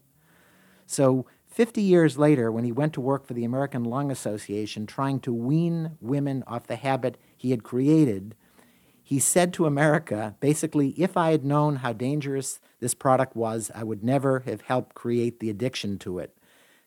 So, 0.85 1.25
50 1.47 1.81
years 1.81 2.17
later, 2.17 2.49
when 2.49 2.63
he 2.63 2.71
went 2.71 2.93
to 2.93 3.01
work 3.01 3.25
for 3.27 3.33
the 3.33 3.43
American 3.43 3.83
Lung 3.83 4.09
Association 4.09 4.85
trying 4.85 5.19
to 5.19 5.33
wean 5.33 5.97
women 5.99 6.45
off 6.47 6.67
the 6.67 6.77
habit 6.77 7.17
he 7.35 7.51
had 7.51 7.63
created, 7.63 8.35
he 9.03 9.19
said 9.19 9.51
to 9.53 9.65
America 9.65 10.37
basically, 10.39 10.89
if 10.91 11.17
I 11.17 11.31
had 11.31 11.43
known 11.43 11.77
how 11.77 11.91
dangerous 11.91 12.61
this 12.79 12.93
product 12.93 13.35
was, 13.35 13.69
I 13.75 13.83
would 13.83 14.01
never 14.01 14.39
have 14.41 14.61
helped 14.61 14.95
create 14.95 15.41
the 15.41 15.49
addiction 15.49 15.99
to 15.99 16.19
it. 16.19 16.33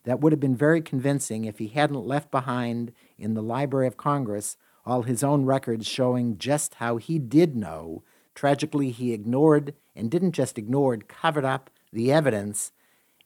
That 0.05 0.21
would 0.21 0.31
have 0.31 0.39
been 0.39 0.55
very 0.55 0.81
convincing 0.81 1.45
if 1.45 1.57
he 1.57 1.67
hadn't 1.67 2.07
left 2.07 2.31
behind 2.31 2.93
in 3.17 3.33
the 3.33 3.43
Library 3.43 3.87
of 3.87 3.97
Congress 3.97 4.57
all 4.85 5.01
his 5.01 5.23
own 5.23 5.45
records 5.45 5.87
showing 5.87 6.37
just 6.37 6.75
how 6.75 6.97
he 6.97 7.17
did 7.19 7.55
know. 7.55 8.03
Tragically, 8.35 8.91
he 8.91 9.13
ignored, 9.13 9.73
and 9.95 10.11
didn't 10.11 10.33
just 10.33 10.57
ignore, 10.57 10.95
covered 10.97 11.45
up 11.45 11.69
the 11.91 12.11
evidence. 12.11 12.71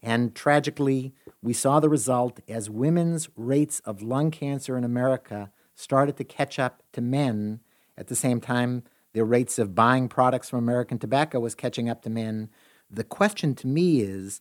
And 0.02 0.34
tragically, 0.34 1.14
we 1.42 1.52
saw 1.52 1.80
the 1.80 1.90
result 1.90 2.40
as 2.48 2.70
women's 2.70 3.28
rates 3.36 3.82
of 3.82 4.02
lung 4.02 4.32
cancer 4.32 4.78
in 4.78 4.84
America 4.84 5.52
started 5.76 6.16
to 6.18 6.24
catch 6.24 6.60
up 6.60 6.84
to 6.94 7.02
men. 7.02 7.60
At 7.98 8.08
the 8.08 8.16
same 8.16 8.40
time, 8.40 8.84
their 9.14 9.26
rates 9.26 9.60
of 9.60 9.76
buying 9.76 10.08
products 10.08 10.50
from 10.50 10.60
American 10.60 11.00
tobacco 11.00 11.40
was 11.40 11.56
catching 11.56 11.90
up 11.90 12.04
to 12.04 12.10
men. 12.10 12.50
The 12.90 13.04
question 13.04 13.56
to 13.56 13.68
me 13.68 14.02
is 14.02 14.40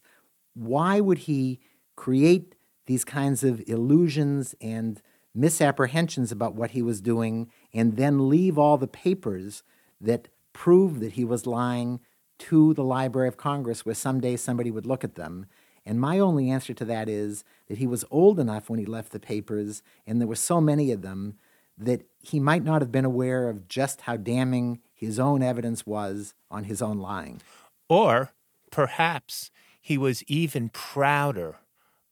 why 0.53 0.99
would 0.99 1.19
he 1.19 1.59
create 1.99 2.55
these 2.85 3.03
kinds 3.03 3.43
of 3.43 3.61
illusions 3.67 4.55
and 4.61 5.01
misapprehensions 5.35 6.31
about 6.31 6.55
what 6.55 6.71
he 6.71 6.81
was 6.81 7.01
doing 7.01 7.51
and 7.73 7.97
then 7.97 8.29
leave 8.29 8.57
all 8.57 8.77
the 8.77 8.87
papers 8.87 9.63
that 9.99 10.29
prove 10.53 11.01
that 11.01 11.11
he 11.11 11.25
was 11.25 11.45
lying 11.45 11.99
to 12.37 12.73
the 12.73 12.85
Library 12.85 13.27
of 13.27 13.35
Congress 13.35 13.85
where 13.85 13.93
someday 13.93 14.37
somebody 14.37 14.71
would 14.71 14.85
look 14.85 15.03
at 15.03 15.15
them. 15.15 15.45
And 15.85 15.99
my 15.99 16.19
only 16.19 16.49
answer 16.49 16.73
to 16.73 16.85
that 16.85 17.09
is 17.09 17.43
that 17.67 17.79
he 17.79 17.85
was 17.85 18.05
old 18.09 18.39
enough 18.39 18.69
when 18.69 18.79
he 18.79 18.85
left 18.85 19.11
the 19.11 19.19
papers, 19.19 19.83
and 20.07 20.21
there 20.21 20.27
were 20.27 20.35
so 20.35 20.61
many 20.61 20.93
of 20.93 21.01
them, 21.01 21.35
that 21.77 22.03
he 22.21 22.39
might 22.39 22.63
not 22.63 22.81
have 22.81 22.93
been 22.93 23.03
aware 23.03 23.49
of 23.49 23.67
just 23.67 24.01
how 24.01 24.15
damning 24.15 24.79
his 24.93 25.19
own 25.19 25.43
evidence 25.43 25.85
was 25.85 26.33
on 26.49 26.63
his 26.63 26.81
own 26.81 26.99
lying. 26.99 27.41
Or 27.89 28.31
perhaps 28.71 29.51
he 29.81 29.97
was 29.97 30.23
even 30.23 30.69
prouder 30.69 31.57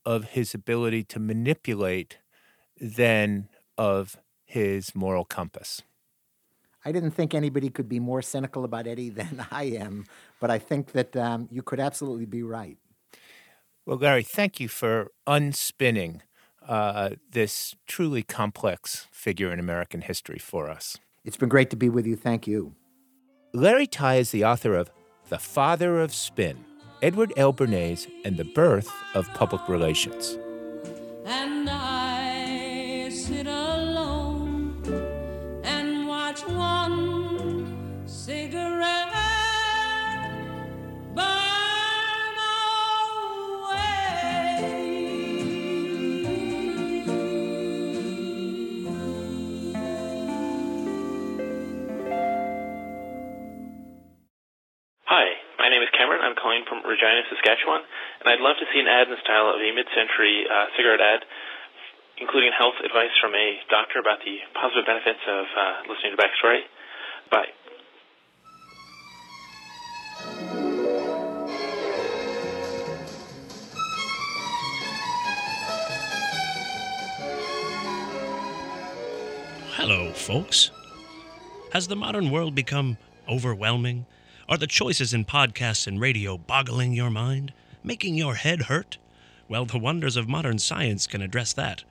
of 0.08 0.24
his 0.30 0.54
ability 0.54 1.04
to 1.04 1.20
manipulate 1.20 2.18
than 2.80 3.50
of 3.78 4.16
his 4.46 4.96
moral 4.96 5.26
compass. 5.26 5.82
I 6.86 6.94
didn't 6.94 7.12
think 7.12 7.34
anybody 7.34 7.70
could 7.70 7.90
be 7.90 8.00
more 8.00 8.22
cynical 8.22 8.64
about 8.64 8.88
Eddie 8.88 9.10
than 9.22 9.46
I 9.52 9.64
am, 9.64 10.06
but 10.40 10.50
I 10.50 10.60
think 10.60 10.94
that 10.94 11.18
um, 11.18 11.50
you 11.52 11.62
could 11.62 11.82
absolutely 11.82 12.26
be 12.26 12.42
right. 12.42 12.78
Well, 13.86 13.98
Larry, 13.98 14.24
thank 14.24 14.62
you 14.62 14.70
for 14.70 15.12
unspinning 15.28 16.22
uh, 16.66 17.10
this 17.30 17.76
truly 17.86 18.24
complex 18.24 19.08
figure 19.12 19.52
in 19.52 19.60
American 19.60 20.02
history 20.02 20.40
for 20.40 20.70
us. 20.70 20.98
It's 21.26 21.38
been 21.38 21.50
great 21.50 21.70
to 21.72 21.76
be 21.76 21.90
with 21.90 22.08
you. 22.08 22.16
Thank 22.16 22.48
you. 22.48 22.76
Larry 23.54 23.88
Tye 23.88 24.16
is 24.16 24.32
the 24.32 24.46
author 24.46 24.74
of 24.74 24.90
The 25.28 25.38
Father 25.38 26.00
of 26.00 26.14
Spin 26.14 26.64
Edward 27.04 27.32
L. 27.38 27.54
Bernays 27.54 28.10
and 28.26 28.38
the 28.38 28.44
Birth 28.44 28.92
of 29.14 29.32
Public 29.36 29.70
Relations. 29.70 30.38
My 55.68 55.76
name 55.76 55.84
is 55.84 55.92
Cameron. 55.92 56.24
I'm 56.24 56.40
calling 56.40 56.64
from 56.64 56.80
Regina, 56.88 57.28
Saskatchewan, 57.28 57.84
and 58.24 58.32
I'd 58.32 58.40
love 58.40 58.56
to 58.56 58.64
see 58.72 58.80
an 58.80 58.88
ad 58.88 59.12
in 59.12 59.12
the 59.12 59.20
style 59.20 59.52
of 59.52 59.60
a 59.60 59.70
mid-century 59.76 60.48
uh, 60.48 60.72
cigarette 60.80 61.04
ad, 61.04 61.28
including 62.24 62.56
health 62.56 62.80
advice 62.80 63.12
from 63.20 63.36
a 63.36 63.60
doctor 63.68 64.00
about 64.00 64.24
the 64.24 64.40
positive 64.56 64.88
benefits 64.88 65.20
of 65.28 65.44
uh, 65.44 65.92
listening 65.92 66.16
to 66.16 66.20
Backstory. 66.24 66.64
Bye. 67.28 67.52
Hello, 79.76 80.14
folks. 80.14 80.72
Has 81.74 81.90
the 81.90 81.98
modern 81.98 82.32
world 82.32 82.56
become 82.56 82.96
overwhelming? 83.28 84.06
Are 84.50 84.58
the 84.58 84.66
choices 84.66 85.14
in 85.14 85.26
podcasts 85.26 85.88
and 85.88 86.00
radio 86.00 86.38
boggling 86.38 86.94
your 86.94 87.10
mind, 87.10 87.52
making 87.84 88.16
your 88.16 88.36
head 88.36 88.64
hurt? 88.64 88.98
Well, 89.50 89.66
the 89.66 89.78
wonders 89.78 90.16
of 90.16 90.30
modern 90.30 90.58
science 90.58 91.06
can 91.06 91.22
address 91.22 91.52
that. 91.52 91.84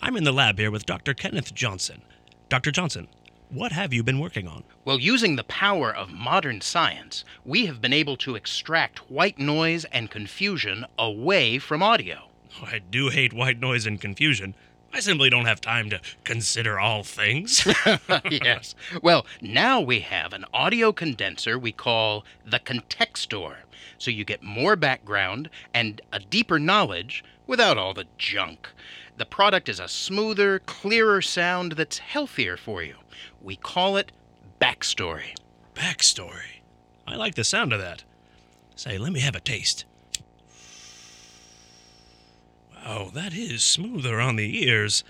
I'm 0.00 0.16
in 0.16 0.22
the 0.22 0.30
lab 0.30 0.60
here 0.60 0.70
with 0.70 0.86
Dr. 0.86 1.12
Kenneth 1.12 1.52
Johnson. 1.52 2.02
Dr. 2.48 2.70
Johnson, 2.70 3.08
what 3.48 3.72
have 3.72 3.92
you 3.92 4.04
been 4.04 4.20
working 4.20 4.46
on? 4.46 4.62
Well, 4.84 5.00
using 5.00 5.34
the 5.34 5.42
power 5.42 5.92
of 5.92 6.12
modern 6.12 6.60
science, 6.60 7.24
we 7.44 7.66
have 7.66 7.80
been 7.80 7.92
able 7.92 8.16
to 8.18 8.36
extract 8.36 9.10
white 9.10 9.40
noise 9.40 9.84
and 9.86 10.08
confusion 10.08 10.86
away 11.00 11.58
from 11.58 11.82
audio. 11.82 12.28
I 12.62 12.78
do 12.78 13.08
hate 13.08 13.32
white 13.32 13.58
noise 13.58 13.86
and 13.86 14.00
confusion. 14.00 14.54
I 14.92 15.00
simply 15.00 15.30
don't 15.30 15.44
have 15.44 15.60
time 15.60 15.90
to 15.90 16.00
consider 16.24 16.78
all 16.80 17.02
things. 17.02 17.66
yes. 18.30 18.74
Well, 19.02 19.26
now 19.40 19.80
we 19.80 20.00
have 20.00 20.32
an 20.32 20.44
audio 20.52 20.92
condenser 20.92 21.58
we 21.58 21.72
call 21.72 22.24
the 22.44 22.58
Contextor. 22.58 23.56
So 23.98 24.10
you 24.10 24.24
get 24.24 24.42
more 24.42 24.76
background 24.76 25.50
and 25.74 26.00
a 26.12 26.18
deeper 26.18 26.58
knowledge 26.58 27.22
without 27.46 27.76
all 27.76 27.94
the 27.94 28.06
junk. 28.16 28.68
The 29.16 29.26
product 29.26 29.68
is 29.68 29.80
a 29.80 29.88
smoother, 29.88 30.60
clearer 30.60 31.20
sound 31.20 31.72
that's 31.72 31.98
healthier 31.98 32.56
for 32.56 32.82
you. 32.82 32.96
We 33.42 33.56
call 33.56 33.96
it 33.96 34.12
Backstory. 34.60 35.34
Backstory. 35.74 36.62
I 37.06 37.16
like 37.16 37.34
the 37.34 37.44
sound 37.44 37.72
of 37.72 37.80
that. 37.80 38.04
Say, 38.76 38.96
let 38.96 39.12
me 39.12 39.20
have 39.20 39.34
a 39.34 39.40
taste. 39.40 39.84
Wow, 42.84 43.10
that 43.14 43.34
is 43.34 43.62
smoother 43.64 44.20
on 44.20 44.36
the 44.36 44.64
ears. 44.64 45.04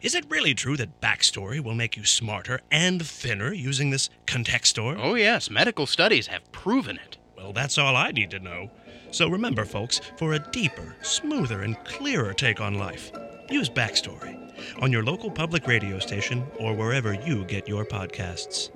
Is 0.00 0.14
it 0.14 0.24
really 0.30 0.54
true 0.54 0.76
that 0.76 1.00
Backstory 1.00 1.60
will 1.60 1.74
make 1.74 1.96
you 1.96 2.04
smarter 2.04 2.60
and 2.70 3.04
thinner 3.04 3.52
using 3.52 3.90
this 3.90 4.08
Contextor? 4.26 4.98
Oh, 4.98 5.14
yes, 5.14 5.50
medical 5.50 5.86
studies 5.86 6.28
have 6.28 6.50
proven 6.52 6.96
it. 6.96 7.18
Well, 7.36 7.52
that's 7.52 7.76
all 7.78 7.96
I 7.96 8.10
need 8.10 8.30
to 8.30 8.38
know. 8.38 8.70
So 9.10 9.28
remember, 9.28 9.64
folks, 9.64 10.00
for 10.16 10.34
a 10.34 10.38
deeper, 10.38 10.96
smoother, 11.02 11.62
and 11.62 11.82
clearer 11.84 12.32
take 12.32 12.60
on 12.60 12.74
life, 12.78 13.12
use 13.50 13.68
Backstory 13.68 14.36
on 14.80 14.92
your 14.92 15.02
local 15.02 15.30
public 15.30 15.66
radio 15.66 15.98
station 15.98 16.46
or 16.58 16.74
wherever 16.74 17.12
you 17.12 17.44
get 17.44 17.68
your 17.68 17.84
podcasts. 17.84 18.70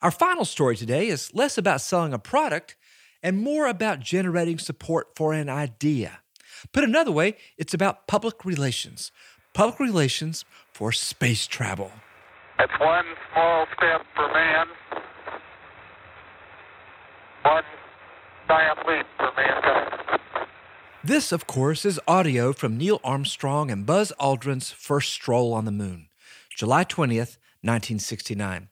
Our 0.00 0.12
final 0.12 0.44
story 0.44 0.76
today 0.76 1.08
is 1.08 1.34
less 1.34 1.58
about 1.58 1.80
selling 1.80 2.12
a 2.12 2.18
product 2.18 2.76
and 3.22 3.38
more 3.38 3.66
about 3.66 4.00
generating 4.00 4.58
support 4.58 5.08
for 5.16 5.32
an 5.32 5.48
idea. 5.48 6.20
Put 6.72 6.84
another 6.84 7.12
way, 7.12 7.36
it's 7.56 7.74
about 7.74 8.06
public 8.06 8.44
relations. 8.44 9.12
Public 9.54 9.80
relations 9.80 10.44
for 10.72 10.92
space 10.92 11.46
travel. 11.46 11.90
It's 12.58 12.72
one 12.80 13.04
small 13.32 13.66
step 13.76 14.02
for 14.14 14.28
man, 14.32 14.66
one 17.42 17.62
giant 18.48 18.78
leap 18.88 19.06
for 19.16 19.30
mankind. 19.36 20.20
This, 21.04 21.30
of 21.32 21.46
course, 21.46 21.84
is 21.84 22.00
audio 22.08 22.52
from 22.52 22.76
Neil 22.76 23.00
Armstrong 23.04 23.70
and 23.70 23.86
Buzz 23.86 24.12
Aldrin's 24.20 24.72
first 24.72 25.12
stroll 25.12 25.54
on 25.54 25.64
the 25.64 25.70
moon, 25.70 26.08
July 26.50 26.84
20th, 26.84 27.38
1969. 27.62 28.68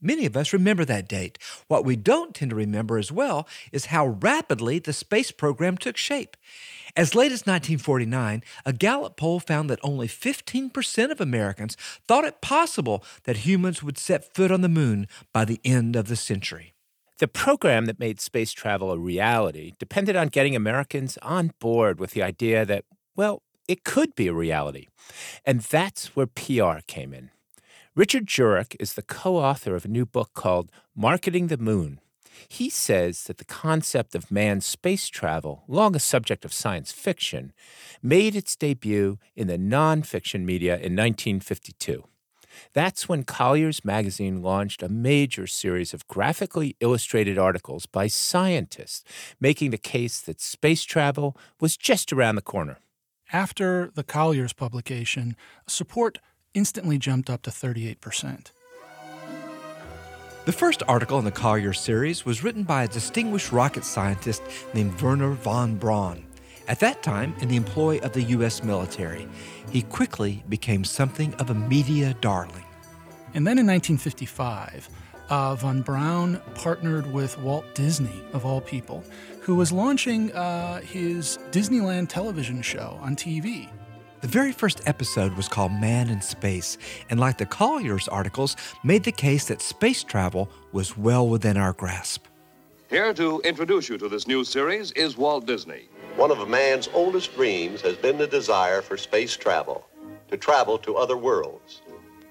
Many 0.00 0.26
of 0.26 0.36
us 0.36 0.52
remember 0.52 0.84
that 0.84 1.08
date. 1.08 1.38
What 1.66 1.84
we 1.84 1.96
don't 1.96 2.34
tend 2.34 2.50
to 2.50 2.56
remember 2.56 2.98
as 2.98 3.10
well 3.10 3.48
is 3.72 3.86
how 3.86 4.06
rapidly 4.06 4.78
the 4.78 4.92
space 4.92 5.32
program 5.32 5.76
took 5.76 5.96
shape. 5.96 6.36
As 6.96 7.14
late 7.14 7.32
as 7.32 7.46
1949, 7.46 8.42
a 8.64 8.72
Gallup 8.72 9.16
poll 9.16 9.40
found 9.40 9.68
that 9.70 9.80
only 9.82 10.06
15% 10.06 11.10
of 11.10 11.20
Americans 11.20 11.76
thought 12.06 12.24
it 12.24 12.40
possible 12.40 13.04
that 13.24 13.38
humans 13.38 13.82
would 13.82 13.98
set 13.98 14.34
foot 14.34 14.52
on 14.52 14.60
the 14.60 14.68
moon 14.68 15.08
by 15.32 15.44
the 15.44 15.60
end 15.64 15.96
of 15.96 16.08
the 16.08 16.16
century. 16.16 16.74
The 17.18 17.28
program 17.28 17.86
that 17.86 17.98
made 17.98 18.20
space 18.20 18.52
travel 18.52 18.92
a 18.92 18.98
reality 18.98 19.72
depended 19.80 20.14
on 20.14 20.28
getting 20.28 20.54
Americans 20.54 21.18
on 21.22 21.52
board 21.58 21.98
with 21.98 22.12
the 22.12 22.22
idea 22.22 22.64
that, 22.64 22.84
well, 23.16 23.42
it 23.66 23.82
could 23.82 24.14
be 24.14 24.28
a 24.28 24.32
reality. 24.32 24.86
And 25.44 25.60
that's 25.60 26.14
where 26.14 26.26
PR 26.26 26.78
came 26.86 27.12
in. 27.12 27.30
Richard 27.98 28.26
Jurek 28.26 28.76
is 28.78 28.94
the 28.94 29.02
co 29.02 29.38
author 29.38 29.74
of 29.74 29.84
a 29.84 29.88
new 29.88 30.06
book 30.06 30.30
called 30.32 30.70
Marketing 30.94 31.48
the 31.48 31.56
Moon. 31.56 31.98
He 32.46 32.70
says 32.70 33.24
that 33.24 33.38
the 33.38 33.44
concept 33.44 34.14
of 34.14 34.30
manned 34.30 34.62
space 34.62 35.08
travel, 35.08 35.64
long 35.66 35.96
a 35.96 35.98
subject 35.98 36.44
of 36.44 36.52
science 36.52 36.92
fiction, 36.92 37.52
made 38.00 38.36
its 38.36 38.54
debut 38.54 39.18
in 39.34 39.48
the 39.48 39.58
nonfiction 39.58 40.44
media 40.44 40.74
in 40.74 40.94
1952. 40.94 42.04
That's 42.72 43.08
when 43.08 43.24
Collier's 43.24 43.84
magazine 43.84 44.42
launched 44.42 44.80
a 44.80 44.88
major 44.88 45.48
series 45.48 45.92
of 45.92 46.06
graphically 46.06 46.76
illustrated 46.78 47.36
articles 47.36 47.86
by 47.86 48.06
scientists, 48.06 49.02
making 49.40 49.72
the 49.72 49.76
case 49.76 50.20
that 50.20 50.40
space 50.40 50.84
travel 50.84 51.36
was 51.58 51.76
just 51.76 52.12
around 52.12 52.36
the 52.36 52.42
corner. 52.42 52.78
After 53.32 53.90
the 53.92 54.04
Collier's 54.04 54.52
publication, 54.52 55.34
support 55.66 56.18
instantly 56.54 56.98
jumped 56.98 57.30
up 57.30 57.42
to 57.42 57.50
38%. 57.50 58.50
The 60.44 60.52
first 60.52 60.82
article 60.88 61.18
in 61.18 61.26
the 61.26 61.30
Collier 61.30 61.74
series 61.74 62.24
was 62.24 62.42
written 62.42 62.62
by 62.62 62.84
a 62.84 62.88
distinguished 62.88 63.52
rocket 63.52 63.84
scientist 63.84 64.42
named 64.72 64.98
Wernher 65.00 65.32
von 65.32 65.76
Braun. 65.76 66.24
At 66.68 66.80
that 66.80 67.02
time, 67.02 67.34
in 67.40 67.48
the 67.48 67.56
employ 67.56 67.98
of 67.98 68.12
the 68.12 68.22
U.S. 68.22 68.62
military, 68.62 69.28
he 69.70 69.82
quickly 69.82 70.42
became 70.48 70.84
something 70.84 71.34
of 71.34 71.50
a 71.50 71.54
media 71.54 72.14
darling. 72.20 72.64
And 73.34 73.46
then 73.46 73.58
in 73.58 73.66
1955, 73.66 74.88
uh, 75.28 75.54
Von 75.56 75.82
Braun 75.82 76.40
partnered 76.54 77.12
with 77.12 77.38
Walt 77.38 77.64
Disney, 77.74 78.22
of 78.32 78.46
all 78.46 78.60
people, 78.60 79.04
who 79.42 79.54
was 79.54 79.70
launching 79.72 80.32
uh, 80.32 80.80
his 80.80 81.38
Disneyland 81.50 82.08
television 82.08 82.62
show 82.62 82.98
on 83.02 83.16
TV. 83.16 83.68
The 84.20 84.26
very 84.26 84.50
first 84.50 84.82
episode 84.84 85.34
was 85.34 85.46
called 85.46 85.70
Man 85.70 86.08
in 86.08 86.20
Space, 86.20 86.76
and 87.08 87.20
like 87.20 87.38
the 87.38 87.46
Collier's 87.46 88.08
articles, 88.08 88.56
made 88.82 89.04
the 89.04 89.12
case 89.12 89.46
that 89.46 89.62
space 89.62 90.02
travel 90.02 90.50
was 90.72 90.98
well 90.98 91.28
within 91.28 91.56
our 91.56 91.72
grasp. 91.72 92.26
Here 92.90 93.14
to 93.14 93.40
introduce 93.44 93.88
you 93.88 93.96
to 93.98 94.08
this 94.08 94.26
new 94.26 94.42
series 94.42 94.90
is 94.92 95.16
Walt 95.16 95.46
Disney. 95.46 95.88
One 96.16 96.32
of 96.32 96.48
man's 96.48 96.88
oldest 96.92 97.36
dreams 97.36 97.80
has 97.82 97.94
been 97.94 98.18
the 98.18 98.26
desire 98.26 98.82
for 98.82 98.96
space 98.96 99.36
travel, 99.36 99.86
to 100.32 100.36
travel 100.36 100.78
to 100.78 100.96
other 100.96 101.16
worlds. 101.16 101.82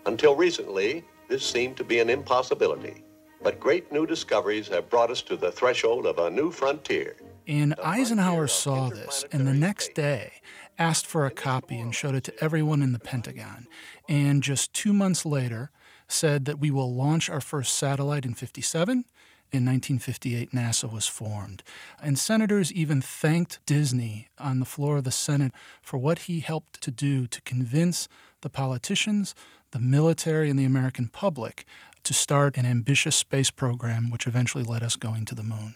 Until 0.05 0.35
recently, 0.35 1.05
this 1.29 1.45
seemed 1.45 1.77
to 1.77 1.85
be 1.85 1.99
an 1.99 2.09
impossibility. 2.09 3.05
But 3.41 3.61
great 3.61 3.93
new 3.93 4.05
discoveries 4.05 4.67
have 4.67 4.89
brought 4.89 5.11
us 5.11 5.21
to 5.21 5.37
the 5.37 5.53
threshold 5.53 6.05
of 6.05 6.17
a 6.17 6.29
new 6.29 6.51
frontier. 6.51 7.15
And 7.47 7.75
Eisenhower 7.81 8.47
saw 8.47 8.89
this, 8.89 9.23
and 9.31 9.47
the 9.47 9.53
next 9.53 9.93
day 9.93 10.33
asked 10.79 11.05
for 11.05 11.25
a 11.25 11.31
copy 11.31 11.79
and 11.79 11.93
showed 11.93 12.15
it 12.15 12.23
to 12.25 12.43
everyone 12.43 12.81
in 12.81 12.93
the 12.93 12.99
Pentagon. 12.99 13.67
And 14.07 14.43
just 14.43 14.73
two 14.73 14.93
months 14.93 15.25
later, 15.25 15.71
said 16.07 16.45
that 16.45 16.59
we 16.59 16.71
will 16.71 16.93
launch 16.93 17.29
our 17.29 17.41
first 17.41 17.73
satellite 17.77 18.25
in 18.25 18.33
57. 18.33 19.05
In 19.49 19.65
1958, 19.65 20.51
NASA 20.51 20.91
was 20.91 21.07
formed. 21.07 21.63
And 22.01 22.19
senators 22.19 22.71
even 22.73 23.01
thanked 23.01 23.65
Disney 23.65 24.27
on 24.37 24.59
the 24.59 24.65
floor 24.65 24.97
of 24.97 25.03
the 25.05 25.11
Senate 25.11 25.53
for 25.81 25.97
what 25.97 26.19
he 26.19 26.41
helped 26.41 26.81
to 26.81 26.91
do 26.91 27.27
to 27.27 27.41
convince 27.41 28.07
the 28.41 28.49
politicians, 28.49 29.33
the 29.71 29.79
military, 29.79 30.49
and 30.49 30.59
the 30.59 30.65
American 30.65 31.07
public 31.07 31.65
to 32.03 32.13
start 32.13 32.57
an 32.57 32.65
ambitious 32.65 33.15
space 33.15 33.51
program, 33.51 34.09
which 34.09 34.27
eventually 34.27 34.63
led 34.63 34.83
us 34.83 34.95
going 34.95 35.25
to 35.25 35.35
the 35.35 35.43
moon. 35.43 35.75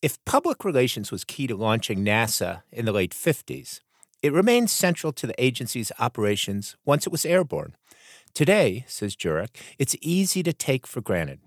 If 0.00 0.22
public 0.24 0.64
relations 0.64 1.10
was 1.10 1.24
key 1.24 1.46
to 1.46 1.56
launching 1.56 2.04
NASA 2.04 2.62
in 2.70 2.84
the 2.84 2.92
late 2.92 3.12
50s, 3.12 3.80
it 4.22 4.32
remained 4.32 4.70
central 4.70 5.12
to 5.12 5.26
the 5.26 5.42
agency's 5.42 5.92
operations 5.98 6.76
once 6.84 7.06
it 7.06 7.12
was 7.12 7.24
airborne. 7.24 7.76
Today, 8.34 8.84
says 8.86 9.16
Jurek, 9.16 9.56
it's 9.78 9.96
easy 10.00 10.42
to 10.42 10.52
take 10.52 10.86
for 10.86 11.00
granted. 11.00 11.40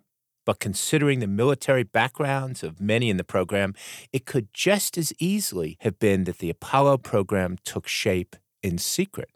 But 0.45 0.59
considering 0.59 1.19
the 1.19 1.27
military 1.27 1.83
backgrounds 1.83 2.63
of 2.63 2.81
many 2.81 3.09
in 3.09 3.17
the 3.17 3.23
program, 3.23 3.75
it 4.11 4.25
could 4.25 4.47
just 4.53 4.97
as 4.97 5.13
easily 5.19 5.77
have 5.81 5.99
been 5.99 6.23
that 6.23 6.39
the 6.39 6.49
Apollo 6.49 6.99
program 6.99 7.57
took 7.63 7.87
shape 7.87 8.35
in 8.63 8.77
secret. 8.79 9.29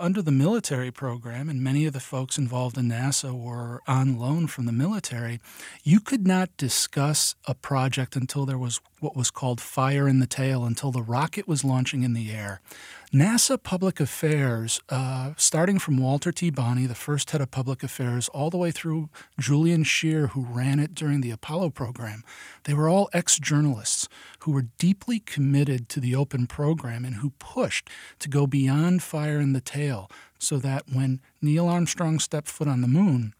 Under 0.00 0.22
the 0.22 0.32
military 0.32 0.90
program, 0.90 1.50
and 1.50 1.62
many 1.62 1.84
of 1.84 1.92
the 1.92 2.00
folks 2.00 2.38
involved 2.38 2.78
in 2.78 2.88
NASA 2.88 3.38
were 3.38 3.82
on 3.86 4.18
loan 4.18 4.46
from 4.46 4.64
the 4.64 4.72
military, 4.72 5.40
you 5.84 6.00
could 6.00 6.26
not 6.26 6.56
discuss 6.56 7.34
a 7.44 7.54
project 7.54 8.16
until 8.16 8.46
there 8.46 8.56
was 8.56 8.80
what 9.00 9.14
was 9.14 9.30
called 9.30 9.60
fire 9.60 10.08
in 10.08 10.18
the 10.18 10.26
tail, 10.26 10.64
until 10.64 10.90
the 10.90 11.02
rocket 11.02 11.46
was 11.46 11.64
launching 11.64 12.02
in 12.02 12.14
the 12.14 12.32
air. 12.32 12.62
NASA 13.12 13.60
Public 13.60 13.98
Affairs, 13.98 14.80
uh, 14.88 15.32
starting 15.36 15.80
from 15.80 15.98
Walter 15.98 16.30
T. 16.30 16.48
Bonney, 16.48 16.86
the 16.86 16.94
first 16.94 17.32
head 17.32 17.40
of 17.40 17.50
public 17.50 17.82
affairs, 17.82 18.28
all 18.28 18.50
the 18.50 18.56
way 18.56 18.70
through 18.70 19.08
Julian 19.36 19.82
Scheer, 19.82 20.28
who 20.28 20.42
ran 20.42 20.78
it 20.78 20.94
during 20.94 21.20
the 21.20 21.32
Apollo 21.32 21.70
program, 21.70 22.22
they 22.64 22.72
were 22.72 22.88
all 22.88 23.10
ex 23.12 23.36
journalists 23.40 24.08
who 24.40 24.52
were 24.52 24.68
deeply 24.78 25.18
committed 25.18 25.88
to 25.88 25.98
the 25.98 26.14
open 26.14 26.46
program 26.46 27.04
and 27.04 27.16
who 27.16 27.30
pushed 27.40 27.90
to 28.20 28.28
go 28.28 28.46
beyond 28.46 29.02
fire 29.02 29.40
in 29.40 29.54
the 29.54 29.60
tail 29.60 30.08
so 30.38 30.58
that 30.58 30.84
when 30.92 31.20
Neil 31.42 31.66
Armstrong 31.66 32.20
stepped 32.20 32.48
foot 32.48 32.68
on 32.68 32.80
the 32.80 32.86
moon, 32.86 33.34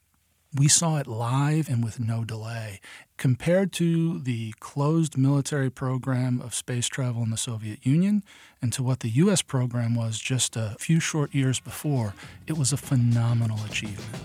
we 0.55 0.67
saw 0.67 0.99
it 0.99 1.07
live 1.07 1.69
and 1.69 1.85
with 1.85 2.01
no 2.01 2.25
delay. 2.25 2.81
Compared 3.17 3.73
to 3.73 4.19
the 4.19 4.53
closed 4.59 5.17
military 5.17 5.71
program 5.71 6.41
of 6.41 6.55
space 6.55 6.89
travel 6.89 7.23
in 7.23 7.31
the 7.31 7.37
Soviet 7.37 7.87
Union 7.87 8.25
and 8.61 8.73
to 8.73 8.83
what 8.83 9.01
the 9.01 9.11
U.S. 9.11 9.43
program 9.43 9.95
was 9.95 10.19
just 10.19 10.57
a 10.57 10.77
few 10.81 10.99
short 10.99 11.35
years 11.35 11.61
before, 11.61 12.15
it 12.47 12.59
was 12.59 12.73
a 12.73 12.77
phenomenal 12.77 13.59
achievement. 13.65 14.17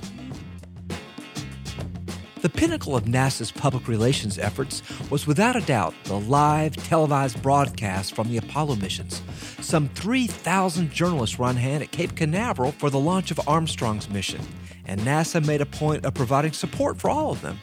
The 2.41 2.49
pinnacle 2.49 2.95
of 2.95 3.05
NASA's 3.05 3.51
public 3.51 3.87
relations 3.87 4.37
efforts 4.37 4.83
was 5.09 5.25
without 5.25 5.55
a 5.55 5.61
doubt 5.61 5.95
the 6.03 6.19
live 6.19 6.75
televised 6.75 7.41
broadcast 7.41 8.15
from 8.15 8.29
the 8.29 8.37
Apollo 8.37 8.75
missions. 8.75 9.23
Some 9.61 9.89
3,000 9.89 10.91
journalists 10.91 11.39
were 11.39 11.47
on 11.47 11.55
hand 11.55 11.81
at 11.81 11.91
Cape 11.91 12.15
Canaveral 12.15 12.71
for 12.71 12.91
the 12.91 12.99
launch 12.99 13.31
of 13.31 13.39
Armstrong's 13.47 14.07
mission, 14.09 14.41
and 14.87 15.01
NASA 15.01 15.45
made 15.45 15.61
a 15.61 15.65
point 15.65 16.05
of 16.05 16.13
providing 16.13 16.53
support 16.53 16.97
for 16.97 17.09
all 17.09 17.31
of 17.31 17.41
them. 17.41 17.59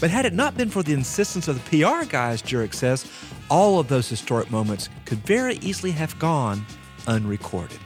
But 0.00 0.10
had 0.10 0.26
it 0.26 0.32
not 0.32 0.56
been 0.56 0.70
for 0.70 0.82
the 0.82 0.92
insistence 0.92 1.48
of 1.48 1.62
the 1.62 1.82
PR 1.82 2.04
guys, 2.04 2.42
Jurek 2.42 2.74
says, 2.74 3.10
all 3.50 3.78
of 3.78 3.88
those 3.88 4.08
historic 4.08 4.50
moments 4.50 4.88
could 5.04 5.18
very 5.18 5.56
easily 5.56 5.92
have 5.92 6.18
gone 6.18 6.64
unrecorded. 7.06 7.78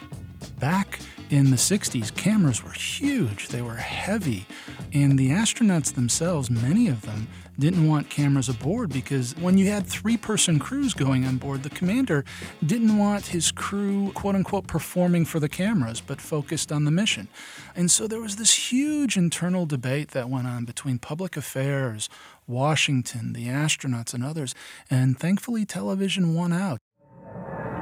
Back 0.59 1.01
in 1.30 1.51
the 1.51 1.57
60s, 1.57 2.14
cameras 2.14 2.64
were 2.64 2.72
huge, 2.72 3.49
they 3.49 3.62
were 3.62 3.74
heavy, 3.74 4.47
and 4.93 5.18
the 5.18 5.30
astronauts 5.30 5.93
themselves, 5.95 6.51
many 6.51 6.89
of 6.89 7.03
them, 7.03 7.28
didn't 7.59 7.88
want 7.88 8.09
cameras 8.09 8.48
aboard 8.48 8.90
because 8.90 9.34
when 9.36 9.59
you 9.59 9.66
had 9.66 9.86
three 9.86 10.16
person 10.16 10.59
crews 10.59 10.94
going 10.94 11.24
on 11.24 11.36
board, 11.36 11.62
the 11.62 11.70
commander 11.70 12.24
didn't 12.64 12.96
want 12.96 13.26
his 13.26 13.50
crew, 13.50 14.12
quote 14.12 14.34
unquote, 14.34 14.66
performing 14.66 15.24
for 15.24 15.40
the 15.40 15.48
cameras, 15.48 16.00
but 16.00 16.20
focused 16.20 16.70
on 16.70 16.84
the 16.84 16.90
mission. 16.90 17.28
And 17.74 17.90
so 17.90 18.06
there 18.06 18.20
was 18.20 18.36
this 18.36 18.72
huge 18.72 19.16
internal 19.16 19.66
debate 19.66 20.12
that 20.12 20.30
went 20.30 20.46
on 20.46 20.64
between 20.64 20.98
public 20.98 21.36
affairs, 21.36 22.09
Washington, 22.46 23.32
the 23.32 23.46
astronauts, 23.48 24.14
and 24.14 24.22
others. 24.22 24.54
And 24.88 25.18
thankfully, 25.18 25.64
television 25.64 26.34
won 26.34 26.52
out. 26.52 26.78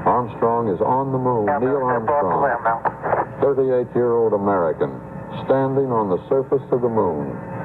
Armstrong 0.06 0.68
is 0.68 0.80
on 0.80 1.12
the 1.12 1.18
moon. 1.18 1.46
Neil 1.46 1.82
Armstrong, 1.82 3.42
38 3.42 3.94
year 3.94 4.12
old 4.12 4.32
American, 4.32 4.88
standing 5.44 5.90
on 5.90 6.08
the 6.08 6.22
surface 6.28 6.62
of 6.70 6.80
the 6.80 6.88
moon. 6.88 7.55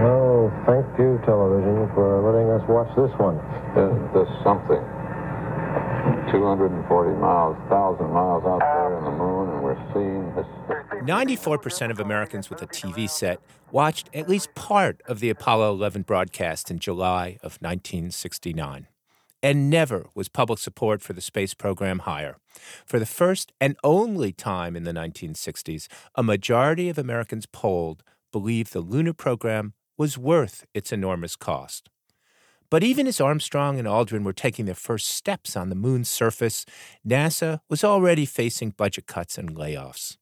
Oh, 0.00 0.46
thank 0.64 0.86
you, 0.96 1.18
television, 1.26 1.90
for 1.92 2.22
letting 2.22 2.48
us 2.54 2.62
watch 2.68 2.86
this 2.94 3.10
one. 3.18 3.34
Isn't 3.74 4.14
this 4.14 4.30
something? 4.44 4.78
240 6.30 7.18
miles, 7.18 7.56
1,000 7.68 8.06
miles 8.06 8.44
out 8.44 8.60
there 8.60 8.98
in 8.98 9.04
the 9.04 9.10
moon, 9.10 9.50
and 9.50 9.62
we're 9.62 9.74
seeing 9.92 10.34
this. 10.36 10.46
94% 11.02 11.90
of 11.90 11.98
Americans 11.98 12.48
with 12.48 12.62
a 12.62 12.68
TV 12.68 13.10
set 13.10 13.40
watched 13.72 14.08
at 14.14 14.28
least 14.28 14.54
part 14.54 15.00
of 15.08 15.18
the 15.18 15.30
Apollo 15.30 15.74
11 15.74 16.02
broadcast 16.02 16.70
in 16.70 16.78
July 16.78 17.38
of 17.42 17.58
1969. 17.60 18.86
And 19.42 19.68
never 19.68 20.06
was 20.14 20.28
public 20.28 20.60
support 20.60 21.02
for 21.02 21.12
the 21.12 21.20
space 21.20 21.54
program 21.54 22.00
higher. 22.00 22.36
For 22.86 23.00
the 23.00 23.06
first 23.06 23.52
and 23.60 23.76
only 23.82 24.32
time 24.32 24.76
in 24.76 24.84
the 24.84 24.92
1960s, 24.92 25.88
a 26.14 26.22
majority 26.22 26.88
of 26.88 26.98
Americans 26.98 27.46
polled 27.46 28.04
believed 28.30 28.72
the 28.72 28.80
lunar 28.80 29.12
program 29.12 29.74
was 29.98 30.16
worth 30.16 30.64
its 30.72 30.92
enormous 30.92 31.36
cost. 31.36 31.90
But 32.70 32.84
even 32.84 33.06
as 33.06 33.20
Armstrong 33.20 33.78
and 33.78 33.88
Aldrin 33.88 34.24
were 34.24 34.32
taking 34.32 34.66
their 34.66 34.74
first 34.74 35.08
steps 35.08 35.56
on 35.56 35.68
the 35.68 35.74
moon's 35.74 36.08
surface, 36.08 36.64
NASA 37.06 37.60
was 37.68 37.82
already 37.82 38.26
facing 38.26 38.70
budget 38.70 39.06
cuts 39.06 39.38
and 39.38 39.56
layoffs. 39.56 40.16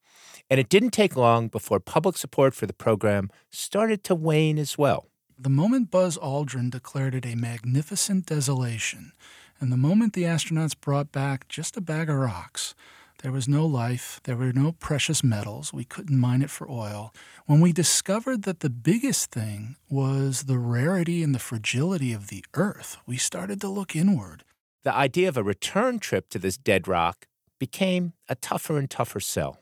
And 0.48 0.60
it 0.60 0.68
didn't 0.68 0.90
take 0.90 1.16
long 1.16 1.48
before 1.48 1.80
public 1.80 2.16
support 2.16 2.54
for 2.54 2.66
the 2.66 2.72
program 2.72 3.30
started 3.50 4.04
to 4.04 4.14
wane 4.14 4.58
as 4.58 4.78
well. 4.78 5.08
The 5.38 5.50
moment 5.50 5.90
Buzz 5.90 6.16
Aldrin 6.16 6.70
declared 6.70 7.14
it 7.14 7.26
a 7.26 7.34
magnificent 7.34 8.26
desolation, 8.26 9.12
and 9.60 9.72
the 9.72 9.76
moment 9.76 10.12
the 10.14 10.22
astronauts 10.22 10.80
brought 10.80 11.12
back 11.12 11.48
just 11.48 11.76
a 11.76 11.80
bag 11.80 12.08
of 12.08 12.16
rocks, 12.16 12.74
there 13.22 13.32
was 13.32 13.48
no 13.48 13.66
life, 13.66 14.20
there 14.24 14.36
were 14.36 14.52
no 14.52 14.72
precious 14.72 15.24
metals, 15.24 15.72
we 15.72 15.84
couldn't 15.84 16.18
mine 16.18 16.42
it 16.42 16.50
for 16.50 16.70
oil. 16.70 17.14
When 17.46 17.60
we 17.60 17.72
discovered 17.72 18.42
that 18.42 18.60
the 18.60 18.70
biggest 18.70 19.30
thing 19.30 19.76
was 19.88 20.44
the 20.44 20.58
rarity 20.58 21.22
and 21.22 21.34
the 21.34 21.38
fragility 21.38 22.12
of 22.12 22.28
the 22.28 22.44
Earth, 22.54 22.98
we 23.06 23.16
started 23.16 23.60
to 23.62 23.68
look 23.68 23.96
inward. 23.96 24.44
The 24.84 24.94
idea 24.94 25.28
of 25.28 25.36
a 25.36 25.42
return 25.42 25.98
trip 25.98 26.28
to 26.30 26.38
this 26.38 26.56
dead 26.56 26.86
rock 26.86 27.26
became 27.58 28.12
a 28.28 28.34
tougher 28.34 28.78
and 28.78 28.88
tougher 28.88 29.20
sell. 29.20 29.58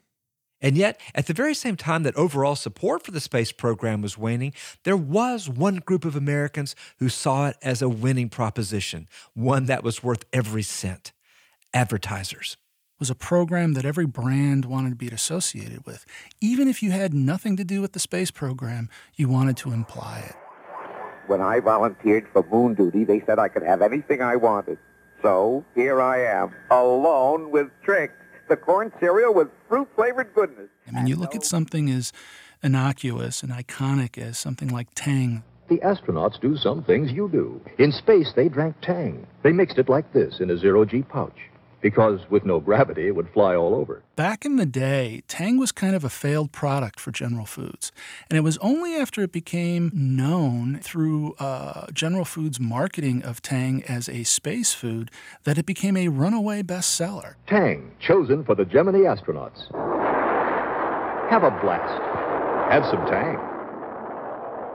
And 0.60 0.76
yet, 0.76 0.98
at 1.14 1.26
the 1.26 1.34
very 1.34 1.54
same 1.54 1.76
time 1.76 2.04
that 2.04 2.16
overall 2.16 2.56
support 2.56 3.04
for 3.04 3.10
the 3.10 3.20
space 3.20 3.52
program 3.52 4.00
was 4.00 4.16
waning, 4.16 4.54
there 4.84 4.96
was 4.96 5.48
one 5.48 5.76
group 5.76 6.04
of 6.04 6.16
Americans 6.16 6.74
who 6.98 7.10
saw 7.10 7.48
it 7.48 7.56
as 7.62 7.82
a 7.82 7.88
winning 7.88 8.30
proposition, 8.30 9.06
one 9.34 9.66
that 9.66 9.84
was 9.84 10.02
worth 10.02 10.24
every 10.32 10.62
cent 10.62 11.12
advertisers. 11.74 12.56
It 13.04 13.08
was 13.08 13.10
a 13.10 13.14
program 13.16 13.74
that 13.74 13.84
every 13.84 14.06
brand 14.06 14.64
wanted 14.64 14.88
to 14.88 14.96
be 14.96 15.08
associated 15.08 15.84
with. 15.84 16.06
Even 16.40 16.68
if 16.68 16.82
you 16.82 16.90
had 16.90 17.12
nothing 17.12 17.54
to 17.58 17.62
do 17.62 17.82
with 17.82 17.92
the 17.92 17.98
space 17.98 18.30
program, 18.30 18.88
you 19.14 19.28
wanted 19.28 19.58
to 19.58 19.72
imply 19.72 20.20
it. 20.20 20.34
When 21.26 21.42
I 21.42 21.60
volunteered 21.60 22.26
for 22.32 22.42
moon 22.50 22.72
duty, 22.72 23.04
they 23.04 23.20
said 23.26 23.38
I 23.38 23.48
could 23.48 23.62
have 23.62 23.82
anything 23.82 24.22
I 24.22 24.36
wanted. 24.36 24.78
So 25.20 25.66
here 25.74 26.00
I 26.00 26.22
am, 26.22 26.54
alone 26.70 27.50
with 27.50 27.68
Trix 27.82 28.14
the 28.48 28.56
corn 28.56 28.90
cereal 28.98 29.34
with 29.34 29.48
fruit 29.68 29.88
flavored 29.94 30.32
goodness. 30.34 30.70
I 30.88 30.92
mean, 30.92 31.06
you 31.06 31.16
look 31.16 31.34
at 31.34 31.44
something 31.44 31.90
as 31.90 32.10
innocuous 32.62 33.42
and 33.42 33.52
iconic 33.52 34.16
as 34.16 34.38
something 34.38 34.68
like 34.68 34.88
Tang. 34.94 35.44
The 35.68 35.76
astronauts 35.78 36.40
do 36.40 36.56
some 36.56 36.82
things 36.84 37.12
you 37.12 37.28
do. 37.28 37.60
In 37.78 37.92
space, 37.92 38.32
they 38.34 38.48
drank 38.48 38.76
Tang. 38.80 39.26
They 39.42 39.52
mixed 39.52 39.76
it 39.76 39.90
like 39.90 40.10
this 40.14 40.40
in 40.40 40.50
a 40.50 40.56
zero 40.56 40.86
G 40.86 41.02
pouch. 41.02 41.50
Because 41.84 42.20
with 42.30 42.46
no 42.46 42.60
gravity, 42.60 43.08
it 43.08 43.14
would 43.14 43.28
fly 43.28 43.54
all 43.54 43.74
over. 43.74 44.02
Back 44.16 44.46
in 44.46 44.56
the 44.56 44.64
day, 44.64 45.22
Tang 45.28 45.58
was 45.58 45.70
kind 45.70 45.94
of 45.94 46.02
a 46.02 46.08
failed 46.08 46.50
product 46.50 46.98
for 46.98 47.10
General 47.10 47.44
Foods. 47.44 47.92
And 48.30 48.38
it 48.38 48.40
was 48.40 48.56
only 48.62 48.96
after 48.96 49.20
it 49.20 49.32
became 49.32 49.90
known 49.92 50.78
through 50.80 51.34
uh, 51.34 51.88
General 51.92 52.24
Foods' 52.24 52.58
marketing 52.58 53.22
of 53.22 53.42
Tang 53.42 53.82
as 53.86 54.08
a 54.08 54.24
space 54.24 54.72
food 54.72 55.10
that 55.42 55.58
it 55.58 55.66
became 55.66 55.94
a 55.98 56.08
runaway 56.08 56.62
bestseller. 56.62 57.34
Tang, 57.46 57.90
chosen 58.00 58.44
for 58.44 58.54
the 58.54 58.64
Gemini 58.64 59.00
astronauts. 59.00 59.70
Have 61.28 61.42
a 61.42 61.50
blast. 61.50 62.72
Have 62.72 62.86
some 62.86 63.04
Tang. 63.10 63.53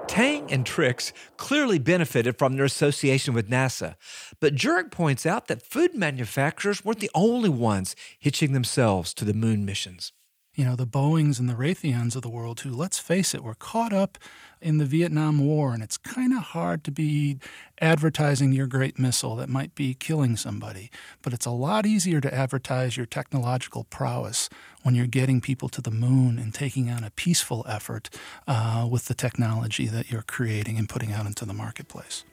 Tang 0.10 0.52
and 0.52 0.66
Trix 0.66 1.14
clearly 1.38 1.78
benefited 1.78 2.40
from 2.40 2.56
their 2.56 2.66
association 2.66 3.36
with 3.36 3.48
NASA, 3.48 3.94
but 4.40 4.56
Jurek 4.56 4.90
points 4.90 5.24
out 5.24 5.46
that 5.48 5.62
food 5.62 5.94
manufacturers 5.94 6.84
weren't 6.84 7.00
the 7.00 7.12
only 7.14 7.48
ones 7.48 7.96
hitching 8.18 8.54
themselves 8.54 9.14
to 9.14 9.24
the 9.24 9.36
moon 9.36 9.66
missions. 9.66 10.12
You 10.60 10.66
know, 10.66 10.76
the 10.76 10.86
Boeings 10.86 11.40
and 11.40 11.48
the 11.48 11.54
Raytheons 11.54 12.18
of 12.18 12.22
the 12.22 12.28
world, 12.28 12.60
who, 12.60 12.72
let's 12.72 13.00
face 13.00 13.34
it, 13.34 13.46
were 13.46 13.56
caught 13.56 13.94
up 13.94 14.18
in 14.60 14.78
the 14.78 14.84
Vietnam 14.84 15.40
War, 15.40 15.74
and 15.74 15.82
it's 15.82 15.98
kind 15.98 16.34
of 16.34 16.40
hard 16.40 16.84
to 16.84 16.92
be 16.92 17.38
advertising 17.80 18.52
your 18.52 18.68
great 18.68 19.00
missile 19.00 19.38
that 19.38 19.48
might 19.48 19.74
be 19.74 19.94
killing 19.94 20.36
somebody. 20.36 20.92
But 21.22 21.32
it's 21.32 21.46
a 21.46 21.52
lot 21.52 21.86
easier 21.86 22.20
to 22.20 22.34
advertise 22.34 22.98
your 22.98 23.06
technological 23.06 23.86
prowess 23.86 24.50
when 24.84 24.96
you're 24.96 25.08
getting 25.08 25.40
people 25.40 25.70
to 25.70 25.82
the 25.82 25.92
moon 25.92 26.38
and 26.38 26.54
taking 26.54 26.90
on 26.90 27.06
a 27.06 27.12
peaceful 27.12 27.66
effort 27.66 28.10
uh, 28.46 28.86
with 28.92 29.06
the 29.06 29.14
technology 29.14 29.88
that 29.88 30.12
you're 30.12 30.24
creating 30.24 30.78
and 30.78 30.90
putting 30.90 31.14
out 31.14 31.26
into 31.26 31.46
the 31.46 31.54
marketplace. 31.54 32.26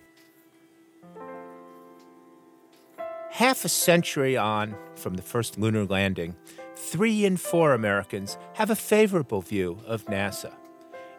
Half 3.30 3.64
a 3.64 3.68
century 3.68 4.36
on 4.36 4.74
from 4.96 5.14
the 5.14 5.22
first 5.22 5.60
lunar 5.60 5.84
landing, 5.84 6.34
three 6.76 7.24
in 7.24 7.36
four 7.36 7.72
Americans 7.72 8.38
have 8.54 8.70
a 8.70 8.76
favorable 8.76 9.40
view 9.40 9.80
of 9.86 10.04
NASA. 10.06 10.52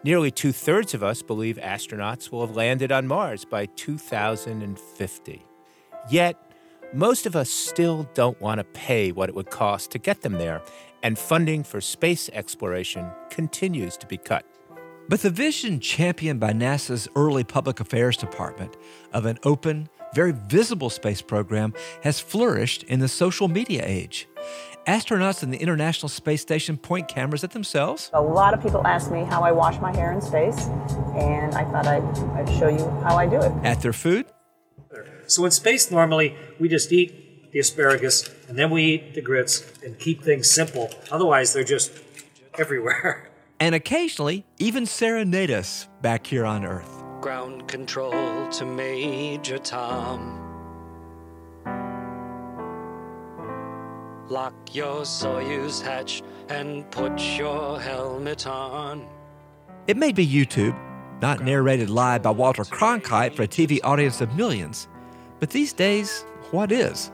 Nearly 0.04 0.32
two 0.32 0.52
thirds 0.52 0.94
of 0.94 1.04
us 1.04 1.22
believe 1.22 1.58
astronauts 1.58 2.32
will 2.32 2.46
have 2.46 2.56
landed 2.56 2.92
on 2.92 3.08
Mars 3.08 3.44
by 3.44 3.66
2050. 3.66 5.46
Yet, 6.10 6.52
most 6.94 7.26
of 7.26 7.36
us 7.36 7.50
still 7.50 8.08
don't 8.14 8.40
want 8.40 8.60
to 8.60 8.64
pay 8.64 9.12
what 9.12 9.28
it 9.28 9.36
would 9.36 9.50
cost 9.50 9.92
to 9.92 10.00
get 10.00 10.22
them 10.22 10.34
there, 10.34 10.62
and 11.04 11.20
funding 11.20 11.64
for 11.64 11.82
space 11.82 12.30
exploration 12.32 13.10
continues 13.30 13.98
to 13.98 14.08
be 14.08 14.18
cut. 14.18 14.46
But 15.10 15.22
the 15.22 15.30
vision 15.30 15.80
championed 15.80 16.40
by 16.40 16.52
NASA's 16.54 17.08
early 17.16 17.44
public 17.44 17.80
affairs 17.80 18.18
department 18.18 18.78
of 19.14 19.26
an 19.26 19.40
open, 19.44 19.90
very 20.14 20.32
visible 20.32 20.90
space 20.90 21.22
program 21.22 21.74
has 22.04 22.20
flourished 22.20 22.84
in 22.84 23.00
the 23.00 23.08
social 23.08 23.48
media 23.48 23.84
age. 23.86 24.28
Astronauts 24.88 25.44
in 25.44 25.52
the 25.52 25.58
International 25.58 26.08
Space 26.08 26.42
Station 26.42 26.78
point 26.78 27.10
cameras 27.10 27.44
at 27.44 27.52
themselves. 27.52 28.10
A 28.14 28.22
lot 28.22 28.54
of 28.54 28.64
people 28.64 28.88
ask 28.88 29.12
me 29.12 29.26
how 29.26 29.42
I 29.42 29.52
wash 29.52 29.82
my 29.82 29.94
hair 29.94 30.14
in 30.14 30.22
space, 30.22 30.68
and 31.14 31.54
I 31.56 31.66
thought 31.66 31.88
I'd, 31.88 32.04
I'd 32.38 32.50
show 32.58 32.70
you 32.70 32.90
how 33.02 33.18
I 33.18 33.28
do 33.28 33.36
it. 33.36 33.52
At 33.64 33.82
their 33.82 33.92
food. 33.92 34.28
So 35.28 35.44
in 35.44 35.52
space, 35.52 35.92
normally 35.92 36.38
we 36.58 36.70
just 36.70 36.92
eat 36.94 37.52
the 37.52 37.60
asparagus 37.60 38.30
and 38.48 38.58
then 38.58 38.70
we 38.70 38.84
eat 38.84 39.14
the 39.14 39.22
grits 39.22 39.74
and 39.84 40.00
keep 40.00 40.24
things 40.24 40.50
simple. 40.50 40.90
Otherwise, 41.12 41.54
they're 41.54 41.64
just 41.64 41.92
everywhere. 42.58 43.30
And 43.60 43.74
occasionally, 43.74 44.46
even 44.60 44.86
serenade 44.86 45.50
us 45.50 45.88
back 46.04 46.28
here 46.28 46.46
on 46.46 46.64
Earth. 46.64 47.04
Ground 47.22 47.68
control 47.68 48.48
to 48.50 48.66
Major 48.68 49.58
Tom. 49.58 50.37
Lock 54.30 54.76
your 54.76 55.04
Soyuz 55.04 55.82
hatch 55.82 56.22
and 56.50 56.90
put 56.92 57.18
your 57.38 57.80
helmet 57.80 58.46
on. 58.46 59.08
It 59.88 59.96
may 59.96 60.12
be 60.12 60.28
YouTube, 60.28 60.78
not 61.22 61.42
narrated 61.42 61.90
live 61.90 62.24
by 62.24 62.32
Walter 62.32 62.64
Cronkite 62.66 63.34
for 63.36 63.44
a 63.44 63.48
TV 63.48 63.80
audience 63.86 64.20
of 64.20 64.36
millions, 64.36 64.90
but 65.40 65.50
these 65.50 65.72
days, 65.72 66.26
what 66.52 66.74
is? 66.74 67.10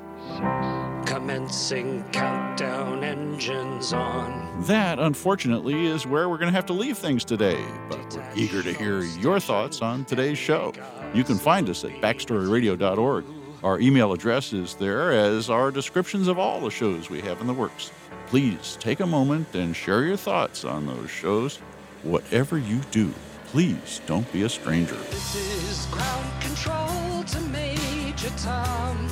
Commencing 1.06 2.04
countdown 2.12 3.04
engines 3.04 3.94
on. 3.94 4.64
That, 4.64 4.98
unfortunately, 4.98 5.86
is 5.86 6.08
where 6.08 6.30
we're 6.30 6.40
going 6.40 6.50
to 6.50 6.56
have 6.56 6.66
to 6.68 6.74
leave 6.74 6.98
things 6.98 7.24
today, 7.24 7.64
but 7.90 8.00
we're 8.16 8.32
eager 8.36 8.64
to 8.64 8.74
hear 8.74 9.02
your 9.02 9.40
thoughts 9.40 9.84
on 9.84 10.04
today's 10.06 10.40
show. 10.40 10.74
You 11.14 11.24
can 11.24 11.38
find 11.38 11.70
us 11.70 11.84
at 11.84 11.92
backstoryradio.org. 12.02 13.26
Our 13.64 13.80
email 13.80 14.12
address 14.12 14.52
is 14.52 14.76
there, 14.76 15.14
as 15.14 15.50
are 15.50 15.72
descriptions 15.72 16.28
of 16.28 16.38
all 16.38 16.60
the 16.60 16.70
shows 16.70 17.10
we 17.10 17.22
have 17.22 17.40
in 17.40 17.48
the 17.48 17.54
works. 17.54 17.92
Please 18.28 18.78
take 18.82 19.00
a 19.00 19.08
moment 19.08 19.56
and 19.56 19.74
share 19.74 20.04
your 20.04 20.18
thoughts 20.18 20.66
on 20.66 20.86
those 20.86 21.10
shows. 21.10 21.60
Whatever 22.02 22.58
you 22.58 22.82
do, 22.92 23.10
please 23.48 24.02
don't 24.06 24.30
be 24.34 24.44
a 24.44 24.50
stranger. 24.50 24.96
This 24.96 25.36
is 25.36 25.86
ground 25.86 26.42
control 26.42 27.24
to 27.24 27.40
Major 27.52 28.32
Tom. 28.38 29.08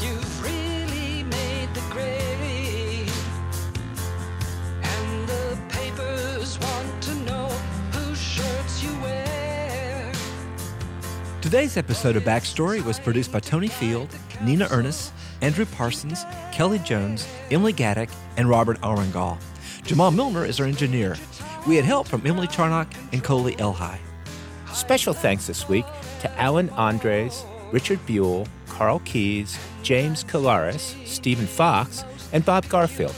You've 0.00 0.44
really 0.44 1.24
made 1.24 1.74
the 1.74 1.82
grade. 1.90 2.25
Today's 11.46 11.76
episode 11.76 12.16
of 12.16 12.24
Backstory 12.24 12.84
was 12.84 12.98
produced 12.98 13.30
by 13.30 13.38
Tony 13.38 13.68
Field, 13.68 14.12
Nina 14.42 14.66
Earnest, 14.68 15.12
Andrew 15.42 15.64
Parsons, 15.64 16.24
Kelly 16.50 16.80
Jones, 16.80 17.24
Emily 17.52 17.72
Gadek, 17.72 18.10
and 18.36 18.48
Robert 18.48 18.80
Armengol. 18.80 19.38
Jamal 19.84 20.10
Milner 20.10 20.44
is 20.44 20.58
our 20.58 20.66
engineer. 20.66 21.16
We 21.68 21.76
had 21.76 21.84
help 21.84 22.08
from 22.08 22.26
Emily 22.26 22.48
Charnock 22.48 22.88
and 23.12 23.22
Coley 23.22 23.54
Elhai. 23.58 23.96
Special 24.72 25.14
thanks 25.14 25.46
this 25.46 25.68
week 25.68 25.84
to 26.18 26.36
Alan 26.36 26.68
Andres, 26.70 27.44
Richard 27.70 28.04
Buell, 28.06 28.48
Carl 28.66 28.98
Keys, 29.04 29.56
James 29.84 30.24
Calaris, 30.24 30.96
Stephen 31.06 31.46
Fox, 31.46 32.04
and 32.32 32.44
Bob 32.44 32.68
Garfield. 32.68 33.14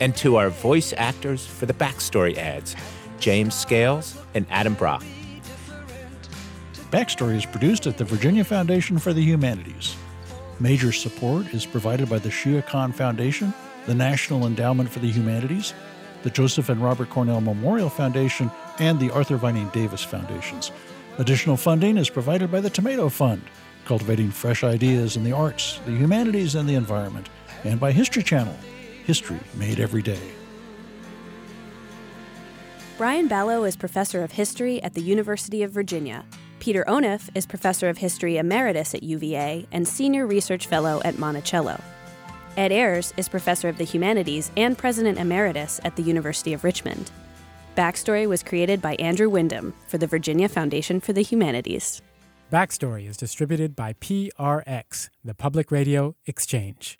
And 0.00 0.14
to 0.16 0.36
our 0.36 0.50
voice 0.50 0.92
actors 0.98 1.46
for 1.46 1.64
the 1.64 1.72
backstory 1.72 2.36
ads, 2.36 2.76
James 3.20 3.54
Scales 3.54 4.18
and 4.34 4.44
Adam 4.50 4.74
Brock. 4.74 5.02
Backstory 6.94 7.34
is 7.34 7.44
produced 7.44 7.88
at 7.88 7.98
the 7.98 8.04
Virginia 8.04 8.44
Foundation 8.44 9.00
for 9.00 9.12
the 9.12 9.20
Humanities. 9.20 9.96
Major 10.60 10.92
support 10.92 11.52
is 11.52 11.66
provided 11.66 12.08
by 12.08 12.20
the 12.20 12.28
Shia 12.28 12.64
Khan 12.64 12.92
Foundation, 12.92 13.52
the 13.86 13.94
National 13.96 14.46
Endowment 14.46 14.88
for 14.88 15.00
the 15.00 15.10
Humanities, 15.10 15.74
the 16.22 16.30
Joseph 16.30 16.68
and 16.68 16.80
Robert 16.80 17.10
Cornell 17.10 17.40
Memorial 17.40 17.90
Foundation, 17.90 18.48
and 18.78 19.00
the 19.00 19.10
Arthur 19.10 19.36
Vining 19.36 19.68
Davis 19.70 20.04
Foundations. 20.04 20.70
Additional 21.18 21.56
funding 21.56 21.96
is 21.96 22.08
provided 22.08 22.52
by 22.52 22.60
the 22.60 22.70
Tomato 22.70 23.08
Fund, 23.08 23.42
cultivating 23.86 24.30
fresh 24.30 24.62
ideas 24.62 25.16
in 25.16 25.24
the 25.24 25.32
arts, 25.32 25.80
the 25.86 25.90
humanities, 25.90 26.54
and 26.54 26.68
the 26.68 26.76
environment, 26.76 27.28
and 27.64 27.80
by 27.80 27.90
History 27.90 28.22
Channel, 28.22 28.56
history 29.04 29.40
made 29.56 29.80
every 29.80 30.00
day. 30.00 30.30
Brian 32.96 33.28
Balogh 33.28 33.66
is 33.66 33.74
professor 33.74 34.22
of 34.22 34.30
history 34.30 34.80
at 34.80 34.94
the 34.94 35.02
University 35.02 35.64
of 35.64 35.72
Virginia. 35.72 36.24
Peter 36.64 36.84
Onuf 36.88 37.28
is 37.34 37.44
professor 37.44 37.90
of 37.90 37.98
history 37.98 38.38
emeritus 38.38 38.94
at 38.94 39.02
UVA 39.02 39.66
and 39.70 39.86
senior 39.86 40.26
research 40.26 40.66
fellow 40.66 41.02
at 41.04 41.18
Monticello. 41.18 41.78
Ed 42.56 42.72
Ayers 42.72 43.12
is 43.18 43.28
professor 43.28 43.68
of 43.68 43.76
the 43.76 43.84
humanities 43.84 44.50
and 44.56 44.78
president 44.78 45.18
emeritus 45.18 45.78
at 45.84 45.94
the 45.96 46.02
University 46.02 46.54
of 46.54 46.64
Richmond. 46.64 47.10
Backstory 47.76 48.26
was 48.26 48.42
created 48.42 48.80
by 48.80 48.94
Andrew 48.94 49.28
Wyndham 49.28 49.74
for 49.88 49.98
the 49.98 50.06
Virginia 50.06 50.48
Foundation 50.48 51.00
for 51.00 51.12
the 51.12 51.20
Humanities. 51.20 52.00
Backstory 52.50 53.06
is 53.06 53.18
distributed 53.18 53.76
by 53.76 53.92
PRX, 53.92 55.10
the 55.22 55.34
Public 55.34 55.70
Radio 55.70 56.16
Exchange. 56.24 56.98